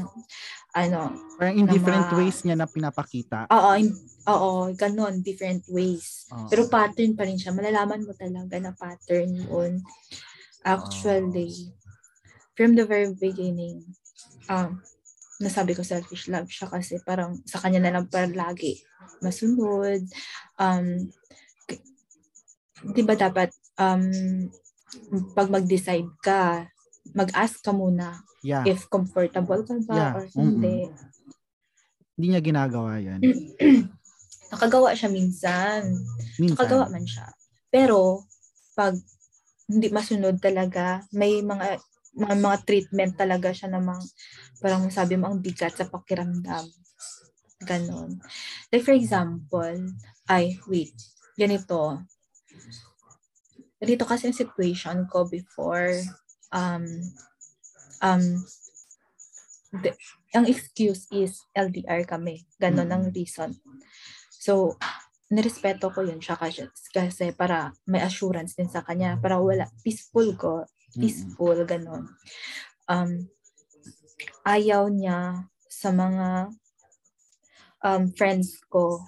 ano, 0.77 1.01
Parang 1.41 1.57
in 1.57 1.65
different 1.65 2.13
ma- 2.13 2.17
ways 2.21 2.45
niya 2.45 2.57
na 2.61 2.69
pinapakita. 2.69 3.49
oo, 3.49 3.71
in- 3.81 3.97
oo, 4.29 4.69
ganun, 4.77 5.25
different 5.25 5.65
ways. 5.73 6.29
Oo. 6.29 6.53
Pero 6.53 6.69
pattern 6.69 7.17
pa 7.17 7.25
rin 7.25 7.41
siya. 7.41 7.57
Malalaman 7.57 8.05
mo 8.05 8.13
talaga 8.13 8.61
na 8.61 8.77
pattern 8.77 9.33
yun. 9.33 9.81
Actually, 10.61 11.73
from 12.53 12.77
the 12.77 12.85
very 12.85 13.13
beginning, 13.17 13.97
um, 14.53 14.83
nasabi 15.37 15.77
ko 15.77 15.85
selfish 15.85 16.33
love 16.33 16.49
siya 16.49 16.69
kasi 16.73 16.97
parang 17.05 17.37
sa 17.45 17.61
kanya 17.61 17.81
na 17.85 17.93
lang 17.99 18.09
parang 18.09 18.33
lagi 18.33 18.81
masunod. 19.21 20.01
Um, 20.57 21.13
di 22.93 23.03
ba 23.05 23.17
dapat 23.17 23.53
um, 23.77 24.05
pag 25.37 25.49
mag-decide 25.53 26.09
ka, 26.25 26.69
mag-ask 27.13 27.61
ka 27.63 27.73
muna 27.73 28.17
yeah. 28.43 28.65
if 28.65 28.89
comfortable 28.89 29.61
ka 29.63 29.75
ba 29.85 29.95
Yeah, 29.95 30.13
or 30.17 30.25
hindi. 30.35 30.91
Hindi 32.17 32.27
niya 32.33 32.43
ginagawa 32.43 32.97
yan. 32.97 33.21
Nakagawa 34.53 34.97
siya 34.97 35.11
minsan. 35.13 35.93
Minsan. 36.41 36.57
Nakagawa 36.57 36.89
man 36.89 37.05
siya. 37.05 37.29
Pero, 37.69 38.25
pag 38.73 38.97
hindi 39.67 39.91
masunod 39.91 40.39
talaga, 40.39 41.03
may 41.13 41.43
mga 41.43 41.83
mga, 42.17 42.35
mga 42.41 42.59
treatment 42.65 43.13
talaga 43.15 43.53
siya 43.53 43.69
na 43.69 43.81
mga, 43.85 44.03
parang 44.59 44.89
sabi 44.89 45.21
mo, 45.21 45.29
ang 45.29 45.39
bigat 45.45 45.77
sa 45.77 45.87
pakiramdam. 45.87 46.65
Ganon. 47.61 48.21
Like, 48.73 48.85
for 48.85 48.97
example, 48.97 49.93
ay, 50.29 50.57
wait, 50.69 50.97
ganito. 51.37 52.05
Dito 53.77 54.09
kasi 54.09 54.33
yung 54.33 54.37
situation 54.37 55.05
ko 55.07 55.29
before, 55.29 55.93
um, 56.53 56.85
um, 58.01 58.25
the, 59.85 59.93
ang 60.33 60.49
excuse 60.49 61.09
is 61.13 61.45
LDR 61.53 62.09
kami. 62.09 62.49
Ganon 62.57 62.93
ang 62.93 63.13
reason. 63.13 63.53
So, 64.33 64.77
nirespeto 65.33 65.91
ko 65.91 66.07
yun 66.07 66.23
siya 66.23 66.39
kasi, 66.39 66.71
kasi 66.95 67.35
para 67.35 67.75
may 67.89 68.01
assurance 68.05 68.55
din 68.55 68.71
sa 68.71 68.85
kanya. 68.85 69.19
Para 69.19 69.41
wala, 69.41 69.69
peaceful 69.83 70.33
ko. 70.39 70.65
Peaceful, 70.95 71.59
ganon. 71.67 72.07
Um, 72.87 73.27
ayaw 74.47 74.87
niya 74.87 75.51
sa 75.67 75.91
mga 75.91 76.55
um, 77.83 78.03
friends 78.15 78.63
ko. 78.71 79.03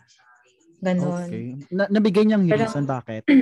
Ganon. 0.78 1.26
Okay. 1.26 1.46
Na, 1.74 1.90
nabigay 1.90 2.26
niyang 2.26 2.46
Pero- 2.46 2.66
reason 2.66 2.86
bakit? 2.86 3.22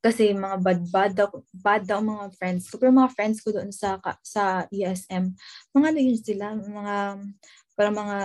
Kasi 0.00 0.32
mga 0.32 0.56
bad-bad 0.64 1.12
daw, 1.12 1.28
bad 1.52 1.84
daw 1.84 2.00
mga 2.00 2.32
friends 2.40 2.72
ko. 2.72 2.80
Pero 2.80 2.88
mga 2.88 3.12
friends 3.12 3.44
ko 3.44 3.52
doon 3.52 3.68
sa 3.68 4.00
sa 4.24 4.64
ESM, 4.72 5.36
mga 5.76 5.86
ano 5.92 5.98
yun 6.00 6.16
sila, 6.16 6.56
mga 6.56 6.96
parang 7.76 7.96
mga 8.00 8.18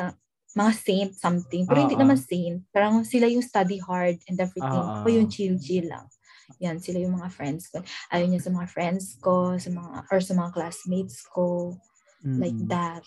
mga 0.56 0.72
saint 0.72 1.12
something. 1.12 1.68
Pero 1.68 1.84
hindi 1.84 2.00
Oo. 2.00 2.04
naman 2.08 2.16
saint. 2.16 2.64
Parang 2.72 3.04
sila 3.04 3.28
yung 3.28 3.43
study 3.43 3.76
hard 3.84 4.16
and 4.32 4.39
everything. 4.39 4.72
Oo. 4.72 5.04
Ako 5.04 5.08
yung 5.12 5.28
chill-chill 5.28 5.91
lang. 5.91 6.08
Yan, 6.62 6.78
sila 6.82 7.02
yung 7.02 7.18
mga 7.18 7.30
friends 7.34 7.70
ko. 7.74 7.82
Ayaw 8.14 8.26
niya 8.30 8.41
sa 8.43 8.52
mga 8.54 8.68
friends 8.72 9.06
ko, 9.22 9.58
sa 9.58 9.70
mga, 9.72 9.89
or 10.12 10.20
sa 10.22 10.34
mga 10.38 10.52
classmates 10.56 11.26
ko, 11.30 11.76
like 12.38 12.56
Mm-mm. 12.56 12.70
that. 12.70 13.04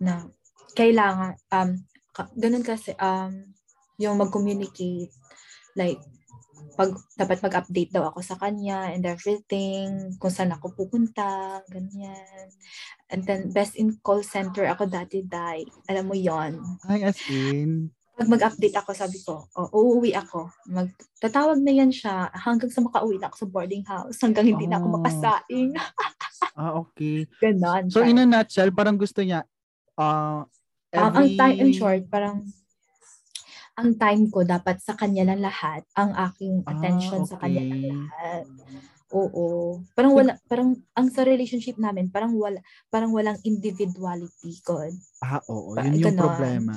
Na, 0.00 0.26
kailangan, 0.74 1.34
um, 1.52 1.70
ka- 2.14 2.32
ganun 2.36 2.64
kasi, 2.66 2.94
um, 2.98 3.32
yung 3.98 4.18
mag-communicate, 4.18 5.10
like, 5.74 5.98
pag, 6.78 6.94
dapat 7.18 7.38
mag-update 7.42 7.90
daw 7.90 8.10
ako 8.10 8.22
sa 8.22 8.38
kanya 8.38 8.90
and 8.94 9.02
everything, 9.06 10.14
kung 10.22 10.30
saan 10.30 10.54
ako 10.54 10.74
pupunta, 10.78 11.58
ganyan. 11.70 12.46
And 13.10 13.26
then, 13.26 13.50
best 13.50 13.74
in 13.74 13.98
call 14.02 14.22
center 14.22 14.66
ako 14.70 14.86
dati, 14.86 15.26
dai. 15.26 15.66
Alam 15.90 16.04
mo 16.12 16.16
yon 16.18 16.62
Ay, 16.88 17.02
as 17.04 17.22
in. 17.26 17.90
Pag 18.18 18.26
mag-update 18.28 18.74
ako, 18.74 18.90
sabi 18.92 19.22
ko, 19.22 19.46
oh, 19.54 19.68
uuwi 19.70 20.10
ako. 20.10 20.50
Mag, 20.66 20.90
tatawag 21.22 21.62
na 21.62 21.70
yan 21.70 21.94
siya 21.94 22.26
hanggang 22.34 22.66
sa 22.66 22.82
makauwi 22.82 23.16
na 23.16 23.30
ako 23.30 23.36
sa 23.38 23.48
boarding 23.48 23.86
house, 23.86 24.18
hanggang 24.18 24.50
hindi 24.50 24.66
na 24.66 24.82
ako 24.82 24.86
Oh. 24.90 24.94
makasaing. 24.98 25.70
Ah, 26.58 26.74
okay. 26.74 27.26
Ganon. 27.38 27.86
So, 27.86 28.02
parang- 28.02 28.10
in 28.10 28.22
a 28.22 28.26
nutshell, 28.26 28.74
parang 28.74 28.98
gusto 28.98 29.22
niya, 29.22 29.46
uh, 29.94 30.42
Um, 30.90 30.98
ang 31.14 31.14
every... 31.22 31.36
time, 31.36 31.56
in 31.60 31.70
short, 31.70 32.02
parang 32.08 32.48
ang 33.76 33.94
time 33.94 34.26
ko 34.26 34.42
dapat 34.42 34.82
sa 34.82 34.98
kanya 34.98 35.22
lang 35.22 35.38
lahat. 35.38 35.86
Ang 35.94 36.10
aking 36.18 36.66
Ah, 36.66 36.74
attention 36.74 37.22
sa 37.22 37.38
kanya 37.38 37.62
lang 37.62 37.78
okay. 37.78 37.90
lahat. 37.92 38.44
Oo. 39.08 39.46
Parang 39.94 40.12
wala, 40.12 40.32
parang 40.44 40.74
ang 40.92 41.08
sa 41.08 41.22
relationship 41.22 41.78
namin, 41.78 42.10
parang 42.10 42.34
wala, 42.34 42.58
parang 42.88 43.14
walang 43.14 43.38
individuality 43.46 44.58
ko. 44.60 44.82
Ah, 45.22 45.38
oo. 45.46 45.78
Yun 45.78 45.94
yung 45.94 46.12
ganon. 46.12 46.22
problema. 46.26 46.74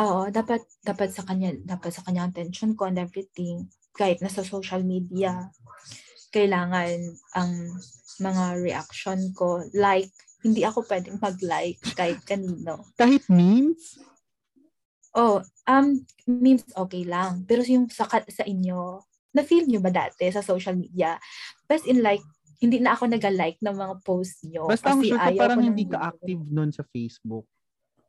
Oo, 0.00 0.32
dapat, 0.32 0.64
dapat 0.80 1.12
sa 1.12 1.22
kanya, 1.28 1.52
dapat 1.60 1.92
sa 1.92 2.00
kanya 2.08 2.24
attention 2.32 2.72
ko 2.72 2.88
and 2.88 2.96
everything. 2.96 3.68
Kahit 3.92 4.24
nasa 4.24 4.40
social 4.40 4.80
media, 4.80 5.52
kailangan 6.32 6.96
ang 7.36 7.52
mga 8.16 8.44
reaction 8.64 9.20
ko, 9.36 9.60
like, 9.76 10.08
hindi 10.40 10.64
ako 10.64 10.88
pwedeng 10.88 11.20
mag-like 11.20 11.76
kahit 11.92 12.16
kanino. 12.24 12.80
Kahit 12.96 13.28
memes? 13.28 14.00
Oh, 15.12 15.44
um, 15.68 16.00
memes 16.24 16.64
okay 16.72 17.04
lang. 17.04 17.44
Pero 17.44 17.60
yung 17.66 17.92
sa, 17.92 18.08
sa 18.08 18.44
inyo, 18.46 19.04
na-feel 19.36 19.68
nyo 19.68 19.84
ba 19.84 19.92
dati 19.92 20.32
sa 20.32 20.40
social 20.40 20.80
media? 20.80 21.20
Best 21.68 21.84
in 21.84 22.00
like, 22.00 22.24
hindi 22.60 22.80
na 22.80 22.96
ako 22.96 23.08
nag-like 23.08 23.60
ng 23.60 23.76
mga 23.76 23.94
posts 24.04 24.48
nyo. 24.48 24.68
Basta 24.68 24.96
ang 24.96 25.04
sure 25.04 25.16
ko 25.16 25.28
ayaw 25.28 25.42
parang 25.44 25.60
ng 25.60 25.66
hindi 25.72 25.84
ka 25.88 25.98
active 26.12 26.42
nun 26.48 26.70
sa 26.72 26.84
Facebook. 26.88 27.44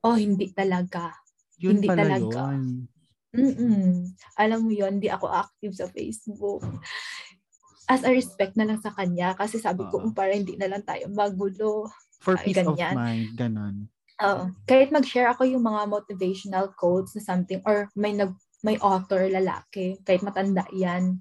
Oh, 0.04 0.16
hindi 0.16 0.52
talaga. 0.56 1.16
Yun 1.62 1.78
Hindi 1.78 1.88
pala 1.88 2.02
talaga. 2.04 2.42
yun. 2.52 2.62
Mm-mm. 3.32 4.12
Alam 4.36 4.60
mo 4.68 4.70
yon 4.74 5.00
hindi 5.00 5.08
ako 5.08 5.32
active 5.32 5.72
sa 5.72 5.88
Facebook. 5.88 6.66
As 7.88 8.04
a 8.04 8.12
respect 8.12 8.60
na 8.60 8.68
lang 8.68 8.80
sa 8.80 8.92
kanya 8.92 9.36
kasi 9.36 9.56
sabi 9.56 9.88
ko. 9.88 10.04
"Um, 10.04 10.12
para 10.12 10.36
hindi 10.36 10.60
na 10.60 10.68
lang 10.68 10.84
tayo 10.84 11.08
magulo. 11.08 11.88
For 12.22 12.36
Ay, 12.38 12.52
peace 12.52 12.62
of 12.62 12.76
ganyan. 12.76 12.96
mind. 12.96 13.28
Ganon. 13.34 13.76
Oo. 14.22 14.44
Kahit 14.66 14.94
mag-share 14.94 15.32
ako 15.32 15.48
yung 15.48 15.66
mga 15.66 15.90
motivational 15.90 16.70
quotes 16.76 17.18
na 17.18 17.24
something 17.24 17.58
or 17.64 17.90
may 17.96 18.14
nag 18.14 18.36
may 18.62 18.78
author 18.78 19.26
lalaki, 19.26 19.98
kahit 20.06 20.22
matanda 20.22 20.62
yan. 20.70 21.18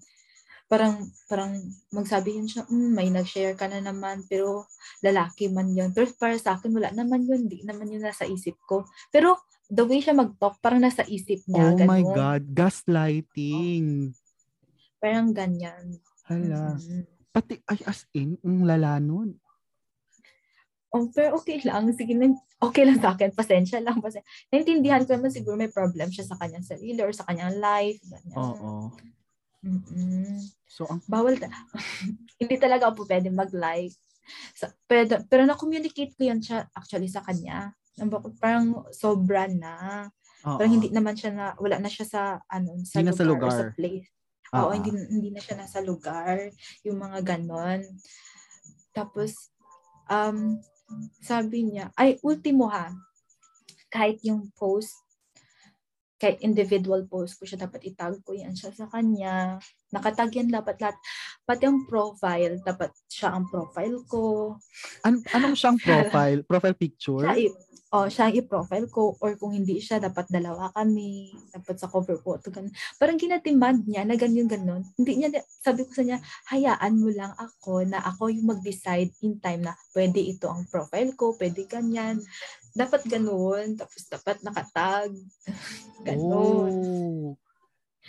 Parang 0.68 1.08
parang 1.24 1.56
magsabi 1.90 2.36
yun 2.36 2.46
siya, 2.46 2.68
"Mm, 2.68 2.90
may 2.92 3.08
nag-share 3.08 3.56
ka 3.56 3.64
na 3.66 3.80
naman 3.80 4.28
pero 4.28 4.68
lalaki 5.00 5.48
man 5.48 5.72
yun. 5.72 5.90
Pero 5.96 6.12
para 6.20 6.36
sa 6.36 6.60
akin 6.60 6.70
wala 6.70 6.92
naman 6.92 7.24
yun, 7.24 7.48
di 7.48 7.64
naman 7.64 7.88
yun 7.88 8.04
nasa 8.04 8.28
isip 8.28 8.60
ko. 8.68 8.84
Pero 9.08 9.40
the 9.70 9.86
way 9.86 10.02
siya 10.02 10.12
mag-talk, 10.12 10.58
parang 10.58 10.82
nasa 10.82 11.06
isip 11.06 11.46
niya. 11.46 11.72
Oh 11.72 11.78
my 11.86 12.02
ganun. 12.02 12.14
God. 12.18 12.42
Gaslighting. 12.50 13.86
Parang 14.98 15.30
ganyan. 15.30 15.96
Hala. 16.26 16.76
Mhm. 16.76 17.06
Pati, 17.30 17.62
ay, 17.70 17.78
as 17.86 18.10
in, 18.10 18.34
ang 18.42 18.66
lala 18.66 18.98
nun. 18.98 19.38
Oh, 20.90 21.06
pero 21.14 21.38
okay 21.38 21.62
lang. 21.62 21.86
Sige 21.94 22.18
okay 22.58 22.82
lang 22.82 22.98
sa 22.98 23.14
akin. 23.14 23.30
Pasensya 23.30 23.78
lang. 23.78 24.02
Pasensya. 24.02 24.26
Naintindihan 24.50 25.06
ko 25.06 25.14
naman 25.14 25.30
siguro 25.30 25.54
may 25.54 25.70
problem 25.70 26.10
siya 26.10 26.26
sa 26.26 26.34
kanyang 26.34 26.66
sarili 26.66 26.98
or 26.98 27.14
sa 27.14 27.22
kanyang 27.30 27.62
life. 27.62 28.02
Ganyan. 28.02 28.34
Oo. 28.34 28.90
Mm-mm. 29.62 30.42
So, 30.66 30.90
ang 30.90 30.98
Bawal. 31.06 31.38
ta- 31.38 31.52
Hindi 32.42 32.58
talaga 32.58 32.90
ako 32.90 33.06
pwede 33.06 33.30
mag-like. 33.30 33.94
Sa, 34.58 34.66
pero, 34.90 35.22
pero 35.30 35.46
na-communicate 35.46 36.18
ko 36.18 36.26
yan 36.26 36.42
siya 36.42 36.66
actually 36.74 37.06
sa 37.06 37.22
kanya. 37.22 37.70
Parang 38.38 38.86
sobra 38.94 39.48
na. 39.50 40.06
oo. 40.46 40.56
Parang 40.56 40.72
hindi 40.72 40.88
naman 40.92 41.14
siya 41.16 41.30
na, 41.34 41.46
wala 41.58 41.78
na 41.78 41.90
siya 41.90 42.06
sa, 42.06 42.22
ano, 42.46 42.80
sa 42.86 43.00
Hindi 43.02 43.12
lugar, 43.12 43.18
sa 43.18 43.24
lugar. 43.26 43.50
sa 43.52 43.64
place. 43.74 44.08
Oo. 44.50 44.70
hindi, 44.74 44.90
hindi 44.90 45.30
na 45.30 45.38
siya 45.38 45.56
nasa 45.58 45.78
lugar. 45.78 46.50
Yung 46.82 46.98
mga 46.98 47.22
ganon. 47.22 47.86
Tapos, 48.90 49.54
um, 50.10 50.58
sabi 51.22 51.70
niya, 51.70 51.94
ay, 51.94 52.18
ultimo 52.26 52.66
ha, 52.66 52.90
kahit 53.90 54.18
yung 54.26 54.50
post, 54.58 54.90
kahit 56.20 56.44
individual 56.44 57.08
post 57.08 57.40
ko 57.40 57.48
siya, 57.48 57.64
dapat 57.64 57.80
itag 57.88 58.20
ko 58.20 58.36
yan 58.36 58.52
siya 58.52 58.76
sa 58.76 58.84
kanya. 58.92 59.56
Nakatag 59.88 60.36
yan 60.36 60.52
dapat 60.52 60.76
lahat. 60.76 61.00
Pati 61.48 61.64
ang 61.64 61.88
profile, 61.88 62.60
dapat 62.60 62.92
siya 63.08 63.32
ang 63.32 63.48
profile 63.48 64.04
ko. 64.04 64.54
An- 65.00 65.24
anong 65.32 65.56
siyang 65.56 65.80
profile? 65.88 66.44
profile 66.44 66.76
picture? 66.76 67.24
Siya, 67.24 67.34
i- 67.40 67.56
oh, 67.96 68.06
siya 68.06 68.28
ang 68.28 68.36
i-profile 68.36 68.86
ko. 68.92 69.16
Or 69.16 69.32
kung 69.40 69.56
hindi 69.56 69.80
siya, 69.80 69.96
dapat 69.96 70.28
dalawa 70.28 70.68
kami. 70.76 71.32
Dapat 71.56 71.76
sa 71.80 71.88
cover 71.88 72.20
photo. 72.20 72.52
Ganun. 72.52 72.70
Parang 73.00 73.16
ginatimad 73.16 73.80
niya 73.88 74.04
na 74.04 74.14
ganyan 74.14 74.46
ganon. 74.46 74.84
Hindi 75.00 75.24
niya, 75.24 75.40
sabi 75.64 75.88
ko 75.88 75.90
sa 75.96 76.04
niya, 76.04 76.20
hayaan 76.52 77.00
mo 77.00 77.08
lang 77.10 77.32
ako 77.32 77.88
na 77.88 77.98
ako 78.04 78.28
yung 78.28 78.44
mag-decide 78.44 79.10
in 79.24 79.40
time 79.40 79.64
na 79.64 79.72
pwede 79.96 80.20
ito 80.20 80.52
ang 80.52 80.68
profile 80.68 81.16
ko, 81.16 81.32
pwede 81.34 81.64
ganyan. 81.64 82.20
Dapat 82.80 83.02
ganun. 83.06 83.66
Tapos 83.76 84.00
dapat 84.08 84.36
nakatag. 84.40 85.12
ganon. 86.08 86.72
Oh. 86.72 87.36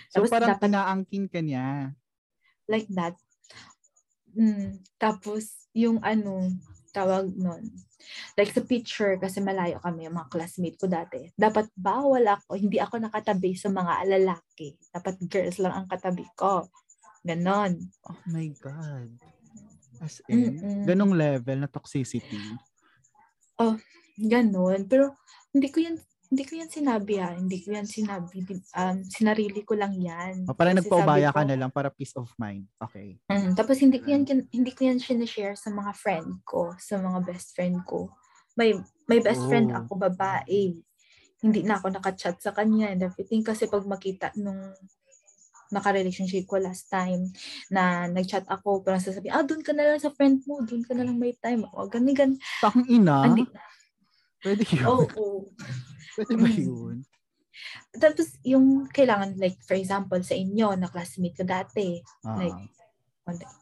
So 0.07 0.23
Tapos 0.23 0.31
parang 0.31 0.49
dapat- 0.55 0.71
inaangkin 0.71 1.25
ka 1.27 1.39
niya. 1.43 1.91
like 2.71 2.87
that. 2.95 3.19
Mm, 4.31 4.79
tapos, 4.95 5.67
yung 5.75 5.99
ano, 5.99 6.47
tawag 6.95 7.35
nun, 7.35 7.67
like 8.39 8.55
sa 8.55 8.63
picture, 8.63 9.19
kasi 9.19 9.43
malayo 9.43 9.75
kami, 9.83 10.07
yung 10.07 10.15
mga 10.15 10.31
classmate 10.31 10.79
ko 10.79 10.87
dati, 10.87 11.27
dapat 11.35 11.67
bawal 11.75 12.23
ako, 12.23 12.55
hindi 12.55 12.79
ako 12.79 13.03
nakatabi 13.03 13.59
sa 13.59 13.67
mga 13.67 14.07
lalaki. 14.07 14.79
Dapat 14.87 15.19
girls 15.27 15.59
lang 15.59 15.75
ang 15.75 15.87
katabi 15.91 16.23
ko. 16.39 16.63
Ganon. 17.27 17.75
Oh 18.07 18.19
my 18.31 18.47
God. 18.55 19.19
As 19.99 20.23
in, 20.31 20.55
Mm-mm. 20.55 20.87
ganong 20.87 21.11
level 21.11 21.59
na 21.59 21.67
toxicity. 21.67 22.39
Ganon. 24.21 24.85
Pero, 24.85 25.17
hindi 25.51 25.67
ko 25.73 25.81
yan, 25.83 25.97
hindi 26.31 26.43
ko 26.47 26.53
yan 26.55 26.71
sinabi 26.71 27.19
ha. 27.19 27.35
Hindi 27.35 27.59
ko 27.59 27.75
yan 27.75 27.83
sinabi. 27.83 28.47
Um, 28.71 29.03
sinarili 29.03 29.67
ko 29.67 29.75
lang 29.75 29.99
yan. 29.99 30.47
O, 30.47 30.55
parang 30.55 30.79
Kasi 30.79 30.87
nagpaubaya 30.87 31.29
ka 31.35 31.43
na 31.43 31.59
lang 31.59 31.71
para 31.75 31.91
peace 31.91 32.15
of 32.15 32.31
mind. 32.39 32.71
Okay. 32.79 33.19
Mm, 33.27 33.51
tapos 33.51 33.83
hindi 33.83 33.99
ko 33.99 34.15
yan 34.15 34.23
hindi 34.47 34.71
ko 34.71 34.87
yan 34.87 35.03
sinishare 35.03 35.59
sa 35.59 35.75
mga 35.75 35.91
friend 35.91 36.39
ko, 36.47 36.71
sa 36.79 37.03
mga 37.03 37.19
best 37.27 37.51
friend 37.51 37.83
ko. 37.83 38.15
May 38.55 38.79
may 39.11 39.19
best 39.19 39.43
friend 39.51 39.75
Oh. 39.75 39.83
ako 39.83 40.07
babae. 40.07 40.79
Hindi 41.43 41.67
na 41.67 41.75
ako 41.83 41.99
nakachat 41.99 42.39
sa 42.39 42.55
kanya 42.55 42.95
and 42.95 43.03
everything 43.03 43.43
kasi 43.43 43.67
pag 43.67 43.83
makita 43.83 44.31
nung 44.39 44.71
naka-relationship 45.71 46.47
ko 46.47 46.59
last 46.59 46.87
time 46.87 47.31
na 47.71 48.07
nag-chat 48.07 48.43
ako, 48.51 48.83
parang 48.83 48.99
sasabihin, 48.99 49.31
ah, 49.31 49.43
doon 49.43 49.63
ka 49.63 49.71
na 49.71 49.87
lang 49.87 50.03
sa 50.03 50.11
friend 50.11 50.43
mo, 50.43 50.59
doon 50.67 50.83
ka 50.83 50.91
na 50.91 51.07
lang 51.07 51.15
may 51.15 51.31
time. 51.39 51.63
O, 51.71 51.87
ganun, 51.87 52.11
ganun. 52.11 52.37
Takang 52.59 52.87
ina. 52.91 53.23
Andi, 53.23 53.47
Pwede 54.41 54.65
yun. 54.67 54.85
oh, 54.89 55.05
oh. 55.17 55.39
Pwede 56.17 56.33
ba 56.35 56.49
yun? 56.49 57.05
Tapos, 57.93 58.35
yung 58.41 58.89
kailangan, 58.89 59.37
like, 59.37 59.61
for 59.63 59.77
example, 59.77 60.19
sa 60.25 60.33
inyo, 60.33 60.73
na 60.75 60.89
classmate 60.89 61.37
ko 61.37 61.45
dati, 61.45 62.01
Ah. 62.25 62.37
Like, 62.41 62.57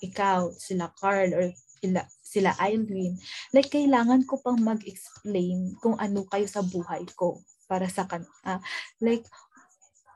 ikaw, 0.01 0.49
sila 0.55 0.89
Carl, 0.95 1.35
or 1.35 1.51
sila, 1.79 2.07
sila 2.23 2.51
Irene, 2.63 3.19
like, 3.51 3.71
kailangan 3.71 4.23
ko 4.23 4.39
pang 4.39 4.59
mag-explain 4.59 5.75
kung 5.83 5.99
ano 5.99 6.23
kayo 6.27 6.47
sa 6.47 6.63
buhay 6.63 7.03
ko 7.15 7.39
para 7.69 7.85
sa 7.85 8.09
kan 8.09 8.25
ah, 8.43 8.57
like, 8.99 9.23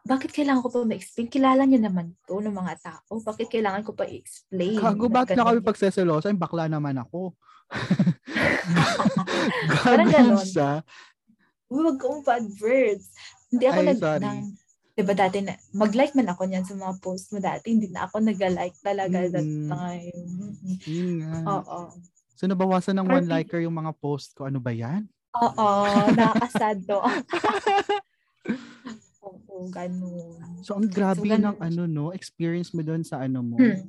bakit 0.03 0.29
kailangan 0.29 0.59
ko 0.59 0.67
pa 0.67 0.83
ma-explain? 0.83 1.27
Kilala 1.27 1.61
niyo 1.63 1.79
naman 1.79 2.11
to 2.23 2.37
ng 2.37 2.51
mga 2.51 2.73
tao. 2.81 3.17
Bakit 3.17 3.47
kailangan 3.47 3.81
ko 3.81 3.91
pa 3.91 4.03
i-explain? 4.03 4.75
Kago, 4.75 5.07
bakit 5.07 5.33
na 5.33 5.45
kami 5.45 5.59
pagseselosa? 5.59 6.27
Yung 6.27 6.37
bakla 6.37 6.67
naman 6.67 6.93
ako. 6.97 7.31
Parang 9.83 10.07
Ganon 10.07 10.39
siya. 10.39 10.83
Huwag 11.67 11.95
kong 11.97 12.21
bad 12.21 12.45
words. 12.59 13.09
Hindi 13.47 13.63
ako 13.65 13.79
Ay, 13.79 13.85
nag, 13.87 13.97
sorry. 13.97 14.21
ng, 14.21 14.39
diba 14.93 15.13
dati 15.15 15.37
na, 15.39 15.55
mag-like 15.71 16.13
man 16.13 16.27
ako 16.27 16.41
niyan 16.45 16.63
sa 16.63 16.75
mga 16.75 16.93
post 16.99 17.31
mo 17.31 17.39
dati. 17.39 17.71
Hindi 17.71 17.87
na 17.87 18.05
ako 18.05 18.15
nag-like 18.21 18.75
talaga 18.79 19.17
that 19.25 19.41
Mm. 19.41 19.67
time. 19.67 20.19
Mm-mm. 20.29 20.75
Yun 20.83 21.09
nga. 21.17 21.31
Oo. 21.49 21.77
So, 22.33 22.45
nabawasan 22.45 22.93
ng 22.93 23.07
Parang- 23.07 23.23
one 23.23 23.31
liker 23.31 23.57
yung 23.57 23.73
mga 23.73 23.89
post 23.95 24.35
ko. 24.35 24.45
Ano 24.45 24.59
ba 24.59 24.69
yan? 24.69 25.07
Oo, 25.33 25.67
nakakasad 26.11 26.83
to. 26.83 26.99
Oo, 29.53 29.69
ganun. 29.69 30.41
So, 30.65 30.73
ang 30.73 30.89
grabe 30.89 31.21
So, 31.21 31.29
ganun. 31.29 31.53
ng 31.53 31.57
ano, 31.61 31.81
no? 31.85 32.05
Experience 32.09 32.73
mo 32.73 32.81
doon 32.81 33.05
sa 33.05 33.21
ano 33.21 33.45
mo. 33.45 33.61
Hmm. 33.61 33.85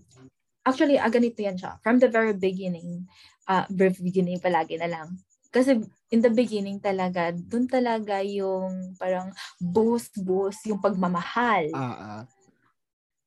Actually, 0.65 1.01
ah, 1.01 1.09
ganito 1.09 1.41
yan 1.41 1.57
siya. 1.57 1.81
From 1.81 1.97
the 1.97 2.09
very 2.09 2.37
beginning, 2.37 3.09
ah 3.49 3.65
very 3.73 3.97
beginning 3.97 4.41
palagi 4.41 4.77
na 4.77 4.89
lang. 4.89 5.09
Kasi 5.49 5.81
in 6.13 6.21
the 6.21 6.33
beginning 6.33 6.81
talaga, 6.81 7.33
dun 7.33 7.65
talaga 7.65 8.21
yung 8.21 8.97
parang 9.01 9.33
boost, 9.61 10.21
yung 10.69 10.81
pagmamahal. 10.81 11.73
Ah, 11.73 11.97
ah. 11.97 12.23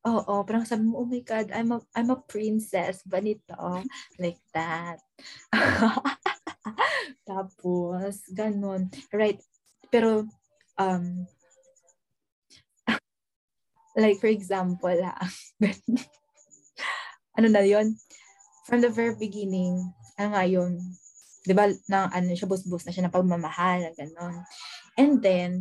Oo, 0.07 0.45
parang 0.47 0.63
sabi 0.63 0.87
mo, 0.87 1.03
oh 1.03 1.09
my 1.09 1.19
God, 1.25 1.51
I'm 1.51 1.73
a, 1.73 1.79
I'm 1.91 2.11
a 2.13 2.19
princess, 2.19 3.03
ganito, 3.03 3.55
like 4.15 4.39
that. 4.55 5.03
Tapos, 7.27 8.23
ganun. 8.31 8.87
Right. 9.11 9.43
Pero, 9.91 10.27
um, 10.79 11.27
like 13.97 14.21
for 14.21 14.29
example, 14.29 14.93
ah, 15.01 15.27
ano 17.37 17.47
na 17.49 17.65
yon 17.65 17.97
From 18.69 18.83
the 18.83 18.91
very 18.91 19.15
beginning, 19.15 19.79
ano 20.19 20.27
nga 20.35 20.43
yun, 20.43 20.77
di 21.47 21.55
ba, 21.55 21.71
na, 21.87 22.11
ano 22.11 22.35
siya, 22.35 22.51
bus-bus 22.51 22.83
na 22.83 22.91
siya 22.91 23.07
ng 23.07 23.15
pagmamahal, 23.15 23.95
gano'n. 23.95 24.43
And 24.99 25.23
then, 25.23 25.51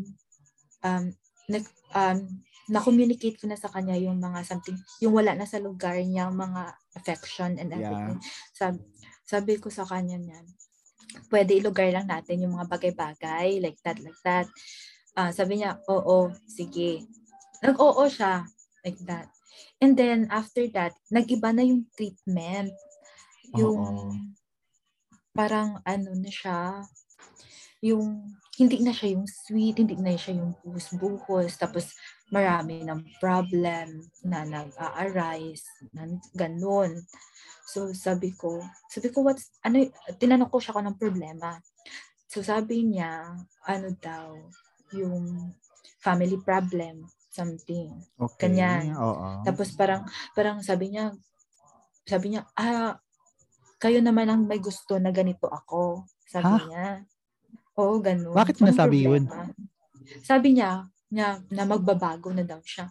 um, 0.83 1.15
nag, 1.47 1.63
um, 1.95 2.43
na-communicate 2.67 3.39
ko 3.39 3.47
na 3.47 3.55
sa 3.55 3.71
kanya 3.71 3.95
yung 3.95 4.19
mga 4.19 4.43
something, 4.43 4.75
yung 4.99 5.15
wala 5.15 5.39
na 5.39 5.47
sa 5.47 5.63
lugar 5.63 5.95
niya, 6.03 6.27
mga 6.35 6.75
affection 6.99 7.55
and 7.63 7.71
everything. 7.71 8.19
Sabi, 8.51 8.83
sabi 9.23 9.53
ko 9.63 9.71
sa 9.71 9.87
kanya 9.87 10.19
niyan, 10.19 10.47
pwede 11.31 11.55
ilugar 11.55 11.87
lang 11.95 12.11
natin 12.11 12.43
yung 12.43 12.59
mga 12.59 12.67
bagay-bagay, 12.67 13.63
like 13.63 13.79
that, 13.87 14.03
like 14.03 14.19
that. 14.27 14.51
Ah, 15.15 15.31
sabi 15.31 15.63
niya, 15.63 15.79
oo, 15.87 16.35
sige. 16.51 17.07
Nag-oo 17.67 18.07
siya, 18.07 18.47
like 18.87 19.03
that. 19.11 19.27
And 19.83 19.99
then, 19.99 20.31
after 20.31 20.65
that, 20.73 20.95
nag-iba 21.11 21.51
na 21.51 21.67
yung 21.67 21.85
treatment. 21.99 22.73
Yung, 23.59 23.77
Oo. 23.77 24.15
parang 25.35 25.83
ano 25.83 26.11
na 26.15 26.31
siya, 26.31 26.87
yung, 27.83 28.25
hindi 28.57 28.81
na 28.81 28.95
siya 28.95 29.19
yung 29.19 29.29
sweet, 29.29 29.83
hindi 29.83 29.99
na 29.99 30.17
siya 30.17 30.41
yung 30.41 30.57
buhos-buhos, 30.65 31.61
tapos 31.61 31.93
marami 32.33 32.83
ng 32.87 33.05
problem 33.21 34.01
na 34.25 34.47
nag-a-arise, 34.49 35.67
na 35.93 36.09
ganun. 36.33 37.05
So, 37.69 37.93
sabi 37.93 38.33
ko, 38.33 38.63
sabi 38.89 39.11
ko, 39.13 39.27
what's, 39.27 39.53
ano, 39.67 39.91
tinanong 40.17 40.49
ko 40.49 40.63
siya 40.63 40.73
kung 40.73 40.87
anong 40.87 41.03
problema. 41.03 41.61
So, 42.31 42.41
sabi 42.41 42.87
niya, 42.87 43.37
ano 43.67 43.89
daw, 43.99 44.35
yung 44.95 45.53
family 46.01 46.39
problem, 46.41 47.05
something. 47.37 47.93
Okay. 48.17 48.49
Ganyan. 48.49 48.97
Oo. 48.97 49.45
Tapos 49.45 49.77
parang, 49.77 50.09
parang 50.33 50.65
sabi 50.65 50.97
niya, 50.97 51.13
sabi 52.09 52.33
niya, 52.33 52.49
ah, 52.57 52.97
kayo 53.77 54.01
naman 54.01 54.25
ang 54.33 54.49
may 54.49 54.57
gusto 54.57 54.97
na 54.97 55.13
ganito 55.13 55.45
ako. 55.53 56.09
Sabi 56.25 56.49
Ha? 56.49 56.59
niya. 56.65 56.89
Oo, 57.77 58.01
ganun. 58.01 58.33
Bakit 58.33 58.57
Anong 58.57 58.73
sinasabi 58.73 58.97
yun? 59.05 59.23
Sabi 60.25 60.57
niya, 60.57 60.89
niya 61.13 61.45
na 61.53 61.69
magbabago 61.69 62.33
na 62.33 62.43
daw 62.43 62.59
siya. 62.65 62.89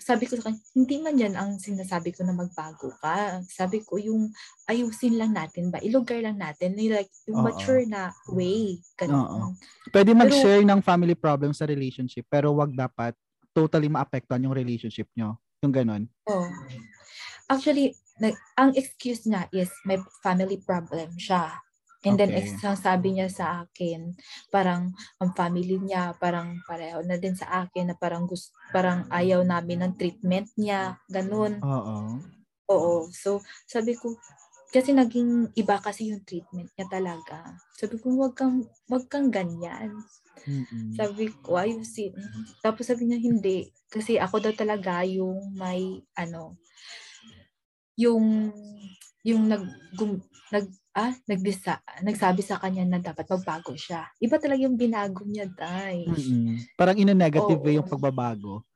Sabi 0.00 0.24
ko 0.26 0.40
sa 0.40 0.50
kanya, 0.50 0.60
hindi 0.72 0.96
man 1.00 1.16
yan 1.16 1.34
ang 1.36 1.60
sinasabi 1.60 2.16
ko 2.16 2.24
na 2.24 2.32
magbago 2.32 2.90
ka. 3.00 3.44
Sabi 3.46 3.84
ko, 3.84 4.00
yung 4.00 4.32
ayusin 4.66 5.20
lang 5.20 5.36
natin 5.36 5.68
ba? 5.68 5.78
Ilugar 5.84 6.24
lang 6.24 6.40
natin. 6.40 6.76
Yung 6.80 6.96
like, 6.96 7.12
yung 7.28 7.44
mature 7.44 7.84
na 7.84 8.10
way. 8.32 8.80
Ganun. 8.96 9.56
Pwede 9.92 10.10
mag-share 10.16 10.64
ng 10.64 10.80
family 10.80 11.14
problems 11.14 11.60
sa 11.60 11.68
relationship, 11.68 12.24
pero 12.28 12.52
wag 12.56 12.72
dapat 12.72 13.12
totally 13.52 13.90
maapektuhan 13.90 14.42
yung 14.42 14.56
relationship 14.56 15.10
nyo. 15.14 15.36
Yung 15.60 15.74
ganon. 15.74 16.08
Oh. 16.24 16.48
Actually, 17.50 17.92
nag, 18.22 18.36
ang 18.56 18.72
excuse 18.78 19.26
niya 19.26 19.50
is 19.52 19.68
may 19.84 19.98
family 20.22 20.56
problem 20.60 21.12
siya. 21.18 21.50
And 22.00 22.16
then, 22.16 22.32
Okay. 22.32 22.40
ex- 22.48 22.64
ang 22.64 22.80
sabi 22.80 23.12
niya 23.12 23.28
sa 23.28 23.64
akin, 23.64 24.16
parang 24.48 24.96
ang 25.20 25.30
family 25.36 25.76
niya, 25.76 26.16
parang 26.16 26.56
pareho 26.64 27.04
na 27.04 27.20
din 27.20 27.36
sa 27.36 27.64
akin 27.66 27.92
na 27.92 27.96
parang 27.96 28.24
gusto, 28.24 28.56
parang 28.72 29.04
ayaw 29.12 29.44
namin 29.44 29.84
ng 29.84 29.94
treatment 30.00 30.48
niya, 30.56 30.96
ganun. 31.12 31.60
Oo. 31.60 32.16
Oo. 32.72 32.94
So, 33.12 33.44
sabi 33.68 33.98
ko, 34.00 34.16
kasi 34.70 34.94
naging 34.94 35.50
iba 35.58 35.76
kasi 35.82 36.14
yung 36.14 36.22
treatment 36.24 36.70
niya 36.78 36.86
talaga. 36.88 37.58
Sabi 37.76 37.98
ko, 37.98 38.14
wag 38.16 38.38
kang, 38.38 38.64
wag 38.86 39.04
kang 39.10 39.28
ganyan. 39.28 39.92
Mm-mm. 40.46 40.94
Sabi 40.96 41.28
ko, 41.42 41.58
ayusin. 41.58 42.14
Tapos 42.64 42.88
sabi 42.88 43.10
niya, 43.10 43.18
hindi. 43.20 43.68
Kasi 43.90 44.16
ako 44.16 44.40
daw 44.40 44.54
talaga 44.54 45.02
yung 45.04 45.52
may, 45.58 46.00
ano, 46.16 46.56
yung, 47.98 48.54
yung 49.26 49.42
nag, 49.50 49.64
gum, 49.98 50.22
nag, 50.50 50.66
ah, 50.98 51.14
nagdisa, 51.30 51.78
nagsabi 52.02 52.42
sa 52.42 52.58
kanya 52.58 52.84
na 52.86 52.98
dapat 52.98 53.26
magbago 53.30 53.74
siya. 53.74 54.06
Iba 54.18 54.36
talaga 54.42 54.66
yung 54.66 54.78
binago 54.78 55.22
niya, 55.22 55.46
day. 55.46 56.06
Mm-mm. 56.06 56.58
Parang 56.74 56.98
in 56.98 57.10
a 57.10 57.16
negative 57.16 57.60
way 57.62 57.78
yung 57.78 57.86
Oo. 57.86 57.94
pagbabago. 57.94 58.66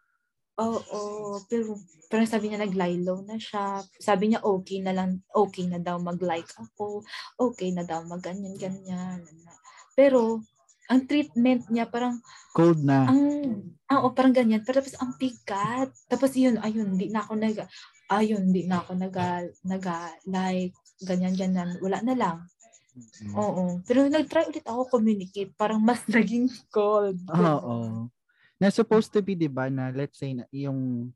Oo, 0.54 1.42
pero 1.50 1.74
parang 2.06 2.30
sabi 2.30 2.46
niya 2.46 2.62
nag-lie 2.62 3.02
low 3.02 3.18
na 3.26 3.34
siya. 3.42 3.82
Sabi 3.98 4.30
niya 4.30 4.46
okay 4.46 4.78
na 4.78 4.94
lang, 4.94 5.18
okay 5.34 5.66
na 5.66 5.82
daw 5.82 5.98
mag-like 5.98 6.50
ako. 6.54 7.02
Okay 7.34 7.74
na 7.74 7.82
daw 7.82 8.06
mag-ganyan, 8.06 8.54
ganyan. 8.54 9.26
Pero, 9.98 10.46
ang 10.88 11.08
treatment 11.08 11.64
niya 11.72 11.88
parang 11.88 12.20
Cold 12.52 12.84
na. 12.84 13.08
ang 13.08 13.20
ah, 13.88 14.04
oh, 14.04 14.12
parang 14.12 14.36
ganyan 14.36 14.60
pero 14.60 14.84
tapos 14.84 14.96
ang 15.00 15.16
bigat 15.16 15.88
tapos 16.08 16.36
yun 16.36 16.60
ayun 16.60 16.96
hindi 16.96 17.08
na 17.08 17.24
ako 17.24 17.40
nag 17.40 17.56
ayun 18.12 18.52
hindi 18.52 18.68
na 18.68 18.84
ako 18.84 18.92
nag 19.00 19.16
nag 19.64 19.84
like 20.28 20.76
ganyan 21.04 21.36
ganyan 21.36 21.76
wala 21.78 22.00
na 22.02 22.14
lang 22.16 22.38
Mm-mm. 22.94 23.34
oo 23.36 23.64
pero 23.84 24.06
nag-try 24.06 24.48
ulit 24.48 24.66
ako 24.66 24.88
communicate 24.98 25.52
parang 25.54 25.78
mas 25.78 26.02
naging 26.14 26.48
cold 26.72 27.20
Oo. 27.30 28.08
Na 28.62 28.70
supposed 28.70 29.10
to 29.10 29.20
be, 29.20 29.34
di 29.34 29.50
ba, 29.50 29.66
na 29.66 29.90
let's 29.90 30.18
say, 30.18 30.32
na 30.32 30.46
yung 30.54 31.10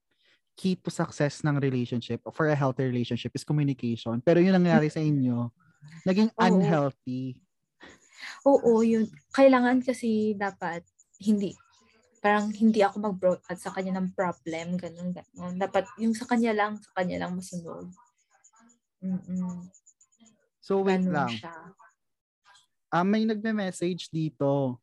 key 0.58 0.74
to 0.74 0.90
success 0.90 1.46
ng 1.46 1.62
relationship, 1.62 2.18
for 2.34 2.50
a 2.50 2.56
healthy 2.58 2.82
relationship, 2.82 3.30
is 3.30 3.46
communication. 3.46 4.18
Pero 4.26 4.42
yun 4.42 4.58
nangyari 4.58 4.90
sa 4.90 4.98
inyo, 4.98 5.46
naging 6.08 6.34
unhealthy. 6.34 7.38
Oo, 8.42 8.82
yun. 8.82 9.06
Kailangan 9.30 9.86
kasi 9.86 10.34
dapat 10.34 10.82
hindi 11.22 11.54
parang 12.18 12.50
hindi 12.50 12.82
ako 12.82 13.14
mag-broadcast 13.14 13.62
sa 13.62 13.70
kanya 13.70 14.02
ng 14.02 14.10
problem, 14.10 14.74
ganun, 14.74 15.14
ganun. 15.14 15.54
Dapat 15.54 15.86
yung 16.02 16.18
sa 16.18 16.26
kanya 16.26 16.50
lang, 16.50 16.74
sa 16.82 16.90
kanya 16.98 17.22
lang 17.22 17.38
masunod. 17.38 17.86
Mm-mm. 18.98 19.68
So, 20.58 20.82
wait 20.82 21.00
Ganun 21.00 21.14
lang. 21.14 21.30
siya. 21.32 21.54
Ah, 22.88 23.04
may 23.04 23.24
nagme-message 23.24 24.08
dito. 24.08 24.80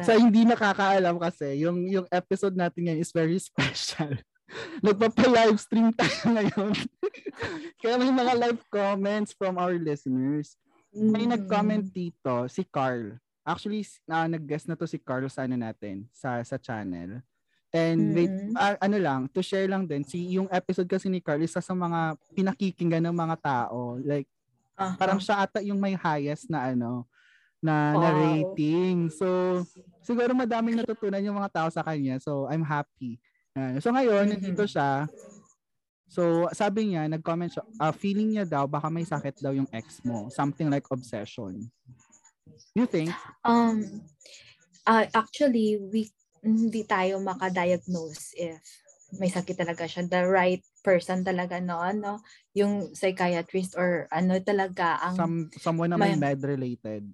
Sa 0.00 0.16
hindi 0.16 0.42
nakakaalam 0.42 1.20
kasi, 1.20 1.60
yung 1.60 1.84
yung 1.84 2.06
episode 2.08 2.56
natin 2.56 2.88
ngayon 2.88 3.02
is 3.02 3.12
very 3.12 3.36
special. 3.50 4.14
Nagpapa-live 4.80 5.56
stream 5.56 5.92
tayo 5.92 6.16
ngayon. 6.36 6.72
Kaya 7.78 7.94
may 7.96 8.12
mga 8.12 8.32
live 8.36 8.60
comments 8.68 9.32
from 9.32 9.56
our 9.56 9.74
listeners. 9.74 10.56
May 10.92 11.24
Mm. 11.24 11.32
nag-comment 11.40 11.88
dito, 11.88 12.44
si 12.52 12.68
Carl. 12.68 13.16
Actually, 13.42 13.82
na 14.04 14.28
nag-guest 14.28 14.68
na 14.68 14.76
to 14.76 14.84
si 14.84 15.00
Carl 15.00 15.24
sa 15.26 15.48
ano 15.48 15.56
natin, 15.56 16.04
sa 16.12 16.36
sa 16.44 16.60
channel. 16.60 17.24
And 17.72 18.12
wait, 18.12 18.28
Mm. 18.28 18.52
ah, 18.54 18.76
ano 18.84 18.96
lang, 19.00 19.20
to 19.32 19.40
share 19.40 19.64
lang 19.64 19.88
din, 19.88 20.04
si 20.04 20.36
yung 20.36 20.44
episode 20.52 20.84
kasi 20.84 21.08
ni 21.08 21.24
Carl 21.24 21.40
isa 21.40 21.64
sa 21.64 21.72
mga 21.72 22.20
pinakikinggan 22.36 23.00
ng 23.08 23.16
mga 23.16 23.36
tao. 23.40 23.96
Like, 23.96 24.28
Aha. 24.76 24.92
parang 25.00 25.16
siya 25.16 25.40
ata 25.40 25.64
yung 25.64 25.80
may 25.80 25.96
highest 25.96 26.52
na 26.52 26.68
ano, 26.68 27.08
na, 27.64 27.96
na 27.96 28.08
Wow. 28.12 28.20
rating. 28.20 29.08
So, 29.08 29.26
siguro 30.04 30.36
madaming 30.36 30.84
natutunan 30.84 31.24
yung 31.24 31.40
mga 31.40 31.48
tao 31.48 31.68
sa 31.72 31.80
kanya. 31.80 32.20
So, 32.20 32.44
I'm 32.46 32.62
happy. 32.62 33.16
Yan. 33.56 33.80
so, 33.80 33.88
ngayon, 33.88 34.28
Mhm. 34.28 34.32
nandito 34.36 34.64
siya. 34.68 35.08
So, 36.12 36.44
sabi 36.52 36.92
niya, 36.92 37.08
nag-comment 37.08 37.56
siya, 37.56 37.64
ah, 37.80 37.88
feeling 37.88 38.36
niya 38.36 38.44
daw, 38.44 38.68
baka 38.68 38.92
may 38.92 39.08
sakit 39.08 39.40
daw 39.40 39.56
yung 39.56 39.68
ex 39.72 40.04
mo. 40.04 40.28
Something 40.28 40.68
like 40.68 40.84
obsession. 40.92 41.72
You 42.76 42.84
think? 42.84 43.16
Um, 43.40 44.04
uh, 44.84 45.08
actually, 45.12 45.80
we 45.80 46.12
hindi 46.42 46.82
tayo 46.82 47.22
makadiagnose 47.22 48.34
if 48.36 48.58
may 49.14 49.28
sakit 49.28 49.54
talaga 49.54 49.86
siya. 49.86 50.08
The 50.08 50.24
right 50.26 50.62
person 50.82 51.22
talaga 51.22 51.62
no, 51.62 51.78
ano, 51.78 52.18
yung 52.52 52.90
psychiatrist 52.92 53.76
or 53.76 54.08
ano 54.10 54.40
talaga 54.42 54.98
ang 54.98 55.14
Some, 55.16 55.36
someone 55.54 55.92
na 55.92 55.96
may 55.96 56.16
may- 56.16 56.34
med-related. 56.34 57.06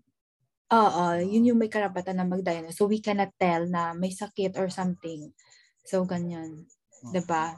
Oo, 0.69 1.05
yun 1.19 1.49
yung 1.49 1.61
may 1.61 1.73
karapatan 1.73 2.21
na 2.21 2.29
mag-diagnose. 2.29 2.77
So 2.77 2.87
we 2.87 3.01
cannot 3.01 3.33
tell 3.37 3.65
na 3.67 3.93
may 3.93 4.13
sakit 4.13 4.57
or 4.57 4.69
something. 4.69 5.33
So 5.85 6.05
ganyan, 6.05 6.69
Oh. 6.99 7.15
'di 7.15 7.23
ba? 7.25 7.55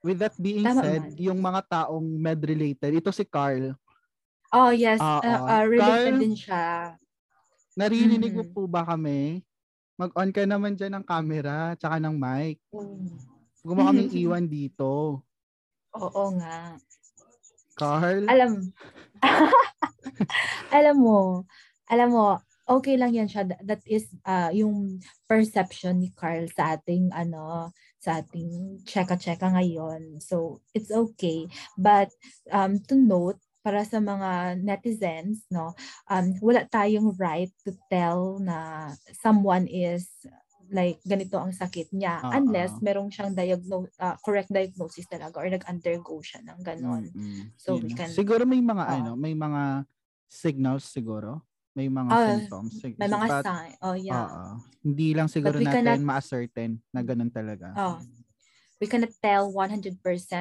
With 0.00 0.22
that 0.22 0.32
being 0.38 0.64
Tama 0.64 0.80
said, 0.80 1.02
man. 1.02 1.18
yung 1.18 1.38
mga 1.38 1.60
taong 1.68 2.06
med-related, 2.06 2.94
ito 2.94 3.10
si 3.10 3.24
Carl, 3.24 3.74
Oh, 4.50 4.74
yes, 4.74 4.98
uh, 4.98 5.22
uh, 5.22 5.62
related 5.62 6.10
Carl- 6.10 6.22
din 6.22 6.34
siya. 6.34 6.94
naririnig 7.72 8.32
mo 8.32 8.42
Mhm. 8.42 8.50
po 8.50 8.66
ba 8.66 8.82
kami? 8.82 9.46
Mag-on 10.00 10.32
ka 10.32 10.48
naman 10.48 10.80
dyan 10.80 10.96
ng 10.96 11.04
camera, 11.04 11.76
tsaka 11.76 12.00
ng 12.00 12.16
mic. 12.16 12.56
Mm. 12.72 13.20
Huwag 13.60 13.76
mo 13.76 13.82
kaming 13.84 14.12
iwan 14.24 14.48
dito. 14.48 15.20
Oo 15.92 16.24
nga. 16.40 16.80
Carl? 17.80 18.28
alam 18.28 18.68
alam 20.76 20.96
mo 21.00 21.48
alam 21.88 22.08
mo 22.12 22.36
okay 22.68 23.00
lang 23.00 23.16
yan 23.16 23.24
siya 23.24 23.48
That- 23.48 23.64
that 23.64 23.82
is 23.88 24.12
uh, 24.28 24.52
yung 24.52 25.00
perception 25.24 26.04
ni 26.04 26.12
Carl 26.12 26.44
sa 26.52 26.76
ating 26.76 27.08
ano 27.16 27.72
sa 27.96 28.20
ating 28.20 28.84
cheka-cheka 28.84 29.48
ngayon 29.56 30.20
so 30.20 30.60
it's 30.76 30.92
okay 30.92 31.48
but 31.80 32.12
um 32.52 32.76
to 32.84 33.00
note 33.00 33.40
para 33.60 33.84
sa 33.84 34.00
mga 34.00 34.56
netizens 34.58 35.44
no 35.48 35.76
um 36.06 36.32
wala 36.40 36.64
tayong 36.66 37.12
right 37.16 37.52
to 37.60 37.70
tell 37.86 38.40
na 38.40 38.88
someone 39.12 39.64
is 39.64 40.08
like 40.70 40.96
ganito 41.02 41.34
ang 41.34 41.50
sakit 41.50 41.90
niya 41.90 42.22
Oo. 42.22 42.30
unless 42.32 42.72
merong 42.78 43.10
siyang 43.10 43.34
diagnose 43.34 43.90
correct 44.22 44.48
diagnosis 44.48 45.04
talaga 45.04 45.36
or 45.36 45.46
nag-undergo 45.46 46.22
siya 46.22 46.40
ng 46.40 46.58
ganon 46.62 47.10
Mm-mm. 47.10 47.50
So, 47.58 47.76
Yun 47.76 47.84
we 47.84 47.92
can- 47.92 48.14
Siguro 48.14 48.46
may 48.46 48.62
mga 48.62 48.84
Oo. 48.84 48.94
ano, 48.96 49.10
may 49.14 49.34
mga 49.34 49.84
signals 50.24 50.86
siguro. 50.86 51.42
May 51.70 51.86
mga 51.86 52.06
Ah, 52.08 52.26
symptoms. 52.28 52.70
Sig- 52.78 52.94
May 52.94 53.06
mga 53.08 53.26
but, 53.28 53.42
sign. 53.42 53.72
Oh, 53.82 53.94
yeah. 53.94 54.26
oo. 54.26 54.62
Hindi 54.80 55.10
lang 55.10 55.26
siguro 55.26 55.58
natin 55.58 55.82
cannot- 55.82 56.02
ma-ascertain 56.02 56.78
na 56.88 57.02
ganun 57.02 57.30
talaga. 57.30 57.74
oh. 57.74 57.98
We 58.78 58.86
cannot 58.86 59.10
tell 59.18 59.50
100% 59.50 59.98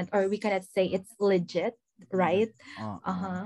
or 0.09 0.25
we 0.25 0.37
cannot 0.37 0.61
say 0.63 0.85
it's 0.87 1.11
legit, 1.17 1.73
right? 2.11 2.51
Oo. 2.79 2.97
Uh-huh. 3.03 3.43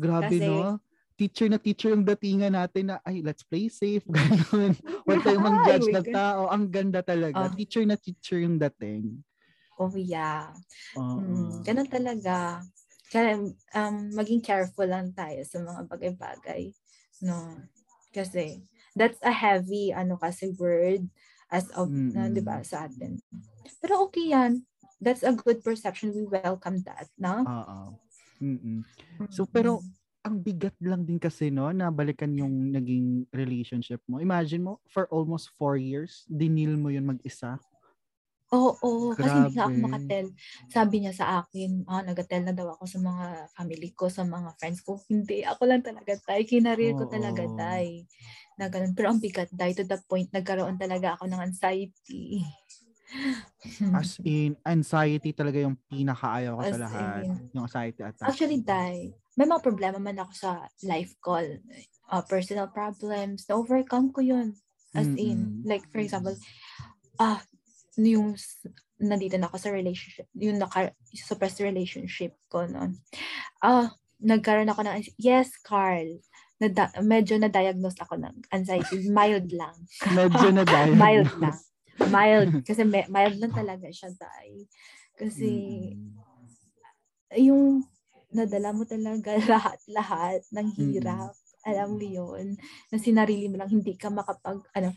Grabe 0.00 0.36
Kasi- 0.38 0.48
no? 0.48 0.80
Teacher 1.12 1.46
na 1.46 1.60
teacher 1.60 1.92
yung 1.92 2.02
datingan 2.02 2.56
natin 2.56 2.90
na, 2.90 2.96
ay, 3.06 3.22
let's 3.22 3.46
play 3.46 3.68
safe. 3.70 4.02
Ganun. 4.10 4.74
Huwag 5.06 5.20
tayong 5.26 5.44
mag-judge 5.44 5.88
ng 5.92 6.08
tao. 6.10 6.50
Ang 6.50 6.66
ganda 6.72 6.98
talaga. 7.04 7.46
Ah. 7.46 7.52
Teacher 7.52 7.84
na 7.86 7.94
teacher 7.94 8.42
yung 8.42 8.58
dating. 8.58 9.22
Oh, 9.78 9.92
yeah. 9.94 10.50
Oo. 10.98 11.20
Mm, 11.22 11.62
ganun 11.62 11.90
talaga. 11.90 12.64
Kaya 13.12 13.38
um, 13.76 13.96
maging 14.16 14.40
careful 14.40 14.88
lang 14.88 15.12
tayo 15.12 15.44
sa 15.44 15.60
mga 15.60 15.84
bagay-bagay. 15.86 16.72
No? 17.22 17.60
Kasi 18.10 18.64
that's 18.96 19.20
a 19.22 19.32
heavy 19.32 19.92
ano 19.92 20.16
kasi 20.16 20.52
word 20.56 21.06
as 21.52 21.68
of, 21.76 21.92
na, 21.92 22.26
Mm-mm. 22.26 22.34
di 22.34 22.40
ba, 22.40 22.64
sa 22.64 22.88
atin. 22.88 23.20
Pero 23.78 24.08
okay 24.08 24.32
yan. 24.32 24.64
That's 25.02 25.26
a 25.26 25.34
good 25.34 25.66
perception. 25.66 26.14
We 26.14 26.30
welcome 26.30 26.86
that, 26.86 27.10
no? 27.18 27.42
Oo. 27.42 27.98
Mm-mm. 28.38 28.86
So, 29.34 29.50
pero, 29.50 29.82
ang 30.22 30.38
bigat 30.38 30.78
lang 30.78 31.02
din 31.02 31.18
kasi 31.18 31.50
no 31.50 31.74
na 31.74 31.90
balikan 31.90 32.30
yung 32.30 32.70
naging 32.70 33.26
relationship 33.34 33.98
mo. 34.06 34.22
Imagine 34.22 34.62
mo 34.62 34.78
for 34.86 35.10
almost 35.10 35.50
four 35.58 35.74
years, 35.74 36.22
dinil 36.30 36.78
mo 36.78 36.94
yun 36.94 37.02
mag-isa. 37.10 37.58
Oo, 38.52 38.76
oo, 38.84 39.06
kasi 39.16 39.48
hindi 39.48 39.56
ako 39.58 39.74
Grabe. 39.74 39.84
makatel. 39.88 40.26
Sabi 40.68 40.96
niya 41.02 41.16
sa 41.16 41.26
akin, 41.42 41.88
ah, 41.88 42.04
nagatel 42.04 42.44
na 42.44 42.52
daw 42.54 42.76
ako 42.76 42.84
sa 42.84 43.00
mga 43.00 43.26
family 43.56 43.90
ko, 43.96 44.12
sa 44.12 44.22
mga 44.28 44.50
friends 44.60 44.84
ko. 44.84 45.00
Hindi, 45.08 45.40
ako 45.42 45.62
lang 45.66 45.82
talaga, 45.82 46.14
tay. 46.20 46.44
Kinarir 46.44 46.92
ko 46.92 47.08
talaga, 47.08 47.48
tay. 47.56 48.04
Na 48.60 48.68
ganun. 48.68 48.92
Pero 48.92 49.08
ang 49.08 49.24
bigat, 49.24 49.48
tay, 49.56 49.72
to 49.72 49.88
the 49.88 49.96
point, 50.04 50.28
nagkaroon 50.36 50.76
talaga 50.76 51.16
ako 51.16 51.32
ng 51.32 51.40
anxiety. 51.40 52.44
As 53.94 54.18
in, 54.22 54.56
anxiety 54.62 55.30
talaga 55.30 55.62
yung 55.62 55.78
pinakaayaw 55.86 56.52
ko 56.56 56.62
sa 56.62 56.68
As 56.68 56.80
lahat. 56.80 57.22
in. 57.22 57.30
Yung 57.52 57.64
anxiety 57.64 58.02
attack. 58.02 58.26
Actually, 58.26 58.60
tay, 58.62 59.14
may 59.34 59.46
mga 59.46 59.62
problema 59.62 59.96
man 59.96 60.18
ako 60.18 60.32
sa 60.34 60.50
life 60.82 61.14
call. 61.18 61.46
Uh, 62.10 62.24
personal 62.26 62.68
problems, 62.68 63.46
na-overcome 63.46 64.10
ko 64.10 64.20
yun. 64.20 64.52
As 64.92 65.08
in, 65.08 65.38
Mm-mm. 65.38 65.64
like, 65.64 65.88
for 65.88 65.98
example, 65.98 66.36
ah, 67.16 67.40
yung 67.96 68.36
s- 68.36 68.60
nandito 69.00 69.40
na 69.40 69.48
ako 69.48 69.56
sa 69.56 69.70
relationship, 69.72 70.28
yung 70.36 70.60
naka-suppress 70.60 71.58
relationship 71.60 72.36
ko 72.46 72.68
noon. 72.68 73.00
Ah, 73.58 73.88
nagkaroon 74.20 74.68
ako 74.68 74.84
ng, 74.84 74.94
yes, 75.16 75.56
Carl, 75.58 76.20
nada- 76.60 76.92
medyo 77.00 77.40
na-diagnose 77.40 77.96
ako 77.98 78.20
ng 78.20 78.34
anxiety, 78.52 79.08
mild 79.08 79.48
lang. 79.50 79.74
Medyo 80.18 80.48
na 80.52 80.62
dahil. 80.62 80.92
Mild 80.94 81.32
lang. 81.40 81.56
Mild, 82.08 82.64
kasi 82.66 82.82
mild 82.86 83.36
lang 83.38 83.54
talaga 83.54 83.86
siya, 83.92 84.10
tay. 84.16 84.66
Kasi, 85.14 85.50
yung 87.36 87.86
nadala 88.32 88.72
mo 88.72 88.88
talaga 88.88 89.36
lahat-lahat 89.52 90.42
ng 90.50 90.68
hirap. 90.80 91.36
Alam 91.62 92.00
mo 92.00 92.02
yun. 92.02 92.58
Na 92.90 92.98
sinarili 92.98 93.46
mo 93.46 93.60
lang, 93.60 93.70
hindi 93.70 93.94
ka 93.94 94.10
makapag, 94.10 94.66
ano, 94.74 94.90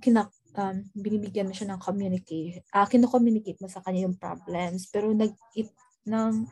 kina, 0.00 0.30
um, 0.56 0.76
binibigyan 0.96 1.50
mo 1.50 1.54
siya 1.54 1.74
ng 1.74 1.82
communication. 1.82 2.64
Ah, 2.72 2.88
kino-communicate 2.88 3.60
mo 3.60 3.68
sa 3.68 3.84
kanya 3.84 4.08
yung 4.08 4.16
problems. 4.16 4.88
Pero 4.88 5.12
nag, 5.12 5.34
it, 5.52 5.68
ng, 6.08 6.48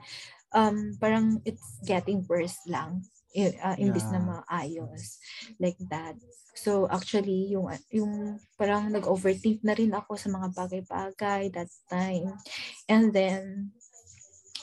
um, 0.52 0.76
parang 1.00 1.40
it's 1.48 1.80
getting 1.86 2.20
worse 2.28 2.60
lang. 2.68 3.00
Uh, 3.34 3.76
imbis 3.76 4.08
na 4.08 4.20
Yeah. 4.22 4.28
maayos. 4.44 5.20
Like 5.60 5.76
that. 5.92 6.16
So, 6.56 6.88
actually, 6.88 7.52
yung, 7.52 7.68
yung 7.92 8.40
parang 8.56 8.88
nag-overthink 8.88 9.60
na 9.60 9.76
rin 9.76 9.92
ako 9.92 10.16
sa 10.16 10.32
mga 10.32 10.56
bagay-bagay 10.56 11.52
that 11.52 11.68
time. 11.90 12.32
And 12.88 13.12
then, 13.12 13.76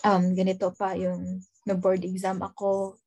um, 0.01 0.33
ganito 0.33 0.73
pa 0.73 0.97
yung 0.97 1.45
nag-board 1.69 2.01
exam 2.03 2.41
ako. 2.41 2.97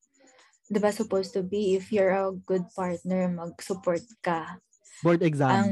'Di 0.67 0.79
ba 0.83 0.91
supposed 0.91 1.31
to 1.35 1.43
be 1.47 1.79
if 1.79 1.95
you're 1.95 2.11
a 2.15 2.35
good 2.47 2.67
partner, 2.75 3.31
mag-support 3.31 4.03
ka. 4.19 4.59
Board 5.03 5.23
exam, 5.23 5.51
Ang 5.51 5.69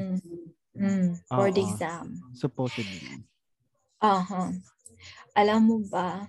mm, 0.78 1.10
board 1.34 1.56
Oo. 1.58 1.64
exam. 1.64 2.06
supposedly. 2.34 3.26
Aha. 3.98 4.54
Alam 5.34 5.60
mo 5.66 5.76
ba, 5.86 6.28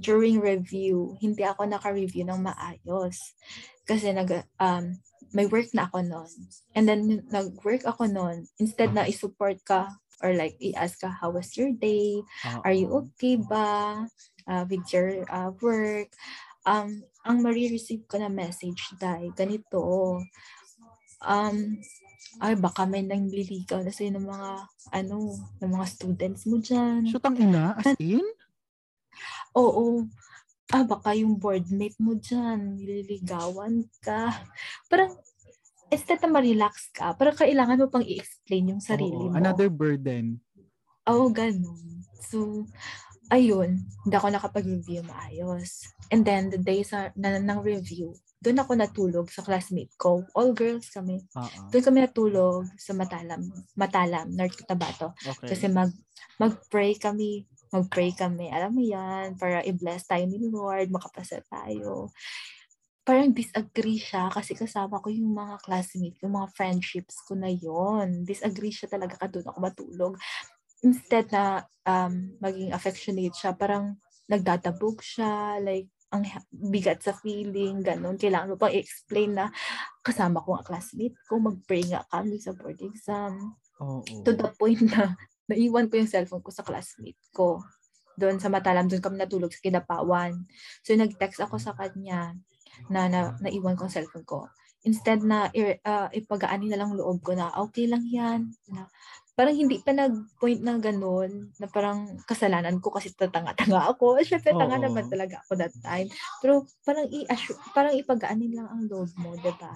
during 0.00 0.40
review, 0.40 1.14
hindi 1.20 1.44
ako 1.44 1.68
naka-review 1.68 2.24
ng 2.24 2.40
maayos. 2.40 3.36
Kasi 3.84 4.10
nag, 4.16 4.48
um, 4.56 4.96
may 5.30 5.46
work 5.46 5.70
na 5.76 5.86
ako 5.86 6.02
noon. 6.02 6.32
And 6.74 6.88
then, 6.88 7.28
nag-work 7.30 7.86
ako 7.86 8.08
noon. 8.10 8.48
Instead 8.58 8.96
na 8.96 9.06
i-support 9.06 9.62
ka 9.62 9.92
or 10.24 10.34
like 10.34 10.56
i-ask 10.60 11.00
ka, 11.00 11.12
how 11.12 11.30
was 11.30 11.54
your 11.56 11.70
day? 11.76 12.20
Oo. 12.48 12.60
Are 12.64 12.76
you 12.76 12.88
okay 12.90 13.38
ba 13.38 14.04
uh, 14.48 14.64
with 14.66 14.84
your 14.90 15.24
uh, 15.30 15.52
work? 15.60 16.10
Um, 16.64 17.04
ang 17.24 17.44
marireceive 17.44 18.04
ko 18.08 18.20
na 18.20 18.32
message 18.32 18.80
dahil 19.00 19.32
ganito, 19.32 19.80
um, 21.24 21.56
ay 22.40 22.54
baka 22.56 22.86
may 22.86 23.02
nangliligaw 23.02 23.82
na 23.82 23.92
sa'yo 23.92 24.16
ng 24.16 24.26
mga, 24.28 24.50
ano, 24.92 25.16
ng 25.60 25.70
mga 25.72 25.86
students 25.88 26.42
mo 26.46 26.56
dyan. 26.62 27.04
Shoot 27.08 27.24
ang 27.24 27.36
ina, 27.36 27.74
as 27.80 27.96
in? 27.98 28.24
Oo. 29.56 30.06
Ah, 30.70 30.86
baka 30.86 31.18
yung 31.18 31.34
boardmate 31.34 31.98
mo 31.98 32.14
dyan, 32.14 32.78
nililigawan 32.78 33.90
ka. 33.98 34.30
Parang, 34.86 35.18
instead 35.90 36.22
na 36.22 36.30
ma-relax 36.30 36.94
ka, 36.94 37.10
parang 37.18 37.34
kailangan 37.34 37.82
mo 37.82 37.90
pang 37.90 38.06
i-explain 38.06 38.70
yung 38.70 38.82
sarili 38.82 39.10
Oo, 39.10 39.34
mo. 39.34 39.36
Another 39.36 39.66
burden. 39.66 40.38
Oo, 41.10 41.26
ganun. 41.34 42.06
So, 42.22 42.70
ayun, 43.34 43.82
hindi 44.06 44.14
ako 44.14 44.30
nakapag-review 44.30 45.02
maayos. 45.02 45.90
And 46.14 46.22
then, 46.22 46.54
the 46.54 46.62
day 46.62 46.86
sa, 46.86 47.10
na, 47.18 47.42
ng 47.42 47.60
review, 47.66 48.14
doon 48.40 48.62
ako 48.62 48.72
natulog 48.78 49.26
sa 49.28 49.44
classmate 49.44 49.92
ko. 50.00 50.24
All 50.32 50.56
girls 50.56 50.88
kami. 50.88 51.20
Oo. 51.36 51.68
Doon 51.68 51.84
kami 51.84 51.98
natulog 52.00 52.64
sa 52.78 52.96
Matalam, 52.96 53.42
Matalam, 53.76 54.32
North 54.32 54.56
Cotabato. 54.56 55.12
Okay. 55.18 55.50
Kasi 55.50 55.66
mag, 55.68 55.92
mag-pray 56.40 56.96
kami. 56.96 57.49
Mag-pray 57.70 58.10
kami. 58.14 58.50
Alam 58.50 58.70
mo 58.78 58.82
yan, 58.82 59.38
para 59.38 59.62
i-bless 59.62 60.10
tayo 60.10 60.26
ni 60.26 60.42
Lord, 60.50 60.90
makapasa 60.90 61.38
tayo. 61.46 62.10
Parang 63.06 63.30
disagree 63.30 63.98
siya 63.98 64.30
kasi 64.30 64.58
kasama 64.58 64.98
ko 64.98 65.08
yung 65.08 65.34
mga 65.34 65.62
classmates, 65.62 66.20
yung 66.20 66.34
mga 66.34 66.50
friendships 66.54 67.22
ko 67.24 67.38
na 67.38 67.50
yon 67.50 68.26
Disagree 68.26 68.74
siya 68.74 68.90
talaga 68.90 69.16
ka 69.16 69.30
doon 69.30 69.46
ako 69.46 69.58
matulog. 69.62 70.12
Instead 70.82 71.30
na 71.30 71.62
um, 71.86 72.34
maging 72.42 72.74
affectionate 72.74 73.34
siya, 73.38 73.54
parang 73.54 73.96
nagdadabog 74.26 74.98
siya, 75.02 75.58
like, 75.62 75.90
ang 76.10 76.26
bigat 76.50 77.06
sa 77.06 77.14
feeling, 77.14 77.86
ganun. 77.86 78.18
Kailangan 78.18 78.50
mo 78.50 78.56
pang 78.58 78.74
i-explain 78.74 79.30
na 79.38 79.46
kasama 80.02 80.42
ko 80.42 80.58
ang 80.58 80.66
classmate 80.66 81.14
ko, 81.30 81.38
mag-pray 81.38 81.86
nga 81.86 82.02
kami 82.10 82.42
sa 82.42 82.50
board 82.50 82.82
exam 82.82 83.54
Oo. 83.78 84.02
to 84.26 84.34
the 84.34 84.50
point 84.58 84.82
na 84.90 85.14
naiwan 85.50 85.90
ko 85.90 85.98
yung 85.98 86.10
cellphone 86.10 86.40
ko 86.40 86.50
sa 86.54 86.62
classmate 86.62 87.18
ko. 87.34 87.60
Doon 88.14 88.38
sa 88.38 88.52
Matalam, 88.52 88.86
doon 88.86 89.02
kami 89.02 89.18
natulog 89.18 89.50
sa 89.50 89.62
Kidapawan. 89.62 90.46
So, 90.86 90.94
nag-text 90.94 91.42
ako 91.42 91.58
sa 91.58 91.74
kanya 91.74 92.38
na, 92.88 93.10
na 93.10 93.34
naiwan 93.42 93.74
ko 93.74 93.90
ang 93.90 93.94
cellphone 93.94 94.26
ko. 94.26 94.46
Instead 94.86 95.20
na 95.20 95.52
uh, 95.52 96.08
ipagaanin 96.08 96.72
na 96.72 96.80
lang 96.80 96.96
loob 96.96 97.20
ko 97.20 97.36
na 97.36 97.52
okay 97.58 97.84
lang 97.84 98.06
yan. 98.08 98.48
Na, 98.72 98.88
parang 99.40 99.56
hindi 99.56 99.80
pa 99.80 99.96
nag-point 99.96 100.60
na 100.60 100.76
ganun 100.76 101.48
na 101.56 101.64
parang 101.64 102.20
kasalanan 102.28 102.76
ko 102.80 102.92
kasi 102.92 103.08
tatanga-tanga 103.16 103.92
ako. 103.92 104.16
Syempre, 104.28 104.52
tanga 104.52 104.76
naman 104.76 105.08
talaga 105.08 105.40
ako 105.44 105.56
that 105.60 105.72
time. 105.80 106.08
Pero 106.44 106.68
parang 106.84 107.08
i 107.08 107.24
parang 107.72 107.96
ipagaanin 107.96 108.52
lang 108.52 108.68
ang 108.68 108.84
loob 108.84 109.08
mo, 109.16 109.32
'di 109.36 109.52
ba? 109.56 109.72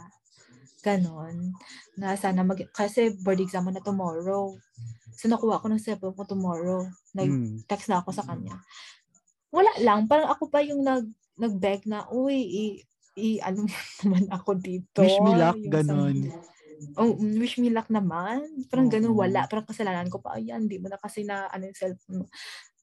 Ganon. 0.84 1.56
Na 1.96 2.12
sana 2.14 2.44
mag 2.44 2.60
kasi 2.70 3.16
board 3.16 3.40
exam 3.40 3.64
mo 3.64 3.72
na 3.72 3.80
tomorrow. 3.80 4.52
So 5.16 5.26
nakuha 5.26 5.58
ko 5.58 5.66
ng 5.66 5.80
cellphone 5.80 6.12
ko 6.12 6.28
tomorrow. 6.28 6.84
Nag-text 7.16 7.88
na 7.88 8.04
ako 8.04 8.12
sa 8.12 8.26
kanya. 8.26 8.60
Wala 9.48 9.70
lang, 9.80 10.04
parang 10.04 10.28
ako 10.28 10.50
pa 10.50 10.60
yung 10.60 10.84
nag 10.84 11.08
nag-beg 11.34 11.88
na, 11.88 12.06
uy, 12.12 12.36
i, 12.36 12.64
i 13.16 13.28
ano 13.40 13.64
naman 14.04 14.28
ako 14.28 14.54
dito. 14.54 15.00
Wish 15.00 15.18
me 15.18 15.32
luck, 15.32 15.58
ganon. 15.64 16.16
sa- 16.30 16.52
Oh, 16.94 17.14
mm, 17.16 17.38
wish 17.38 17.56
me 17.56 17.70
luck 17.70 17.86
naman. 17.88 18.44
Parang 18.68 18.90
ganun, 18.90 19.14
wala. 19.16 19.46
Parang 19.46 19.64
kasalanan 19.64 20.10
ko 20.10 20.18
pa, 20.18 20.36
ayan, 20.36 20.66
di 20.66 20.76
mo 20.76 20.90
na 20.90 20.98
kasi 20.98 21.22
na 21.22 21.46
ano 21.48 21.64
yung 21.64 21.78
cellphone 21.78 22.16
mo. 22.22 22.26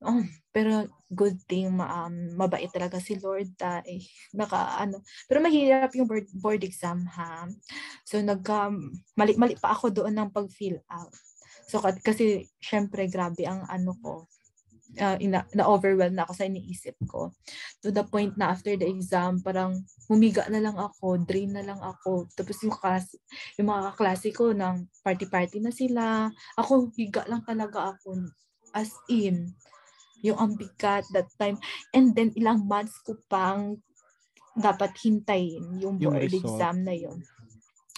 Oh, 0.02 0.26
pero 0.50 0.90
good 1.14 1.38
thing, 1.46 1.70
ma, 1.78 2.10
um, 2.10 2.34
mabait 2.34 2.66
talaga 2.74 2.98
si 2.98 3.22
Lord. 3.22 3.54
ah, 3.62 3.86
eh, 3.86 4.02
naka, 4.34 4.82
ano. 4.82 5.06
Pero 5.30 5.38
mahirap 5.46 5.94
yung 5.94 6.10
board, 6.10 6.26
board 6.34 6.62
exam, 6.66 7.06
ha? 7.06 7.46
So, 8.02 8.18
nag, 8.18 8.42
um, 8.50 8.90
mali, 9.14 9.38
mali 9.38 9.54
pa 9.62 9.78
ako 9.78 9.94
doon 9.94 10.18
ng 10.18 10.34
pag-fill 10.34 10.82
out. 10.90 11.14
So, 11.70 11.78
ka- 11.78 12.02
kasi, 12.02 12.50
syempre, 12.58 13.06
grabe 13.06 13.46
ang 13.46 13.62
ano 13.70 13.94
ko. 14.02 14.26
Uh, 14.98 15.16
ina, 15.22 15.46
na-overwhelm 15.54 16.18
na 16.18 16.26
ako 16.26 16.34
sa 16.34 16.50
iniisip 16.50 16.98
ko. 17.06 17.32
To 17.86 17.94
the 17.94 18.04
point 18.04 18.34
na 18.36 18.52
after 18.58 18.74
the 18.74 18.90
exam, 18.90 19.38
parang 19.40 19.86
humiga 20.10 20.50
na 20.50 20.60
lang 20.60 20.76
ako, 20.76 21.22
drain 21.24 21.54
na 21.54 21.62
lang 21.62 21.80
ako. 21.80 22.26
Tapos 22.34 22.58
yung, 22.66 22.74
class, 22.74 23.14
yung 23.56 23.70
mga 23.70 23.94
kaklase 23.94 24.34
ko 24.34 24.50
ng 24.52 24.90
party-party 25.06 25.62
na 25.62 25.72
sila. 25.72 26.28
Ako, 26.58 26.90
higa 26.98 27.24
lang 27.30 27.46
talaga 27.46 27.94
ako. 27.96 28.18
As 28.76 28.92
in, 29.08 29.56
yung 30.22 30.38
ang 30.38 30.54
bigat 30.58 31.06
that 31.12 31.30
time. 31.38 31.58
And 31.92 32.14
then, 32.14 32.32
ilang 32.38 32.66
months 32.66 32.98
ko 33.02 33.18
pang 33.28 33.82
dapat 34.52 34.92
hintayin 35.00 35.80
yung 35.80 35.96
Yung 36.00 36.12
board 36.14 36.28
result. 36.28 36.44
exam 36.44 36.76
na 36.84 36.96
yun. 36.96 37.20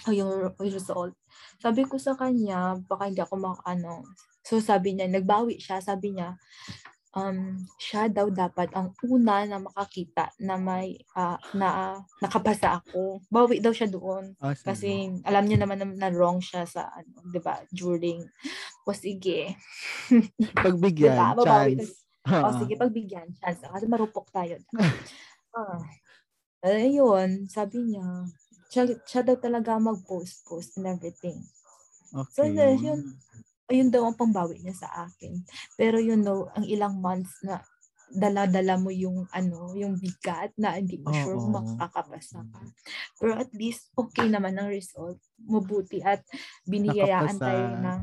O 0.06 0.12
yung 0.12 0.30
yung 0.60 0.72
result. 0.72 1.14
Sabi 1.58 1.82
ko 1.88 1.96
sa 1.98 2.14
kanya, 2.14 2.78
baka 2.86 3.08
hindi 3.10 3.20
ako 3.24 3.34
mak 3.40 3.60
ano. 3.64 4.04
So 4.44 4.60
sabi 4.60 4.94
niya, 4.94 5.08
nagbawi 5.08 5.56
siya, 5.56 5.80
sabi 5.80 6.12
niya, 6.14 6.36
um, 7.16 7.56
siya 7.80 8.12
daw 8.12 8.28
dapat 8.28 8.68
ang 8.76 8.92
una 9.08 9.48
na 9.48 9.58
makakita 9.62 10.30
na 10.44 10.60
may 10.60 11.00
ah, 11.16 11.40
na 11.56 11.98
nakapasa 12.20 12.84
ako. 12.84 13.24
Bawi 13.32 13.64
daw 13.64 13.72
siya 13.72 13.88
doon. 13.88 14.36
Ah, 14.38 14.52
sige. 14.52 14.66
Kasi 14.68 14.88
alam 15.24 15.48
niya 15.48 15.64
naman 15.64 15.80
na, 15.80 15.86
na 16.06 16.08
wrong 16.12 16.38
siya 16.38 16.68
sa 16.68 16.92
ano, 16.92 17.24
'di 17.32 17.40
ba? 17.40 17.64
During 17.72 18.20
o 18.84 18.92
sige. 18.92 19.56
Pagbigyan, 20.52 21.16
Diba? 21.16 21.34
Babawi 21.34 22.03
chance. 22.26 22.44
O 22.44 22.52
sige, 22.56 22.74
pagbigyan 22.76 23.28
chance 23.38 23.62
kasi 23.64 23.86
marupok 23.88 24.28
tayo. 24.32 24.58
ah. 25.58 25.80
Ayun, 26.64 27.44
sabi 27.52 27.84
niya, 27.92 28.24
siya, 28.72 28.82
siya 29.04 29.20
daw 29.20 29.36
talaga 29.36 29.76
mag-post-post 29.76 30.80
and 30.80 30.88
everything. 30.96 31.44
So, 32.32 32.42
Okay. 32.42 32.76
yun, 32.80 33.20
ayun 33.68 33.88
daw 33.92 34.04
ang 34.08 34.16
pambawi 34.16 34.60
niya 34.60 34.76
sa 34.76 34.88
akin. 35.08 35.44
Pero 35.76 36.00
you 36.00 36.16
know, 36.16 36.48
ang 36.56 36.64
ilang 36.64 37.00
months 37.00 37.40
na 37.44 37.60
dala-dala 38.14 38.76
mo 38.78 38.92
yung 38.92 39.26
ano, 39.32 39.72
yung 39.74 39.96
bigat 39.98 40.52
na 40.60 40.76
hindi 40.76 41.00
mo 41.00 41.10
sure 41.10 41.40
kung 41.40 41.56
makakapasa 41.56 42.44
ka. 42.44 42.60
Pero 43.18 43.32
at 43.40 43.50
least 43.56 43.90
okay 43.96 44.28
naman 44.28 44.54
ang 44.60 44.68
result. 44.70 45.18
Mabuti 45.40 46.00
at 46.04 46.22
biniyayaan 46.68 47.38
Nakapasa. 47.38 47.44
tayo 47.44 47.66
ng 47.80 48.00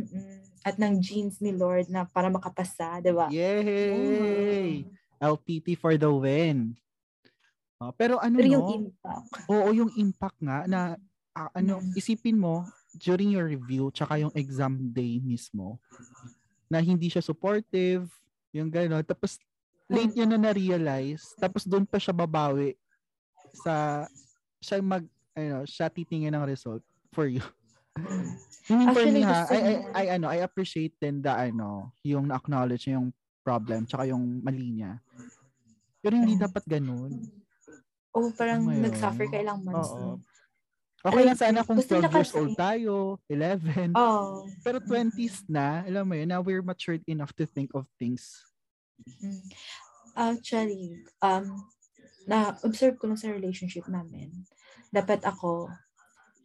mm, 0.00 0.33
at 0.64 0.80
ng 0.80 0.96
genes 0.98 1.38
ni 1.44 1.52
Lord 1.52 1.92
na 1.92 2.08
para 2.08 2.32
makapasa, 2.32 2.98
'di 3.04 3.12
ba? 3.12 3.28
Yay! 3.28 4.88
LPT 5.20 5.76
for 5.76 5.94
the 5.94 6.08
win. 6.08 6.72
Ah, 7.78 7.92
pero 7.92 8.16
ano 8.16 8.40
Pero 8.40 8.48
no? 8.48 8.52
yung 8.56 8.68
impact. 8.88 9.28
Oo, 9.52 9.68
yung 9.76 9.92
impact 9.94 10.38
nga 10.40 10.64
na 10.64 10.96
ah, 11.36 11.52
ano, 11.52 11.84
Mm. 11.84 11.92
isipin 11.92 12.38
mo 12.40 12.64
during 12.96 13.34
your 13.34 13.44
review 13.50 13.90
tsaka 13.90 14.22
yung 14.22 14.32
exam 14.32 14.78
day 14.94 15.18
mismo 15.20 15.76
na 16.70 16.78
hindi 16.80 17.10
siya 17.12 17.20
supportive, 17.20 18.08
yung 18.54 18.70
gano'n. 18.72 19.04
Tapos 19.04 19.36
late 19.90 20.14
niya 20.16 20.26
na 20.30 20.38
na-realize, 20.40 21.36
tapos 21.36 21.66
doon 21.68 21.84
pa 21.84 22.00
siya 22.00 22.14
babawi 22.16 22.72
sa 23.52 24.06
siya 24.62 24.80
mag 24.80 25.04
ano, 25.34 25.66
siya 25.66 25.90
titingin 25.90 26.32
ng 26.32 26.46
result 26.46 26.80
for 27.12 27.26
you. 27.28 27.42
I 27.94 28.72
mean, 28.74 28.90
for 28.90 29.06
me 29.06 29.22
ha, 29.22 29.46
I, 29.46 29.58
I, 29.60 29.74
I, 29.94 30.04
ano, 30.18 30.26
I 30.26 30.42
appreciate 30.42 30.98
din 30.98 31.22
the 31.22 31.30
ano, 31.30 31.94
yung 32.02 32.26
na-acknowledge 32.26 32.88
niya 32.90 32.98
yung 32.98 33.14
problem 33.44 33.86
tsaka 33.86 34.08
yung 34.08 34.40
mali 34.42 34.72
niya. 34.72 34.98
Pero 36.00 36.16
hindi 36.18 36.34
dapat 36.34 36.64
ganun. 36.66 37.12
Oh, 38.14 38.32
parang 38.34 38.66
Ano 38.66 38.82
nag-suffer 38.82 39.26
ka 39.30 39.36
ilang 39.38 39.62
months. 39.62 39.92
Oo. 39.92 40.18
Okay 41.04 41.20
Ay, 41.20 41.26
lang 41.28 41.36
sana 41.36 41.60
kung 41.60 41.76
gusto 41.76 42.00
12 42.00 42.00
niya 42.00 42.10
years 42.16 42.32
kasi- 42.32 42.38
old 42.40 42.54
tayo, 42.56 42.94
11. 43.28 43.92
Oh. 43.92 44.48
Pero 44.64 44.80
20s 44.80 45.44
na, 45.44 45.84
alam 45.84 46.08
mo 46.08 46.16
yun, 46.16 46.32
now 46.32 46.40
we're 46.40 46.64
matured 46.64 47.04
enough 47.04 47.36
to 47.36 47.44
think 47.44 47.68
of 47.76 47.84
things. 48.00 48.40
Mm. 49.20 49.44
Actually, 50.16 51.04
um, 51.20 51.68
na-observe 52.24 52.96
ko 52.96 53.04
na 53.12 53.20
sa 53.20 53.28
relationship 53.28 53.84
namin, 53.84 54.32
dapat 54.88 55.20
ako 55.28 55.68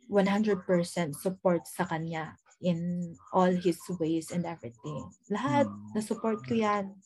100% 0.09 0.65
support 1.13 1.63
sa 1.69 1.85
kanya 1.85 2.33
in 2.59 3.13
all 3.31 3.53
his 3.53 3.79
ways 4.01 4.33
and 4.35 4.43
everything. 4.43 5.07
Lahat, 5.31 5.69
Hmm. 5.69 5.95
na-support 5.95 6.43
ko 6.43 6.57
yan 6.57 6.97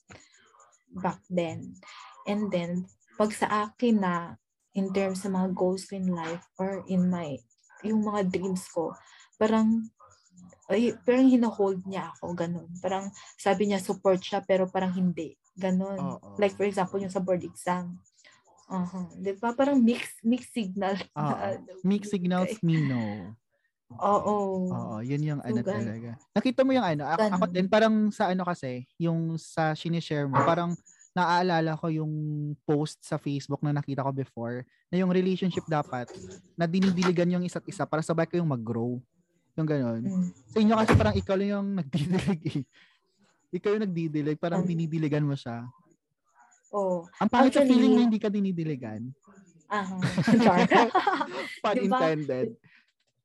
back 0.97 1.21
then. 1.29 1.77
And 2.25 2.49
then, 2.49 2.87
pag 3.19 3.35
sa 3.35 3.69
akin 3.69 4.01
na, 4.01 4.39
in 4.73 4.89
terms 4.89 5.21
sa 5.21 5.29
mga 5.29 5.53
goals 5.53 5.91
in 5.93 6.09
life 6.09 6.41
or 6.57 6.81
in 6.89 7.05
my, 7.11 7.37
yung 7.85 8.01
mga 8.01 8.33
dreams 8.33 8.65
ko, 8.73 8.95
parang, 9.37 9.85
ay, 10.71 10.97
parang 11.05 11.29
hinahold 11.29 11.85
niya 11.85 12.09
ako, 12.17 12.33
ganun. 12.33 12.71
Parang, 12.81 13.11
sabi 13.37 13.69
niya 13.69 13.83
support 13.83 14.23
siya, 14.23 14.41
pero 14.41 14.65
parang 14.65 14.95
hindi. 14.95 15.37
Ganon. 15.53 16.17
Oo. 16.17 16.33
Like, 16.41 16.57
for 16.57 16.65
example, 16.65 16.97
yung 16.97 17.13
sa 17.13 17.21
board 17.21 17.45
exam. 17.45 18.01
Uh-huh. 18.73 19.05
Di 19.21 19.31
ba? 19.37 19.53
Parang 19.53 19.77
mix, 19.77 20.17
mix 20.25 20.49
signal. 20.49 20.97
Oo. 21.13 21.35
Mixed 21.85 22.09
signals 22.09 22.57
me 22.65 22.81
no. 22.81 23.37
Oo. 24.01 24.35
Oo, 24.73 24.95
yun 25.05 25.21
yung 25.21 25.41
So, 25.45 25.53
ano 25.53 25.59
talaga. 25.61 26.09
Nakita 26.33 26.65
mo 26.65 26.73
yung 26.73 26.81
ano, 26.81 27.03
ako, 27.05 27.21
ako 27.29 27.45
Ganun. 27.45 27.53
din 27.53 27.67
parang 27.69 27.95
sa 28.09 28.33
ano 28.33 28.41
kasi, 28.41 28.89
yung 28.97 29.37
sa 29.37 29.77
sinishare 29.77 30.25
mo, 30.25 30.41
parang 30.41 30.73
naaalala 31.13 31.77
ko 31.77 31.93
yung 31.93 32.13
post 32.65 32.97
sa 33.05 33.21
Facebook 33.21 33.61
na 33.61 33.69
nakita 33.69 34.01
ko 34.01 34.09
before, 34.09 34.65
na 34.89 34.97
yung 34.97 35.13
relationship 35.13 35.61
dapat, 35.69 36.09
na 36.57 36.65
dinidiligan 36.65 37.37
yung 37.37 37.45
isa't 37.45 37.65
isa 37.69 37.85
para 37.85 38.01
sabay 38.01 38.25
kayong 38.25 38.49
mag-grow. 38.49 38.97
Yung 39.53 39.69
ganon. 39.69 40.01
Mm. 40.01 40.27
Sa 40.49 40.57
inyo 40.57 40.73
kasi 40.73 40.91
parang 40.97 41.13
ikaw 41.13 41.35
lang 41.37 41.49
yung 41.53 41.67
nagdidilig 41.85 42.41
eh. 42.49 42.61
Ikaw 43.53 43.77
yung 43.77 43.85
nagdidilig, 43.85 44.41
parang 44.41 44.65
Um, 44.65 44.69
dinidiligan 44.73 45.21
mo 45.21 45.37
siya. 45.37 45.69
Oo. 46.73 47.05
Ang 47.21 47.29
pangit 47.29 47.53
sa 47.53 47.61
actually- 47.61 47.71
feeling 47.71 47.93
na 47.93 48.03
hindi 48.09 48.19
ka 48.19 48.29
dinidiligan. 48.29 49.01
Aha. 49.69 49.97
Char. 50.43 50.67
Pun 51.63 51.75
Diba? 51.77 51.97
intended. 51.97 52.47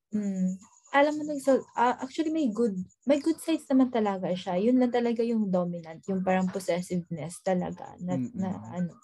Mm. 0.09 0.57
Alam 0.89 1.21
mo 1.21 1.23
lang, 1.29 1.37
so, 1.37 1.61
ah, 1.77 2.01
actually 2.01 2.33
may 2.33 2.49
good, 2.49 2.73
may 3.05 3.21
good 3.21 3.37
sides 3.37 3.69
naman 3.69 3.93
talaga 3.93 4.33
siya. 4.33 4.57
Yun 4.57 4.81
lang 4.81 4.89
talaga 4.89 5.21
yung 5.21 5.53
dominant, 5.53 6.01
yung 6.09 6.25
parang 6.25 6.49
possessiveness 6.49 7.45
talaga 7.45 7.93
na, 8.01 8.17
na 8.33 8.49
ano, 8.73 8.97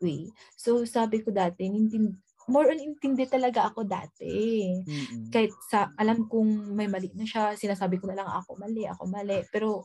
way. 0.00 0.32
So 0.56 0.88
sabi 0.88 1.20
ko 1.20 1.36
dati, 1.36 1.68
nintin, 1.68 2.16
more 2.48 2.72
on 2.72 2.80
intindi 2.80 3.28
talaga 3.28 3.68
ako 3.68 3.84
dati. 3.84 4.32
Mm-mm. 4.80 5.28
Kahit 5.28 5.52
sa, 5.68 5.92
alam 6.00 6.24
kong 6.24 6.72
may 6.72 6.88
mali 6.88 7.12
na 7.12 7.28
siya, 7.28 7.52
sinasabi 7.52 8.00
ko 8.00 8.08
na 8.08 8.24
lang 8.24 8.30
ako 8.32 8.56
mali, 8.56 8.88
ako 8.88 9.04
mali. 9.04 9.44
Pero 9.52 9.84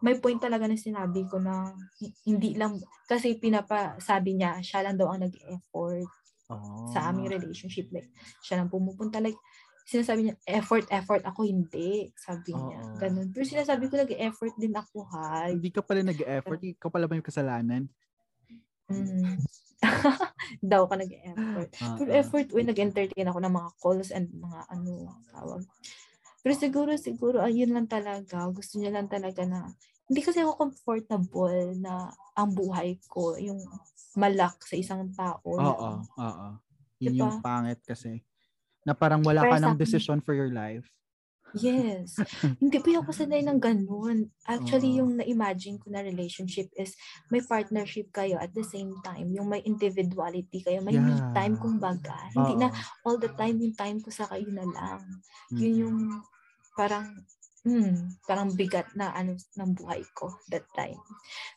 may 0.00 0.16
point 0.16 0.38
talaga 0.38 0.66
na 0.66 0.78
sinabi 0.78 1.26
ko 1.26 1.38
na 1.38 1.74
hi- 1.98 2.14
hindi 2.24 2.54
lang, 2.54 2.78
kasi 3.04 3.34
pinapasabi 3.36 4.34
niya, 4.34 4.58
siya 4.60 4.86
lang 4.86 4.96
daw 4.96 5.10
ang 5.10 5.24
nag-effort 5.24 6.06
Oh. 6.48 6.88
sa 6.88 7.12
aming 7.12 7.28
relationship. 7.28 7.92
Like, 7.92 8.08
siya 8.40 8.56
lang 8.56 8.72
pumupunta. 8.72 9.20
Like, 9.20 9.36
sinasabi 9.84 10.24
niya, 10.24 10.36
effort, 10.48 10.88
effort. 10.88 11.20
Ako 11.20 11.44
hindi. 11.44 12.08
Sabi 12.16 12.56
niya. 12.56 12.78
Oo. 12.78 12.96
Ganun. 12.96 13.28
Pero 13.36 13.44
sinasabi 13.44 13.88
ko, 13.88 14.00
nag-effort 14.00 14.56
din 14.56 14.72
ako, 14.72 15.04
ha. 15.12 15.52
Hindi 15.52 15.68
ka 15.68 15.84
pala 15.84 16.00
nag-effort, 16.00 16.60
ikaw 16.62 16.88
pala 16.88 17.04
ba 17.04 17.16
yung 17.16 17.28
kasalanan? 17.28 17.84
Mm. 18.88 19.36
Daw 20.72 20.88
ka 20.88 20.96
nag-effort. 20.96 21.70
Pero 22.00 22.10
Oo. 22.10 22.16
effort, 22.16 22.48
uy, 22.56 22.64
nag-entertain 22.64 23.28
ako 23.28 23.38
ng 23.44 23.54
mga 23.54 23.70
calls 23.76 24.08
and 24.08 24.32
mga 24.32 24.58
ano, 24.72 24.92
tawag. 25.28 25.62
Pero 26.42 26.54
siguro, 26.54 26.90
siguro, 26.98 27.42
ayun 27.42 27.74
lang 27.74 27.86
talaga. 27.90 28.46
Gusto 28.54 28.78
niya 28.78 28.94
lang 28.94 29.10
talaga 29.10 29.42
na, 29.44 29.74
hindi 30.08 30.20
kasi 30.24 30.40
ako 30.40 30.56
comfortable 30.68 31.74
na 31.76 32.14
ang 32.38 32.54
buhay 32.54 32.96
ko, 33.10 33.36
yung 33.36 33.58
malak 34.16 34.56
sa 34.64 34.74
isang 34.78 35.10
tao. 35.12 35.42
Oo, 35.58 35.90
oo. 36.06 36.48
Yun 37.02 37.14
Diba? 37.14 37.28
yung 37.30 37.34
pangit 37.42 37.80
kasi. 37.86 38.22
Na 38.86 38.94
parang 38.94 39.22
wala 39.22 39.42
Para 39.46 39.58
ka 39.58 39.58
ng 39.62 39.76
decision 39.78 40.18
for 40.22 40.34
your 40.34 40.50
life. 40.50 40.86
Yes. 41.56 42.20
Hindi 42.62 42.76
pa 42.80 43.00
ako 43.00 43.10
sanay 43.12 43.40
ng 43.44 43.60
ganun. 43.60 44.28
Actually, 44.44 44.96
Oo. 44.96 44.98
yung 45.04 45.10
na-imagine 45.16 45.80
ko 45.80 45.88
na 45.88 46.04
relationship 46.04 46.68
is 46.76 46.92
may 47.32 47.40
partnership 47.40 48.12
kayo 48.12 48.36
at 48.36 48.52
the 48.52 48.64
same 48.64 48.92
time. 49.00 49.32
Yung 49.32 49.48
may 49.48 49.64
individuality 49.64 50.60
kayo. 50.60 50.84
May 50.84 51.00
me 51.00 51.16
Yeah. 51.16 51.32
time 51.32 51.56
kumbaga. 51.56 52.16
Hindi 52.36 52.60
na 52.60 52.68
all 53.04 53.16
the 53.16 53.32
time 53.32 53.60
yung 53.64 53.72
time 53.76 53.98
ko 54.04 54.12
sa 54.12 54.28
kayo 54.28 54.48
na 54.52 54.66
lang. 54.68 55.00
Yun 55.56 55.72
Mm. 55.72 55.80
yung 55.80 55.98
parang 56.76 57.06
hmm, 57.66 58.22
parang 58.24 58.54
bigat 58.54 58.88
na 58.96 59.12
ano 59.12 59.34
ng 59.36 59.70
buhay 59.76 60.00
ko 60.16 60.30
that 60.48 60.64
time. 60.72 61.00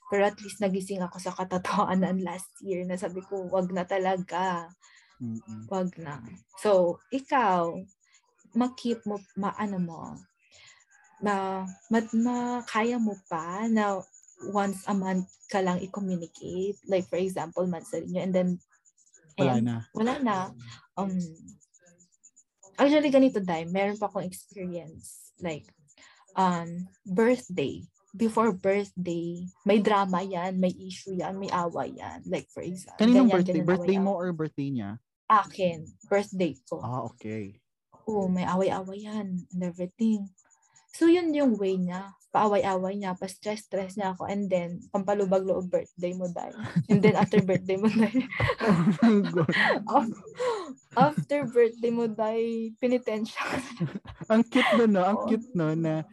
Pero 0.10 0.28
at 0.28 0.36
least 0.44 0.60
nagising 0.60 1.00
ako 1.00 1.20
sa 1.22 1.32
katotohanan 1.32 2.20
last 2.28 2.52
year 2.60 2.84
na 2.84 3.00
sabi 3.00 3.22
ko, 3.24 3.48
wag 3.48 3.72
na 3.72 3.86
talaga. 3.88 4.68
Mm-mm. 5.22 5.70
Wag 5.70 5.94
na. 6.02 6.18
So, 6.58 6.98
ikaw, 7.14 7.78
makip 8.56 9.04
mo, 9.08 9.20
maano 9.38 9.78
mo, 9.80 10.02
na, 11.22 11.64
ma, 11.88 12.00
ma, 12.18 12.38
kaya 12.66 12.98
mo 12.98 13.14
pa 13.30 13.70
na 13.70 14.02
once 14.50 14.82
a 14.90 14.94
month 14.98 15.30
ka 15.48 15.62
lang 15.62 15.78
i-communicate. 15.80 16.82
Like, 16.90 17.06
for 17.08 17.22
example, 17.22 17.68
monthly 17.70 18.10
nyo, 18.10 18.22
and 18.26 18.34
then, 18.34 18.50
Wala 19.38 19.58
ayan, 19.58 19.64
na. 19.64 19.76
wala 19.94 20.14
na. 20.20 20.36
Um, 20.98 21.14
actually, 22.76 23.14
ganito 23.14 23.38
dahil, 23.38 23.70
meron 23.70 24.02
pa 24.02 24.10
akong 24.10 24.26
experience. 24.26 25.32
Like, 25.38 25.70
um, 26.36 26.90
birthday. 27.06 27.86
Before 28.12 28.52
birthday, 28.52 29.48
may 29.64 29.80
drama 29.80 30.20
yan, 30.20 30.60
may 30.60 30.76
issue 30.76 31.16
yan, 31.16 31.40
may 31.40 31.48
away 31.48 31.96
yan. 31.96 32.28
Like, 32.28 32.52
for 32.52 32.60
example, 32.60 33.00
Kaninong 33.00 33.32
ganyan, 33.32 33.36
birthday? 33.40 33.54
ganyan, 33.64 33.70
Birthday 33.72 34.00
mo 34.04 34.12
or 34.20 34.36
birthday 34.36 34.68
niya? 34.68 34.92
Akin, 35.32 35.88
birthday 36.12 36.60
ko. 36.68 36.84
Ah, 36.84 37.08
okay. 37.08 37.61
Oo, 38.12 38.28
may 38.28 38.44
away-away 38.44 39.08
yan 39.08 39.48
and 39.48 39.62
everything. 39.64 40.28
So, 40.92 41.08
yun 41.08 41.32
yung 41.32 41.56
way 41.56 41.80
niya. 41.80 42.12
Paaway-away 42.36 43.00
niya, 43.00 43.16
pa-stress-stress 43.16 43.96
niya 43.96 44.12
ako, 44.12 44.28
and 44.28 44.52
then, 44.52 44.84
pampalubag 44.92 45.48
loob 45.48 45.72
birthday 45.72 46.12
mo 46.12 46.28
dahil. 46.28 46.52
And 46.92 47.00
then, 47.00 47.16
after 47.16 47.40
birthday 47.48 47.80
mo 47.80 47.88
dahil, 47.88 48.28
Oh 48.60 48.84
my 49.00 49.16
God. 49.32 49.52
after 50.96 51.48
birthday 51.48 51.92
mo 51.92 52.12
dahil, 52.12 52.76
pinitensya. 52.76 53.40
Ang 54.28 54.44
cute 54.44 54.72
no, 54.76 54.86
no? 54.88 55.02
Ang 55.04 55.18
Oo. 55.24 55.28
cute 55.32 55.50
no 55.56 55.72
na 55.72 56.04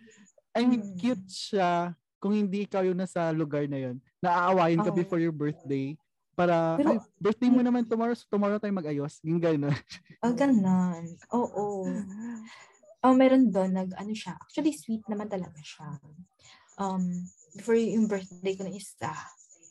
I 0.54 0.66
mean, 0.66 0.82
Mm. 0.82 0.94
cute 0.98 1.28
siya 1.30 1.94
kung 2.18 2.34
hindi 2.34 2.66
ikaw 2.66 2.82
yung 2.82 2.98
nasa 2.98 3.30
lugar 3.30 3.66
na 3.70 3.78
yun. 3.78 4.02
Naaawayin 4.18 4.82
ka 4.82 4.90
Oo. 4.90 4.98
before 4.98 5.22
your 5.22 5.34
birthday 5.34 5.94
para, 6.38 6.78
Pero- 6.78 6.94
ay, 6.94 6.98
birthday 7.18 7.50
mo 7.50 7.66
naman 7.66 7.82
tomorrow, 7.90 8.14
so 8.14 8.30
tomorrow 8.30 8.62
tayo 8.62 8.70
mag-ayos. 8.70 9.18
Yung 9.26 9.42
gano'n. 9.42 9.74
Ah, 10.22 10.34
ganon. 10.34 11.14
Oo. 11.30 11.86
Oh, 13.06 13.14
meron 13.14 13.54
doon, 13.54 13.70
nag, 13.70 13.94
ano 13.94 14.10
siya, 14.10 14.34
actually 14.34 14.74
sweet 14.74 15.06
naman 15.06 15.30
talaga 15.30 15.58
siya. 15.62 15.98
Um, 16.78 17.26
before 17.54 17.78
yung 17.78 18.10
birthday 18.10 18.58
ko 18.58 18.66
na 18.66 18.74
isa, 18.74 19.14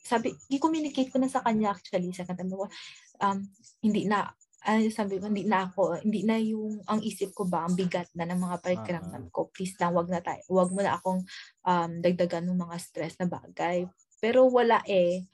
sabi, 0.07 0.31
i-communicate 0.47 1.11
ko 1.11 1.19
na 1.19 1.27
sa 1.27 1.43
kanya 1.43 1.75
actually, 1.75 2.15
sa 2.15 2.23
kanta 2.23 2.47
ko, 2.47 2.71
um, 3.19 3.43
hindi 3.83 4.07
na, 4.07 4.31
ano 4.63 4.87
sabi 4.87 5.19
ko, 5.19 5.27
hindi 5.27 5.43
na 5.43 5.67
ako, 5.67 5.99
hindi 5.99 6.23
na 6.23 6.39
yung, 6.39 6.79
ang 6.87 7.03
isip 7.03 7.35
ko 7.35 7.43
ba, 7.43 7.67
ang 7.67 7.75
bigat 7.75 8.07
na 8.15 8.23
ng 8.23 8.39
mga 8.39 8.63
pakiramdam 8.63 9.27
ko, 9.35 9.51
please 9.51 9.75
lang, 9.83 9.91
wag 9.91 10.07
na 10.07 10.23
tayo, 10.23 10.43
wag 10.47 10.71
mo 10.71 10.79
na 10.79 10.95
akong 10.95 11.27
um, 11.67 11.91
dagdagan 11.99 12.47
ng 12.47 12.59
mga 12.59 12.75
stress 12.79 13.19
na 13.19 13.27
bagay. 13.27 13.83
Pero 14.23 14.47
wala 14.47 14.79
eh, 14.87 15.27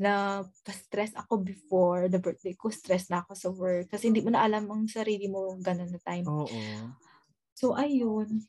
na 0.00 0.42
pa-stress 0.66 1.14
ako 1.14 1.42
before 1.42 2.10
the 2.10 2.18
birthday 2.18 2.54
ko, 2.54 2.70
stress 2.70 3.06
na 3.10 3.22
ako 3.22 3.32
sa 3.38 3.48
work. 3.54 3.86
Kasi 3.90 4.10
hindi 4.10 4.20
mo 4.24 4.34
na 4.34 4.42
alam 4.42 4.66
ang 4.66 4.90
sarili 4.90 5.30
mo 5.30 5.54
ganun 5.62 5.90
na 5.90 6.00
time. 6.02 6.26
Oo. 6.26 6.62
So, 7.54 7.78
ayun. 7.78 8.42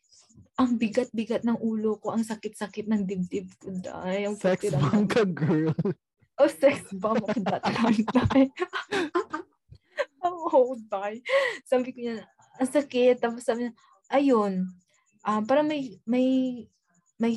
Ang 0.56 0.80
bigat-bigat 0.80 1.44
ng 1.44 1.60
ulo 1.62 2.00
ko, 2.00 2.16
ang 2.16 2.24
sakit-sakit 2.24 2.88
ng 2.88 3.04
dibdib 3.06 3.52
ko 3.60 3.76
dahil. 3.76 4.34
Ang 4.34 4.40
Sex 4.40 4.72
bomb 4.72 5.06
ka, 5.06 5.24
girl. 5.28 5.76
Oh, 6.36 6.52
sex 6.52 6.92
bomb 6.92 7.24
ako 7.24 7.40
dati 7.48 7.72
lang 7.80 7.96
dahil. 8.12 8.48
Oh, 10.26 10.76
dahil. 10.76 11.24
Sabi 11.64 11.96
ko 11.96 12.00
niya, 12.04 12.28
ang 12.60 12.70
sakit. 12.72 13.24
Tapos 13.24 13.44
sabi 13.48 13.68
niya, 13.68 13.74
ayun. 14.12 14.68
Um, 15.24 15.42
parang 15.48 15.64
may, 15.70 15.96
may, 16.04 16.28
may 17.16 17.36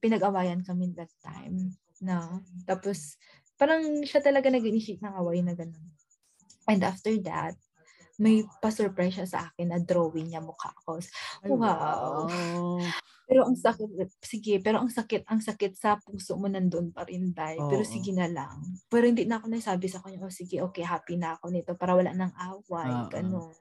pinag-awayan 0.00 0.64
kami 0.64 0.96
that 0.96 1.12
time. 1.20 1.76
Na, 2.00 2.40
tapos, 2.64 3.20
parang 3.58 3.82
siya 4.06 4.22
talaga 4.22 4.48
nag-initiate 4.48 5.02
ng 5.02 5.18
away 5.18 5.42
na 5.42 5.52
gano'n. 5.52 5.88
And 6.70 6.80
after 6.86 7.12
that, 7.26 7.58
may 8.18 8.42
pa-surprise 8.58 9.14
siya 9.14 9.28
sa 9.30 9.38
akin 9.50 9.70
na 9.70 9.78
drawing 9.78 10.34
niya 10.34 10.42
mukha 10.42 10.74
ko. 10.82 10.98
Wow. 11.46 12.26
wow. 12.26 12.82
Pero 13.28 13.44
ang 13.44 13.54
sakit, 13.54 14.08
sige, 14.24 14.56
pero 14.58 14.80
ang 14.80 14.88
sakit, 14.88 15.28
ang 15.28 15.38
sakit 15.38 15.76
sa 15.76 16.00
puso 16.00 16.34
mo 16.40 16.48
nandun 16.48 16.90
pa 16.90 17.04
rin, 17.04 17.30
Day. 17.30 17.60
Pero 17.60 17.84
Oo. 17.84 17.92
sige 17.92 18.16
na 18.16 18.24
lang. 18.24 18.58
Pero 18.88 19.04
hindi 19.04 19.28
na 19.28 19.36
ako 19.36 19.52
nasabi 19.52 19.86
sa 19.86 20.00
kanya, 20.00 20.24
oh 20.24 20.32
sige, 20.32 20.64
okay, 20.64 20.82
happy 20.82 21.20
na 21.20 21.36
ako 21.36 21.52
nito 21.52 21.76
para 21.76 21.92
wala 21.92 22.10
nang 22.16 22.32
away, 22.40 22.88
Oo. 22.88 23.12
ganun. 23.12 23.52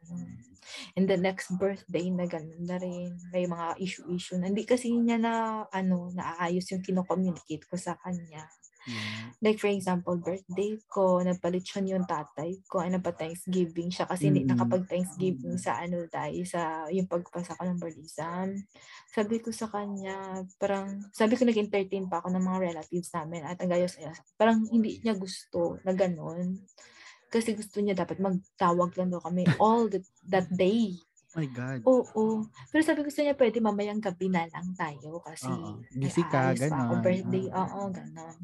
And 0.95 1.05
the 1.05 1.19
next 1.19 1.51
birthday 1.59 2.07
na 2.09 2.25
ganun 2.25 2.63
na 2.63 2.79
rin. 2.79 3.13
May 3.35 3.43
mga 3.43 3.75
issue-issue 3.77 4.39
na. 4.39 4.49
Hindi 4.49 4.63
kasi 4.63 4.89
niya 4.89 5.19
na, 5.19 5.33
ano, 5.67 6.15
naaayos 6.15 6.71
yung 6.71 6.83
kino-communicate 6.83 7.67
ko 7.67 7.75
sa 7.75 7.99
kanya. 7.99 8.47
Yeah. 8.87 9.35
Like 9.43 9.59
for 9.59 9.69
example, 9.69 10.15
birthday 10.17 10.79
ko, 10.87 11.19
nagpalit 11.21 11.67
siya 11.67 11.83
yung 11.85 12.07
tatay 12.07 12.63
ko, 12.65 12.81
ay 12.81 12.95
nagpa-Thanksgiving 12.95 13.91
siya 13.91 14.07
kasi 14.07 14.31
hindi 14.31 14.47
Mm. 14.47 14.55
nakapag-Thanksgiving 14.55 15.59
sa 15.59 15.77
ano 15.83 16.07
dahil 16.07 16.47
sa 16.47 16.87
yung 16.89 17.05
pagpasa 17.05 17.53
ko 17.53 17.67
ng 17.67 17.77
Balizan. 17.77 18.63
Sabi 19.11 19.43
ko 19.43 19.51
sa 19.51 19.67
kanya, 19.67 20.41
parang, 20.57 21.05
sabi 21.11 21.35
ko 21.35 21.43
nag-entertain 21.43 22.07
pa 22.07 22.23
ako 22.23 22.31
ng 22.31 22.43
mga 22.47 22.59
relatives 22.71 23.11
namin 23.13 23.43
at 23.45 23.59
ang 23.59 23.69
gayos 23.69 23.93
parang 24.39 24.63
hindi 24.71 25.03
niya 25.03 25.13
gusto 25.13 25.77
na 25.83 25.91
ganun. 25.93 26.63
Kasi 27.27 27.59
gusto 27.59 27.83
niya 27.83 27.91
dapat 27.93 28.23
magtawag 28.23 28.95
lang 28.95 29.11
daw 29.11 29.19
kami 29.19 29.43
all 29.59 29.91
the, 29.91 29.99
that 30.31 30.47
day 30.47 30.95
my 31.37 31.47
God. 31.53 31.79
Oo. 31.85 32.49
Pero 32.73 32.81
sabi 32.81 33.05
ko 33.05 33.09
sa 33.13 33.21
niya, 33.21 33.37
pwede 33.37 33.61
mamayang 33.61 34.01
gabi 34.01 34.27
na 34.33 34.49
lang 34.49 34.73
tayo 34.73 35.21
kasi 35.21 35.53
uh-huh. 35.53 35.77
busy 35.93 36.23
ka, 36.25 36.57
gano'n. 36.57 36.81
Ako 36.89 36.93
birthday, 37.05 37.45
uh-huh. 37.53 37.61
oo, 37.61 37.81
gano'n. 37.93 38.35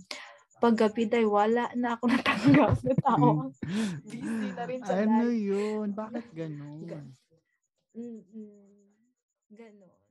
Pag 0.61 0.75
gabi 0.77 1.03
dahi, 1.09 1.25
wala 1.25 1.73
na 1.73 1.97
ako 1.97 2.03
natanggap 2.13 2.77
na 2.85 2.95
tao. 3.01 3.29
busy 4.13 4.47
na 4.53 4.63
rin 4.69 4.79
sa 4.85 4.93
Ano 5.01 5.25
life. 5.25 5.41
yun? 5.41 5.87
Bakit 5.97 6.25
gano'n? 6.37 6.79
Gan- 6.85 7.17
mm-hmm. 7.97 8.61
Gano'n. 9.57 10.02